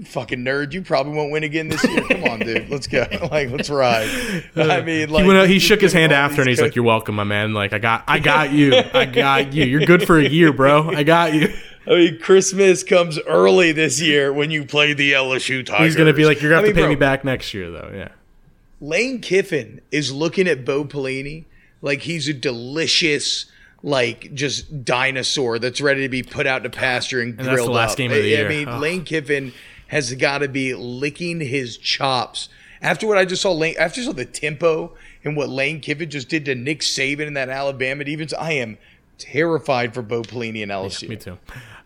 Fucking 0.05 0.45
nerd. 0.45 0.73
You 0.73 0.83
probably 0.83 1.13
won't 1.13 1.31
win 1.31 1.43
again 1.43 1.69
this 1.69 1.83
year. 1.83 2.01
Come 2.01 2.23
on, 2.25 2.37
dude. 2.37 2.69
Let's 2.69 2.85
go. 2.85 3.03
like, 3.31 3.49
let's 3.49 3.71
ride. 3.71 4.07
I 4.55 4.81
mean, 4.81 5.09
like 5.09 5.23
he 5.23 5.27
went 5.27 5.39
out, 5.39 5.49
he 5.49 5.57
shook 5.57 5.81
his 5.81 5.91
hand 5.91 6.11
after 6.11 6.39
and 6.41 6.47
he's 6.47 6.61
like, 6.61 6.75
"You're 6.75 6.85
welcome, 6.85 7.15
my 7.15 7.23
man. 7.23 7.55
Like 7.55 7.73
I 7.73 7.79
got, 7.79 8.03
I 8.07 8.19
got 8.19 8.51
you. 8.51 8.75
I 8.93 9.05
got 9.05 9.53
you. 9.53 9.65
You're 9.65 9.87
good 9.87 10.05
for 10.05 10.19
a 10.19 10.29
year, 10.29 10.53
bro. 10.53 10.91
I 10.91 11.01
got 11.01 11.33
you." 11.33 11.51
I 11.87 11.91
mean, 11.95 12.19
Christmas 12.19 12.83
comes 12.83 13.17
early 13.27 13.71
this 13.71 14.01
year 14.01 14.33
when 14.33 14.51
you 14.51 14.65
play 14.65 14.93
the 14.93 15.13
LSU 15.13 15.65
Tigers. 15.65 15.85
He's 15.85 15.95
gonna 15.95 16.13
be 16.13 16.25
like, 16.25 16.41
"You're 16.41 16.51
gonna 16.51 16.57
have 16.61 16.65
I 16.65 16.67
mean, 16.67 16.75
to 16.75 16.81
pay 16.81 16.85
bro, 16.85 16.89
me 16.89 16.95
back 16.95 17.23
next 17.23 17.53
year, 17.53 17.71
though." 17.71 17.91
Yeah. 17.93 18.09
Lane 18.81 19.19
Kiffin 19.21 19.81
is 19.91 20.11
looking 20.11 20.47
at 20.47 20.65
Bo 20.65 20.83
Pelini 20.85 21.45
like 21.81 22.01
he's 22.01 22.27
a 22.27 22.33
delicious, 22.33 23.45
like 23.81 24.33
just 24.33 24.83
dinosaur 24.85 25.59
that's 25.59 25.79
ready 25.81 26.01
to 26.01 26.09
be 26.09 26.23
put 26.23 26.45
out 26.45 26.63
to 26.63 26.69
pasture 26.69 27.21
and, 27.21 27.31
And 27.31 27.39
that's 27.47 27.49
grilled 27.55 27.69
the 27.69 27.73
last 27.73 27.93
up. 27.93 27.97
game 27.97 28.11
of 28.11 28.17
the 28.17 28.23
I- 28.23 28.39
year. 28.39 28.45
I 28.45 28.49
mean, 28.49 28.67
Ugh. 28.67 28.81
Lane 28.81 29.03
Kiffin 29.03 29.53
has 29.87 30.13
got 30.15 30.39
to 30.39 30.47
be 30.49 30.73
licking 30.73 31.39
his 31.39 31.77
chops 31.77 32.49
after 32.81 33.07
what 33.07 33.17
I 33.17 33.23
just 33.25 33.41
saw. 33.41 33.51
Lane 33.53 33.75
after 33.79 34.01
I 34.01 34.03
saw 34.03 34.11
the 34.11 34.25
tempo 34.25 34.93
and 35.23 35.37
what 35.37 35.47
Lane 35.49 35.79
Kiffin 35.79 36.09
just 36.09 36.27
did 36.29 36.43
to 36.45 36.53
Nick 36.55 36.81
Saban 36.81 37.27
in 37.27 37.33
that 37.35 37.49
Alabama 37.49 38.03
defense. 38.03 38.33
I 38.37 38.51
am 38.53 38.77
terrified 39.17 39.93
for 39.93 40.01
Bo 40.03 40.21
Pelini 40.21 40.61
and 40.61 40.71
LSU. 40.71 41.09
Me 41.09 41.15
too. 41.15 41.37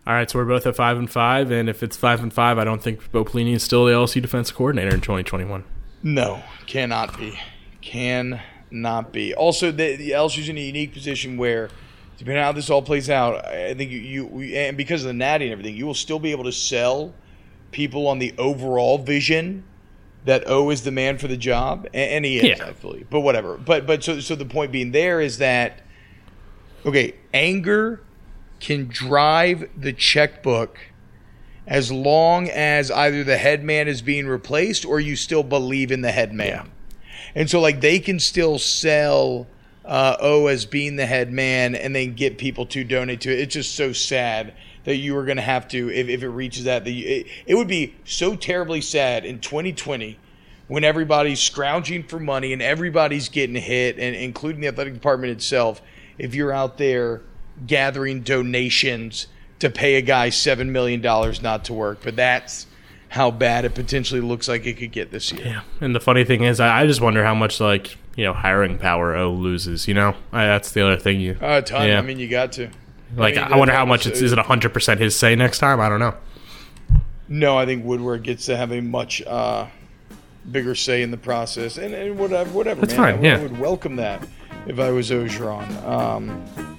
All 0.04 0.14
right, 0.14 0.28
so 0.28 0.38
we're 0.38 0.44
both 0.46 0.66
at 0.66 0.74
five 0.74 0.98
and 0.98 1.08
five, 1.08 1.52
and 1.52 1.68
if 1.68 1.82
it's 1.82 1.96
five 1.96 2.22
and 2.22 2.32
five, 2.32 2.58
I 2.58 2.64
don't 2.64 2.82
think 2.82 3.12
Bo 3.12 3.24
Pelini 3.24 3.54
is 3.54 3.62
still 3.62 3.86
the 3.86 3.92
LSU 3.92 4.20
defense 4.20 4.50
coordinator 4.50 4.92
in 4.92 5.00
2021. 5.00 5.62
No, 6.02 6.42
cannot 6.66 7.16
be. 7.16 7.38
Cannot 7.80 9.12
be. 9.12 9.32
Also, 9.34 9.70
the, 9.70 9.94
the 9.94 10.10
LSU's 10.10 10.48
in 10.48 10.58
a 10.58 10.60
unique 10.60 10.92
position 10.92 11.36
where, 11.36 11.68
depending 12.18 12.38
on 12.38 12.46
how 12.46 12.52
this 12.52 12.68
all 12.68 12.82
plays 12.82 13.08
out, 13.08 13.44
I 13.46 13.74
think 13.74 13.92
you, 13.92 13.98
you 14.00 14.56
and 14.56 14.76
because 14.76 15.02
of 15.02 15.06
the 15.06 15.12
natty 15.12 15.44
and 15.46 15.52
everything, 15.52 15.76
you 15.76 15.86
will 15.86 15.94
still 15.94 16.18
be 16.18 16.32
able 16.32 16.44
to 16.44 16.52
sell 16.52 17.14
people 17.70 18.08
on 18.08 18.18
the 18.18 18.34
overall 18.38 18.98
vision 18.98 19.62
that 20.24 20.42
O 20.48 20.70
is 20.70 20.82
the 20.82 20.90
man 20.90 21.18
for 21.18 21.28
the 21.28 21.36
job, 21.36 21.86
and 21.94 22.24
he 22.24 22.38
is, 22.38 22.58
Yeah. 22.58 22.66
I 22.66 22.72
believe. 22.72 23.08
But 23.08 23.20
whatever. 23.20 23.56
But 23.56 23.86
but 23.86 24.02
so 24.02 24.18
so 24.18 24.34
the 24.34 24.44
point 24.44 24.72
being 24.72 24.90
there 24.90 25.20
is 25.20 25.38
that 25.38 25.80
okay, 26.84 27.14
anger 27.32 28.00
can 28.62 28.86
drive 28.86 29.68
the 29.76 29.92
checkbook 29.92 30.78
as 31.66 31.90
long 31.90 32.48
as 32.48 32.92
either 32.92 33.24
the 33.24 33.36
head 33.36 33.62
man 33.64 33.88
is 33.88 34.02
being 34.02 34.26
replaced 34.26 34.86
or 34.86 35.00
you 35.00 35.16
still 35.16 35.42
believe 35.42 35.90
in 35.90 36.00
the 36.00 36.12
head 36.12 36.32
man. 36.32 36.70
And 37.34 37.50
so 37.50 37.60
like 37.60 37.80
they 37.80 37.98
can 37.98 38.20
still 38.20 38.58
sell 38.58 39.48
uh, 39.84 40.16
O 40.20 40.46
as 40.46 40.64
being 40.64 40.94
the 40.94 41.06
head 41.06 41.32
man 41.32 41.74
and 41.74 41.94
then 41.94 42.14
get 42.14 42.38
people 42.38 42.64
to 42.66 42.84
donate 42.84 43.20
to 43.22 43.32
it. 43.32 43.40
It's 43.40 43.54
just 43.54 43.74
so 43.74 43.92
sad 43.92 44.54
that 44.84 44.96
you 44.96 45.16
are 45.16 45.24
going 45.24 45.38
to 45.38 45.42
have 45.42 45.66
to 45.68 45.90
if, 45.90 46.08
if 46.08 46.22
it 46.22 46.28
reaches 46.28 46.64
that. 46.64 46.84
that 46.84 46.92
you, 46.92 47.06
it, 47.06 47.26
it 47.46 47.54
would 47.56 47.68
be 47.68 47.96
so 48.04 48.36
terribly 48.36 48.80
sad 48.80 49.24
in 49.24 49.40
2020 49.40 50.18
when 50.68 50.84
everybody's 50.84 51.40
scrounging 51.40 52.04
for 52.04 52.20
money 52.20 52.52
and 52.52 52.62
everybody's 52.62 53.28
getting 53.28 53.56
hit, 53.56 53.98
and 53.98 54.14
including 54.14 54.60
the 54.60 54.68
athletic 54.68 54.94
department 54.94 55.32
itself. 55.32 55.82
If 56.16 56.36
you're 56.36 56.52
out 56.52 56.78
there 56.78 57.22
gathering 57.66 58.22
donations 58.22 59.26
to 59.58 59.70
pay 59.70 59.94
a 59.96 60.02
guy 60.02 60.28
seven 60.30 60.72
million 60.72 61.00
dollars 61.00 61.42
not 61.42 61.64
to 61.66 61.72
work, 61.72 62.00
but 62.02 62.16
that's 62.16 62.66
how 63.08 63.30
bad 63.30 63.64
it 63.64 63.74
potentially 63.74 64.20
looks 64.20 64.48
like 64.48 64.64
it 64.66 64.78
could 64.78 64.90
get 64.90 65.10
this 65.10 65.30
year. 65.30 65.44
Yeah, 65.44 65.60
and 65.80 65.94
the 65.94 66.00
funny 66.00 66.24
thing 66.24 66.44
is, 66.44 66.60
I, 66.60 66.82
I 66.82 66.86
just 66.86 67.00
wonder 67.00 67.22
how 67.24 67.34
much 67.34 67.60
like 67.60 67.96
you 68.16 68.24
know 68.24 68.32
hiring 68.32 68.78
power 68.78 69.14
O 69.16 69.32
loses. 69.32 69.86
You 69.86 69.94
know, 69.94 70.14
I, 70.32 70.46
that's 70.46 70.72
the 70.72 70.84
other 70.84 70.96
thing. 70.96 71.20
You 71.20 71.36
A 71.40 71.62
ton. 71.62 71.88
Yeah. 71.88 71.98
I 71.98 72.02
mean, 72.02 72.18
you 72.18 72.28
got 72.28 72.52
to. 72.52 72.70
like. 73.16 73.36
mean, 73.36 73.44
I, 73.44 73.56
wonder 73.56 73.74
how 73.74 73.84
much 73.84 74.06
it's 74.06 74.20
is 74.20 74.32
it 74.32 74.38
hundred 74.38 74.72
percent 74.72 75.00
his 75.00 75.14
say 75.14 75.36
next 75.36 75.58
time. 75.58 75.80
I 75.80 75.88
don't 75.88 76.00
know. 76.00 76.14
No, 77.28 77.56
I 77.56 77.64
think 77.64 77.84
Woodward 77.84 78.24
gets 78.24 78.46
to 78.46 78.56
have 78.56 78.72
a 78.72 78.80
much 78.80 79.22
uh, 79.22 79.66
bigger 80.50 80.74
say 80.74 81.02
in 81.02 81.10
the 81.10 81.16
process, 81.16 81.78
and, 81.78 81.94
and 81.94 82.18
whatever, 82.18 82.50
whatever. 82.50 82.80
That's 82.80 82.94
man. 82.94 83.00
fine, 83.00 83.12
I, 83.12 83.16
would- 83.16 83.24
yeah. 83.24 83.36
I 83.38 83.42
would 83.42 83.58
welcome 83.58 83.96
that 83.96 84.26
if 84.66 84.78
I 84.78 84.90
was 84.90 85.10
Orgeron. 85.10 85.70
Um, 85.86 86.71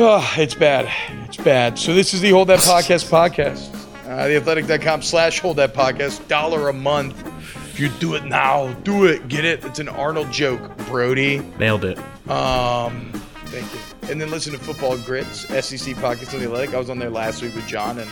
ah, 0.00 0.34
it's 0.38 0.54
bad. 0.54 0.88
It's 1.26 1.36
bad. 1.36 1.78
So 1.78 1.94
this 1.94 2.14
is 2.14 2.20
the 2.20 2.30
Hold 2.30 2.48
That 2.48 2.60
Podcast 2.60 3.08
podcast. 3.10 3.74
Uh, 4.06 4.26
theathletic.com 4.26 5.02
slash 5.02 5.38
hold 5.38 5.56
that 5.58 5.74
podcast. 5.74 6.26
Dollar 6.28 6.68
a 6.68 6.72
month. 6.72 7.26
If 7.70 7.78
you 7.78 7.88
do 8.00 8.14
it 8.14 8.24
now, 8.24 8.72
do 8.84 9.06
it. 9.06 9.28
Get 9.28 9.44
it. 9.44 9.64
It's 9.64 9.78
an 9.78 9.88
Arnold 9.88 10.32
joke, 10.32 10.76
Brody. 10.88 11.40
Nailed 11.58 11.84
it. 11.84 11.98
Um, 12.28 13.12
thank 13.46 13.72
you. 13.72 14.10
And 14.10 14.20
then 14.20 14.30
listen 14.30 14.52
to 14.54 14.58
Football 14.58 14.96
Grits, 14.98 15.46
SEC 15.64 15.94
Pockets 15.96 16.32
on 16.32 16.40
the 16.40 16.46
Athletic. 16.46 16.74
I 16.74 16.78
was 16.78 16.88
on 16.88 16.98
there 16.98 17.10
last 17.10 17.42
week 17.42 17.54
with 17.54 17.66
John, 17.66 17.98
and 17.98 18.10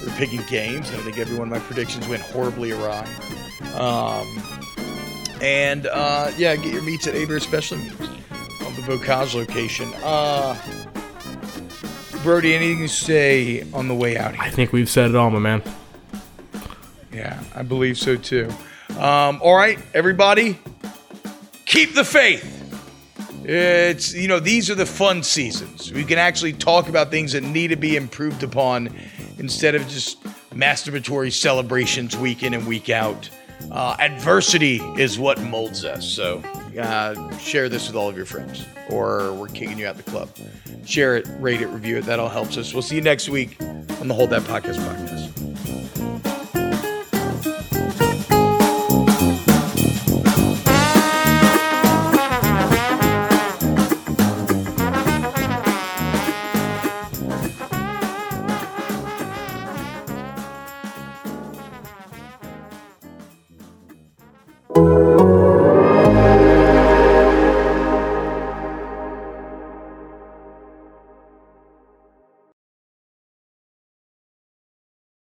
we 0.00 0.06
were 0.06 0.12
picking 0.12 0.40
games, 0.48 0.88
and 0.90 1.00
I 1.00 1.02
think 1.02 1.18
every 1.18 1.36
one 1.36 1.48
of 1.48 1.52
my 1.52 1.58
predictions 1.58 2.06
went 2.06 2.22
horribly 2.22 2.70
awry. 2.70 3.04
Um, 3.74 4.42
and 5.42 5.88
uh, 5.88 6.30
yeah, 6.38 6.54
get 6.54 6.72
your 6.72 6.82
meats 6.82 7.06
at 7.08 7.16
Aber 7.16 7.40
Special 7.40 7.78
Meats 7.78 8.00
on 8.00 8.74
the 8.76 8.82
Bocage 8.82 9.34
location. 9.34 9.92
Uh, 10.04 10.56
Brody, 12.22 12.54
anything 12.54 12.86
to 12.86 12.88
say 12.88 13.66
on 13.72 13.88
the 13.88 13.94
way 13.94 14.16
out 14.16 14.34
here? 14.34 14.44
I 14.44 14.50
think 14.50 14.72
we've 14.72 14.88
said 14.88 15.10
it 15.10 15.16
all, 15.16 15.30
my 15.30 15.40
man. 15.40 15.62
Yeah, 17.12 17.42
I 17.54 17.62
believe 17.62 17.98
so 17.98 18.16
too. 18.16 18.48
Um, 18.90 19.40
all 19.42 19.56
right, 19.56 19.78
everybody, 19.92 20.58
keep 21.66 21.94
the 21.94 22.04
faith. 22.04 22.60
It's 23.44 24.14
you 24.14 24.28
know 24.28 24.38
these 24.38 24.70
are 24.70 24.76
the 24.76 24.86
fun 24.86 25.24
seasons. 25.24 25.92
We 25.92 26.04
can 26.04 26.18
actually 26.18 26.52
talk 26.52 26.88
about 26.88 27.10
things 27.10 27.32
that 27.32 27.42
need 27.42 27.68
to 27.68 27.76
be 27.76 27.96
improved 27.96 28.44
upon 28.44 28.94
instead 29.38 29.74
of 29.74 29.86
just 29.88 30.22
masturbatory 30.50 31.32
celebrations 31.32 32.16
week 32.16 32.44
in 32.44 32.54
and 32.54 32.66
week 32.68 32.88
out. 32.88 33.28
Uh, 33.70 33.96
adversity 33.98 34.76
is 34.96 35.18
what 35.18 35.40
molds 35.40 35.84
us. 35.84 36.06
So 36.06 36.40
uh, 36.78 37.38
share 37.38 37.68
this 37.68 37.86
with 37.86 37.96
all 37.96 38.08
of 38.08 38.16
your 38.16 38.26
friends, 38.26 38.64
or 38.90 39.32
we're 39.34 39.48
kicking 39.48 39.78
you 39.78 39.86
out 39.86 39.96
the 39.96 40.02
club. 40.04 40.28
Share 40.84 41.16
it, 41.16 41.26
rate 41.38 41.60
it, 41.60 41.68
review 41.68 41.98
it. 41.98 42.04
That 42.06 42.18
all 42.18 42.28
helps 42.28 42.56
us. 42.56 42.72
We'll 42.72 42.82
see 42.82 42.96
you 42.96 43.02
next 43.02 43.28
week 43.28 43.56
on 43.60 44.08
the 44.08 44.14
Hold 44.14 44.30
That 44.30 44.42
Podcast 44.42 44.78
podcast. 44.78 46.31